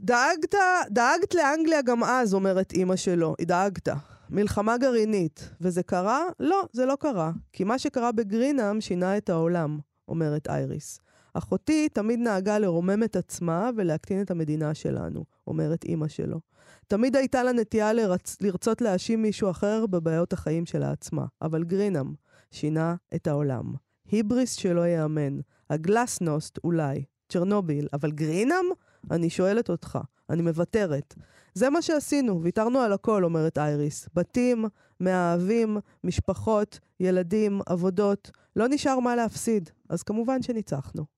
דאגת, 0.01 0.55
דאגת 0.91 1.35
לאנגליה 1.35 1.83
גם 1.83 2.05
אז, 2.05 2.35
אומרת 2.35 2.73
אימא 2.73 2.97
שלו. 2.97 3.35
דאגת. 3.41 3.89
מלחמה 4.31 4.79
גרעינית. 4.79 5.51
וזה 5.61 5.83
קרה? 5.83 6.23
לא, 6.41 6.63
זה 6.73 6.87
לא 6.87 6.97
קרה. 7.01 7.31
כי 7.53 7.65
מה 7.65 7.79
שקרה 7.79 8.13
בגרינאם 8.13 8.81
שינה 8.81 9.17
את 9.17 9.31
העולם, 9.31 9.79
אומרת 10.09 10.49
אייריס. 10.49 11.01
אחותי 11.35 11.89
תמיד 11.89 12.19
נהגה 12.19 12.59
לרומם 12.59 13.03
את 13.03 13.17
עצמה 13.17 13.71
ולהקטין 13.77 14.23
את 14.23 14.31
המדינה 14.31 14.75
שלנו, 14.75 15.25
אומרת 15.47 15.85
אימא 15.85 16.09
שלו. 16.09 16.41
תמיד 16.89 17.17
הייתה 17.17 17.43
לה 17.43 17.53
נטייה 17.53 17.93
לרצ... 17.93 18.37
לרצות 18.41 18.81
להאשים 18.81 19.23
מישהו 19.23 19.51
אחר 19.51 19.87
בבעיות 19.87 20.33
החיים 20.33 20.67
שלה 20.67 20.91
עצמה. 20.91 21.27
אבל 21.43 21.65
גרינאם 21.65 22.15
שינה 22.51 22.95
את 23.15 23.27
העולם. 23.27 23.75
היבריס 24.11 24.55
שלא 24.55 24.81
ייאמן. 24.81 25.39
הגלסנוסט 25.71 26.59
אולי. 26.65 27.05
צ'רנוביל. 27.29 27.89
אבל 27.93 28.13
גרינאם? 28.13 28.67
אני 29.11 29.31
שואלת 29.31 29.71
אותך. 29.71 29.99
אני 30.31 30.43
מוותרת. 30.43 31.15
זה 31.55 31.71
מה 31.71 31.83
שעשינו, 31.83 32.43
ויתרנו 32.43 32.79
על 32.79 32.93
הכל, 32.93 33.25
אומרת 33.25 33.59
אייריס. 33.59 34.09
בתים, 34.15 34.65
מאהבים, 35.01 35.79
משפחות, 36.05 36.79
ילדים, 37.01 37.61
עבודות. 37.67 38.31
לא 38.57 38.67
נשאר 38.69 38.99
מה 38.99 39.17
להפסיד. 39.17 39.71
אז 39.89 40.03
כמובן 40.03 40.43
שניצחנו. 40.43 41.18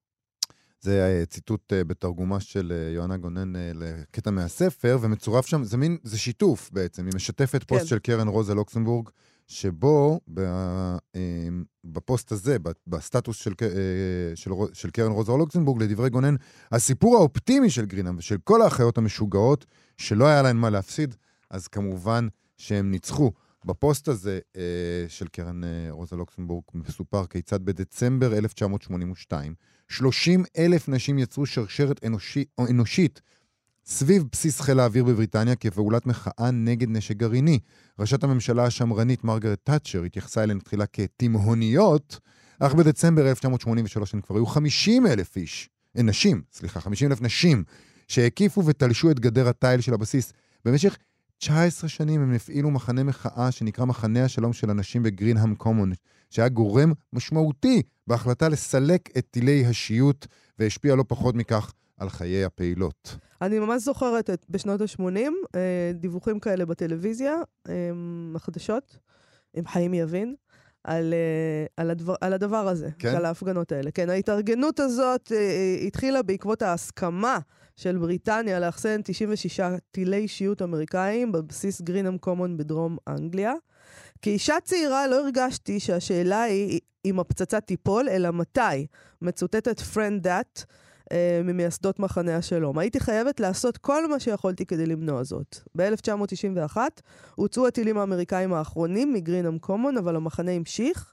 זה 0.81 1.19
אה, 1.21 1.27
ציטוט 1.27 1.73
אה, 1.73 1.85
בתרגומה 1.85 2.41
של 2.41 2.73
אה, 2.75 2.93
יוהנה 2.95 3.17
גונן 3.17 3.53
לקטע 3.75 4.31
מהספר, 4.31 4.99
ומצורף 5.01 5.47
שם, 5.47 5.65
זה 5.65 5.77
מין, 5.77 5.97
זה 6.03 6.19
שיתוף 6.19 6.71
בעצם, 6.73 7.07
היא 7.07 7.13
משתפת 7.15 7.65
פוסט 7.65 7.83
כן. 7.83 7.89
של 7.89 7.99
קרן 7.99 8.29
רוזה 8.29 8.55
לוקסמבורג, 8.55 9.09
שבו 9.47 10.21
בפוסט 11.85 12.33
הזה, 12.33 12.57
בסטטוס 12.87 13.37
של, 13.37 13.53
של, 14.35 14.51
של 14.73 14.91
קרן 14.91 15.13
רוזה 15.13 15.33
לוקסמבורג, 15.33 15.83
לדברי 15.83 16.11
גונן, 16.11 16.35
הסיפור 16.73 17.17
האופטימי 17.17 17.71
של 17.71 17.85
גרינם 17.85 18.19
ושל 18.19 18.37
כל 18.45 18.63
האחיות 18.63 18.99
המשוגעות, 18.99 19.67
שלא 19.97 20.27
היה 20.27 20.43
להן 20.43 20.57
מה 20.57 20.71
להפסיד, 20.71 21.15
אז 21.51 21.69
כמובן 21.69 22.29
שהם 22.57 22.91
ניצחו. 22.91 23.33
בפוסט 23.65 24.09
הזה 24.09 24.39
של 25.09 25.29
קרן 25.29 25.61
רוזה 25.91 26.17
לוקסמבורג 26.17 26.65
מסופר 26.75 27.27
כיצד 27.27 27.65
בדצמבר 27.65 28.39
1982, 28.39 29.55
30 29.91 30.45
אלף 30.59 30.89
נשים 30.89 31.19
יצרו 31.19 31.47
שרשרת 31.47 32.05
אנושי, 32.05 32.45
אנושית 32.71 33.21
סביב 33.85 34.25
בסיס 34.33 34.61
חיל 34.61 34.81
האוויר 34.81 35.05
בבריטניה 35.05 35.57
כפעולת 35.57 36.07
מחאה 36.07 36.51
נגד 36.53 36.89
נשק 36.91 37.17
גרעיני. 37.17 37.59
ראשת 37.99 38.25
הממשלה 38.25 38.65
השמרנית 38.65 39.25
מרגרט 39.25 39.59
תאצ'ר 39.65 40.03
התייחסה 40.03 40.43
אליהן 40.43 40.59
תחילה 40.59 40.87
כתימהוניות, 40.87 42.19
אך 42.61 42.75
בדצמבר 42.75 43.31
1983 43.31 44.15
הן 44.15 44.21
כבר 44.21 44.37
היו 44.37 44.47
50 44.47 45.07
אלף 45.07 45.37
איש, 45.37 45.69
אה, 45.97 46.03
נשים, 46.03 46.43
סליחה, 46.53 46.81
50 46.81 47.11
אלף 47.11 47.23
נשים, 47.23 47.65
שהקיפו 48.09 48.67
ותלשו 48.67 49.11
את 49.11 49.21
גדר 49.21 49.49
התיל 49.49 49.81
של 49.81 49.95
הבסיס. 49.95 50.33
במשך 50.65 50.97
19 51.41 51.89
שנים 51.89 52.21
הם 52.21 52.33
הפעילו 52.33 52.71
מחנה 52.71 53.03
מחאה 53.03 53.51
שנקרא 53.51 53.85
מחנה 53.85 54.25
השלום 54.25 54.53
של 54.53 54.71
הנשים 54.71 55.03
בגרינהאם 55.03 55.55
קומון, 55.55 55.93
שהיה 56.31 56.49
גורם 56.49 56.93
משמעותי 57.13 57.83
בהחלטה 58.07 58.49
לסלק 58.49 59.17
את 59.19 59.27
טילי 59.31 59.67
השיוט, 59.67 60.27
והשפיע 60.59 60.95
לא 60.95 61.05
פחות 61.09 61.35
מכך 61.35 61.73
על 61.97 62.09
חיי 62.09 62.45
הפעילות. 62.45 63.17
אני 63.43 63.59
ממש 63.59 63.83
זוכרת 63.83 64.31
את, 64.31 64.47
בשנות 64.51 64.81
ה-80, 64.81 65.03
אה, 65.55 65.93
דיווחים 65.95 66.41
כאלה 66.41 66.67
בטלוויזיה, 66.67 67.35
אה, 67.69 67.91
החדשות, 68.35 68.99
עם 69.55 69.67
חיים 69.67 69.95
יבין, 69.95 70.35
על, 70.85 71.15
אה, 71.15 71.67
על, 71.77 71.91
הדבר, 71.91 72.15
על 72.21 72.33
הדבר 72.33 72.69
הזה, 72.69 72.89
כן? 72.99 73.09
על 73.17 73.25
ההפגנות 73.25 73.73
האלה. 73.73 73.91
כן, 73.91 74.11
ההתארגנות 74.11 74.81
הזאת 74.81 75.33
אה, 75.33 75.37
אה, 75.37 75.87
התחילה 75.87 76.23
בעקבות 76.23 76.63
ההסכמה 76.63 77.39
של 77.77 77.99
בריטניה 77.99 78.61
לאחסן 78.61 79.01
96 79.05 79.61
טילי 79.91 80.29
שיוט 80.29 80.63
אמריקאים 80.63 81.33
בבסיס 81.33 81.81
גרינם 81.81 82.19
קומון 82.19 82.57
בדרום 82.57 82.97
אנגליה. 83.09 83.53
כאישה 84.23 84.55
צעירה 84.65 85.07
לא 85.07 85.21
הרגשתי 85.21 85.81
שהשאלה 85.81 86.43
היא 86.43 86.81
אם 87.05 87.21
הפצצה 87.21 87.61
תיפול, 87.61 88.09
אלא 88.09 88.31
מתי. 88.31 88.87
מצוטטת 89.23 89.81
פרנד 89.81 90.23
דאט, 90.23 90.65
אה, 91.13 91.41
ממייסדות 91.45 91.99
מחנה 91.99 92.37
השלום. 92.37 92.79
הייתי 92.79 93.01
חייבת 93.01 93.41
לעשות 93.41 93.79
כל 93.79 94.09
מה 94.09 94.21
שיכולתי 94.21 94.67
כדי 94.67 94.87
למנוע 94.87 95.23
זאת. 95.23 95.57
ב-1991 95.77 96.77
הוצאו 97.35 97.67
הטילים 97.67 97.99
האמריקאים 97.99 98.53
האחרונים 98.53 99.13
מגרינם 99.13 99.59
קומון, 99.59 99.97
אבל 99.97 100.17
המחנה 100.17 100.51
המשיך. 100.51 101.13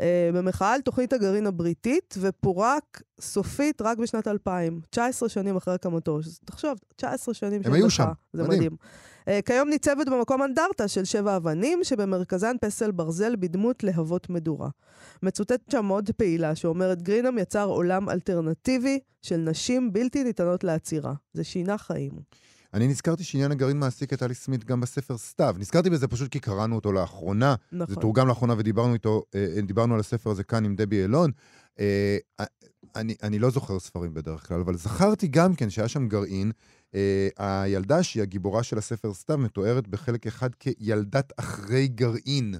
אה, 0.00 0.30
במחאה 0.34 0.72
על 0.72 0.80
תוכנית 0.80 1.12
הגרעין 1.12 1.46
הבריטית, 1.46 2.14
ופורק 2.20 3.02
סופית 3.20 3.82
רק 3.82 3.98
בשנת 3.98 4.28
2000, 4.28 4.80
19 4.90 5.28
שנים 5.28 5.56
אחרי 5.56 5.74
הקמתו. 5.74 6.18
תחשוב, 6.44 6.78
19 6.96 7.34
שנים 7.34 7.62
של 7.62 7.70
מחאה. 7.70 7.90
שם, 7.90 8.04
זה 8.32 8.42
מדהים. 8.42 8.58
מדהים. 8.58 8.76
Uh, 9.20 9.42
כיום 9.42 9.68
ניצבת 9.68 10.08
במקום 10.08 10.42
אנדרטה 10.42 10.88
של 10.88 11.04
שבע 11.04 11.36
אבנים, 11.36 11.84
שבמרכזן 11.84 12.56
פסל 12.60 12.90
ברזל 12.90 13.36
בדמות 13.36 13.84
להבות 13.84 14.30
מדורה. 14.30 14.68
מצוטטת 15.22 15.70
שם 15.70 15.88
עוד 15.88 16.10
פעילה 16.16 16.54
שאומרת, 16.54 17.02
גרינם 17.02 17.38
יצר 17.38 17.64
עולם 17.64 18.08
אלטרנטיבי 18.08 18.98
של 19.22 19.36
נשים 19.36 19.92
בלתי 19.92 20.24
ניתנות 20.24 20.64
לעצירה. 20.64 21.12
זה 21.32 21.44
שינה 21.44 21.78
חיים. 21.78 22.12
אני 22.74 22.88
נזכרתי 22.88 23.24
שעניין 23.24 23.52
הגרעין 23.52 23.78
מעסיק 23.78 24.12
את 24.12 24.22
אלי 24.22 24.34
סמית 24.34 24.64
גם 24.64 24.80
בספר 24.80 25.18
סתיו. 25.18 25.54
נזכרתי 25.58 25.90
בזה 25.90 26.08
פשוט 26.08 26.32
כי 26.32 26.40
קראנו 26.40 26.76
אותו 26.76 26.92
לאחרונה. 26.92 27.54
נכון. 27.72 27.94
זה 27.94 28.00
תורגם 28.00 28.28
לאחרונה 28.28 28.54
ודיברנו 28.58 28.94
איתו, 28.94 29.22
אה, 29.34 29.46
אה, 29.56 29.60
דיברנו 29.60 29.94
על 29.94 30.00
הספר 30.00 30.30
הזה 30.30 30.44
כאן 30.44 30.64
עם 30.64 30.76
דבי 30.76 31.02
אילון. 31.02 31.30
אה, 31.80 32.18
אני, 32.96 33.14
אני 33.22 33.38
לא 33.38 33.50
זוכר 33.50 33.78
ספרים 33.78 34.14
בדרך 34.14 34.48
כלל, 34.48 34.60
אבל 34.60 34.76
זכרתי 34.76 35.28
גם 35.28 35.54
כן 35.54 35.70
שהיה 35.70 35.88
שם 35.88 36.08
גרעין. 36.08 36.52
הילדה 37.38 38.02
שהיא 38.02 38.22
הגיבורה 38.22 38.62
של 38.62 38.78
הספר 38.78 39.14
סתיו 39.14 39.38
מתוארת 39.38 39.88
בחלק 39.88 40.26
אחד 40.26 40.54
כילדת 40.54 41.32
אחרי 41.36 41.88
גרעין, 41.88 42.54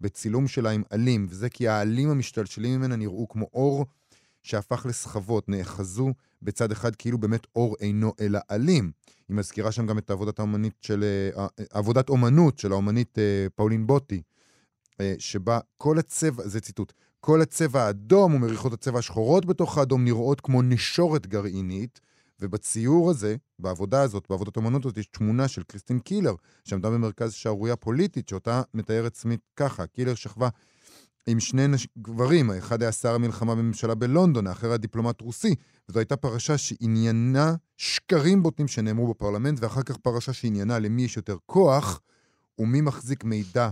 בצילום 0.00 0.48
שלה 0.48 0.70
עם 0.70 0.82
עלים, 0.90 1.26
וזה 1.30 1.48
כי 1.48 1.68
העלים 1.68 2.10
המשתלשלים 2.10 2.78
ממנה 2.78 2.96
נראו 2.96 3.28
כמו 3.28 3.46
אור 3.54 3.86
שהפך 4.42 4.86
לסחבות, 4.86 5.48
נאחזו 5.48 6.12
בצד 6.42 6.72
אחד 6.72 6.96
כאילו 6.96 7.18
באמת 7.18 7.46
אור 7.56 7.76
אינו 7.80 8.12
אלא 8.20 8.38
עלים. 8.48 8.92
היא 9.28 9.36
מזכירה 9.36 9.72
שם 9.72 9.86
גם 9.86 9.98
את 9.98 10.10
העבודת 10.10 10.38
האומנית 10.38 10.74
של, 10.80 11.04
אה, 11.04 11.42
אה, 11.42 11.64
עבודת 11.70 12.08
אומנות 12.08 12.58
של 12.58 12.72
האומנית 12.72 13.18
אה, 13.18 13.46
פאולין 13.54 13.86
בוטי, 13.86 14.22
שבה 15.18 15.58
כל 15.76 15.98
הצבע, 15.98 16.48
זה 16.48 16.60
ציטוט, 16.60 16.92
כל 17.20 17.42
הצבע 17.42 17.82
האדום 17.82 18.34
ומריחות 18.34 18.72
הצבע 18.72 18.98
השחורות 18.98 19.46
בתוך 19.46 19.78
האדום 19.78 20.04
נראות 20.04 20.40
כמו 20.40 20.62
נשורת 20.62 21.26
גרעינית, 21.26 22.00
ובציור 22.40 23.10
הזה, 23.10 23.36
בעבודה 23.58 24.02
הזאת, 24.02 24.26
בעבודת 24.30 24.56
האומנות 24.56 24.84
הזאת, 24.84 24.96
יש 24.96 25.06
תמונה 25.06 25.48
של 25.48 25.62
קריסטין 25.62 25.98
קילר, 25.98 26.34
שעמדה 26.64 26.90
במרכז 26.90 27.32
שערורייה 27.32 27.76
פוליטית, 27.76 28.28
שאותה 28.28 28.62
מתארת 28.74 29.14
סמית 29.14 29.40
ככה, 29.56 29.86
קילר 29.86 30.14
שכבה 30.14 30.48
עם 31.26 31.40
שני 31.40 31.66
נש... 31.66 31.88
גברים, 31.98 32.50
האחד 32.50 32.82
היה 32.82 32.92
שר 32.92 33.14
המלחמה 33.14 33.54
בממשלה 33.54 33.94
בלונדון, 33.94 34.46
האחר 34.46 34.68
היה 34.68 34.76
דיפלומט 34.76 35.20
רוסי. 35.20 35.54
וזו 35.88 35.98
הייתה 35.98 36.16
פרשה 36.16 36.58
שעניינה 36.58 37.54
שקרים 37.76 38.42
בוטים 38.42 38.68
שנאמרו 38.68 39.08
בפרלמנט, 39.08 39.58
ואחר 39.62 39.82
כך 39.82 39.96
פרשה 39.96 40.32
שעניינה 40.32 40.78
למי 40.78 41.02
יש 41.02 41.16
יותר 41.16 41.36
כוח 41.46 42.00
ומי 42.58 42.80
מחזיק 42.80 43.24
מידע 43.24 43.70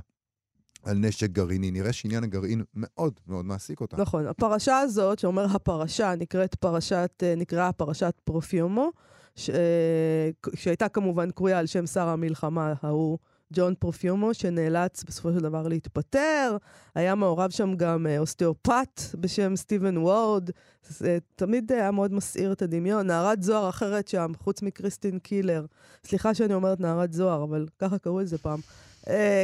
על 0.83 0.97
נשק 0.99 1.31
גרעיני. 1.31 1.71
נראה 1.71 1.93
שעניין 1.93 2.25
הגרעין 2.25 2.63
מאוד 2.75 3.13
מאוד 3.27 3.45
מעסיק 3.45 3.81
אותה. 3.81 3.97
נכון. 3.97 4.27
הפרשה 4.27 4.79
הזאת, 4.79 5.19
שאומר 5.19 5.45
הפרשה, 5.45 6.15
נקראת 6.19 6.55
פרשת, 6.55 7.11
אה, 7.23 7.35
נקראה 7.37 7.73
פרשת 7.73 8.15
פרופיומו, 8.25 8.91
ש... 9.37 9.51
אה, 9.51 10.31
שהייתה 10.55 10.89
כמובן 10.89 11.31
קרויה 11.31 11.59
על 11.59 11.67
שם 11.67 11.87
שר 11.87 12.09
המלחמה 12.09 12.75
ההוא. 12.83 13.19
ג'ון 13.53 13.75
פרופיומו, 13.75 14.35
שנאלץ 14.35 15.05
בסופו 15.05 15.33
של 15.33 15.39
דבר 15.39 15.69
להתפטר. 15.69 16.57
היה 16.95 17.15
מעורב 17.15 17.51
שם 17.51 17.75
גם 17.77 18.07
אה, 18.07 18.19
אוסטאופט 18.19 19.01
בשם 19.15 19.57
סטיבן 19.57 19.97
וורד. 19.97 20.51
זה 20.89 21.19
תמיד 21.37 21.73
היה 21.73 21.91
מאוד 21.91 22.13
מסעיר 22.13 22.53
את 22.53 22.63
הדמיון. 22.63 23.07
נערת 23.07 23.43
זוהר 23.43 23.69
אחרת 23.69 24.09
שם, 24.09 24.33
חוץ 24.39 24.63
מקריסטין 24.63 25.19
קילר. 25.19 25.67
סליחה 26.05 26.35
שאני 26.35 26.55
אומרת 26.55 26.81
נערת 26.81 27.13
זוהר, 27.13 27.45
אבל 27.45 27.67
ככה 27.79 27.99
קראו 27.99 28.21
לזה 28.21 28.39
פעם. 28.39 28.61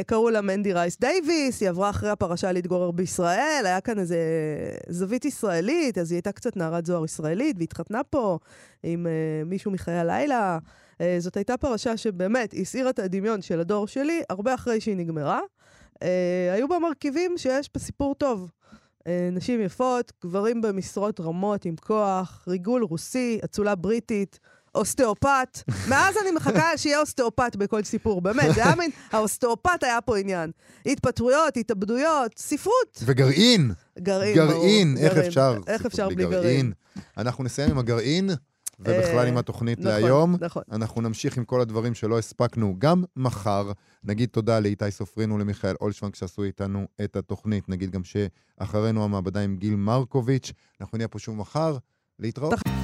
קראו 0.05 0.29
לה 0.29 0.41
מנדי 0.41 0.73
רייס 0.73 0.99
דייוויס, 0.99 1.61
היא 1.61 1.69
עברה 1.69 1.89
אחרי 1.89 2.09
הפרשה 2.09 2.51
להתגורר 2.51 2.91
בישראל, 2.91 3.63
היה 3.65 3.81
כאן 3.81 3.99
איזה 3.99 4.17
זווית 4.89 5.25
ישראלית, 5.25 5.97
אז 5.97 6.11
היא 6.11 6.17
הייתה 6.17 6.31
קצת 6.31 6.57
נערת 6.57 6.85
זוהר 6.85 7.05
ישראלית, 7.05 7.55
והתחתנה 7.59 8.03
פה 8.03 8.39
עם 8.83 9.05
אה, 9.05 9.49
מישהו 9.49 9.71
מחיי 9.71 9.97
הלילה. 9.97 10.59
אה, 10.95 11.03
זאת 11.19 11.37
הייתה 11.37 11.57
פרשה 11.57 11.97
שבאמת 11.97 12.53
הסעירה 12.61 12.89
את 12.89 12.99
הדמיון 12.99 13.41
של 13.41 13.59
הדור 13.59 13.87
שלי, 13.87 14.21
הרבה 14.29 14.53
אחרי 14.53 14.81
שהיא 14.81 14.97
נגמרה. 14.97 15.39
אה, 15.93 15.97
היו 16.53 16.67
בה 16.67 16.79
מרכיבים 16.79 17.37
שיש 17.37 17.69
בסיפור 17.73 18.15
טוב. 18.15 18.51
אה, 18.99 19.07
נשים 19.31 19.61
יפות, 19.61 20.11
גברים 20.23 20.61
במשרות 20.61 21.19
רמות 21.19 21.65
עם 21.65 21.75
כוח, 21.75 22.43
ריגול 22.47 22.83
רוסי, 22.83 23.39
אצולה 23.45 23.75
בריטית. 23.75 24.39
אוסטאופט. 24.75 25.63
מאז 25.89 26.15
אני 26.21 26.31
מחכה 26.31 26.77
שיהיה 26.77 26.99
אוסטאופט 26.99 27.55
בכל 27.55 27.83
סיפור, 27.83 28.21
באמת, 28.21 28.55
זה 28.55 28.65
היה 28.65 28.75
מין, 28.75 28.91
האוסטאופט 29.11 29.83
היה 29.83 30.01
פה 30.01 30.17
עניין. 30.17 30.51
התפטרויות, 30.85 31.57
התאבדויות, 31.57 32.37
ספרות. 32.37 33.03
וגרעין. 33.05 33.71
גרעין, 33.99 34.35
גרעין, 34.35 34.95
ברור. 34.95 35.05
איך 35.05 35.13
גרעין. 35.13 35.27
אפשר? 35.27 35.57
איך 35.67 35.85
אפשר 35.85 36.09
בלי 36.09 36.23
גרעין? 36.23 36.41
גרעין? 36.41 36.71
אנחנו 37.17 37.43
נסיים 37.43 37.71
עם 37.71 37.77
הגרעין. 37.77 38.29
ובכלל 38.79 39.27
עם 39.27 39.37
התוכנית 39.37 39.79
נכון, 39.79 39.91
להיום. 39.91 40.35
נכון. 40.39 40.63
אנחנו 40.71 41.01
נמשיך 41.01 41.37
עם 41.37 41.45
כל 41.45 41.61
הדברים 41.61 41.93
שלא 41.93 42.19
הספקנו 42.19 42.75
גם 42.77 43.03
מחר. 43.15 43.71
נגיד 44.03 44.29
תודה 44.29 44.59
לאיתי 44.59 44.91
סופרין 44.91 45.31
ולמיכאל 45.31 45.75
אולשוונג 45.81 46.15
שעשו 46.15 46.43
איתנו 46.43 46.85
את 47.03 47.15
התוכנית. 47.15 47.69
נגיד 47.69 47.91
גם 47.91 48.01
שאחרינו 48.03 49.03
המעבדה 49.03 49.41
עם 49.41 49.55
גיל 49.57 49.75
מרקוביץ'. 49.75 50.51
אנחנו 50.81 50.97
נהיה 50.97 51.07
פה 51.07 51.19
שוב 51.19 51.37
מחר. 51.37 51.77
להתראות. 52.19 52.74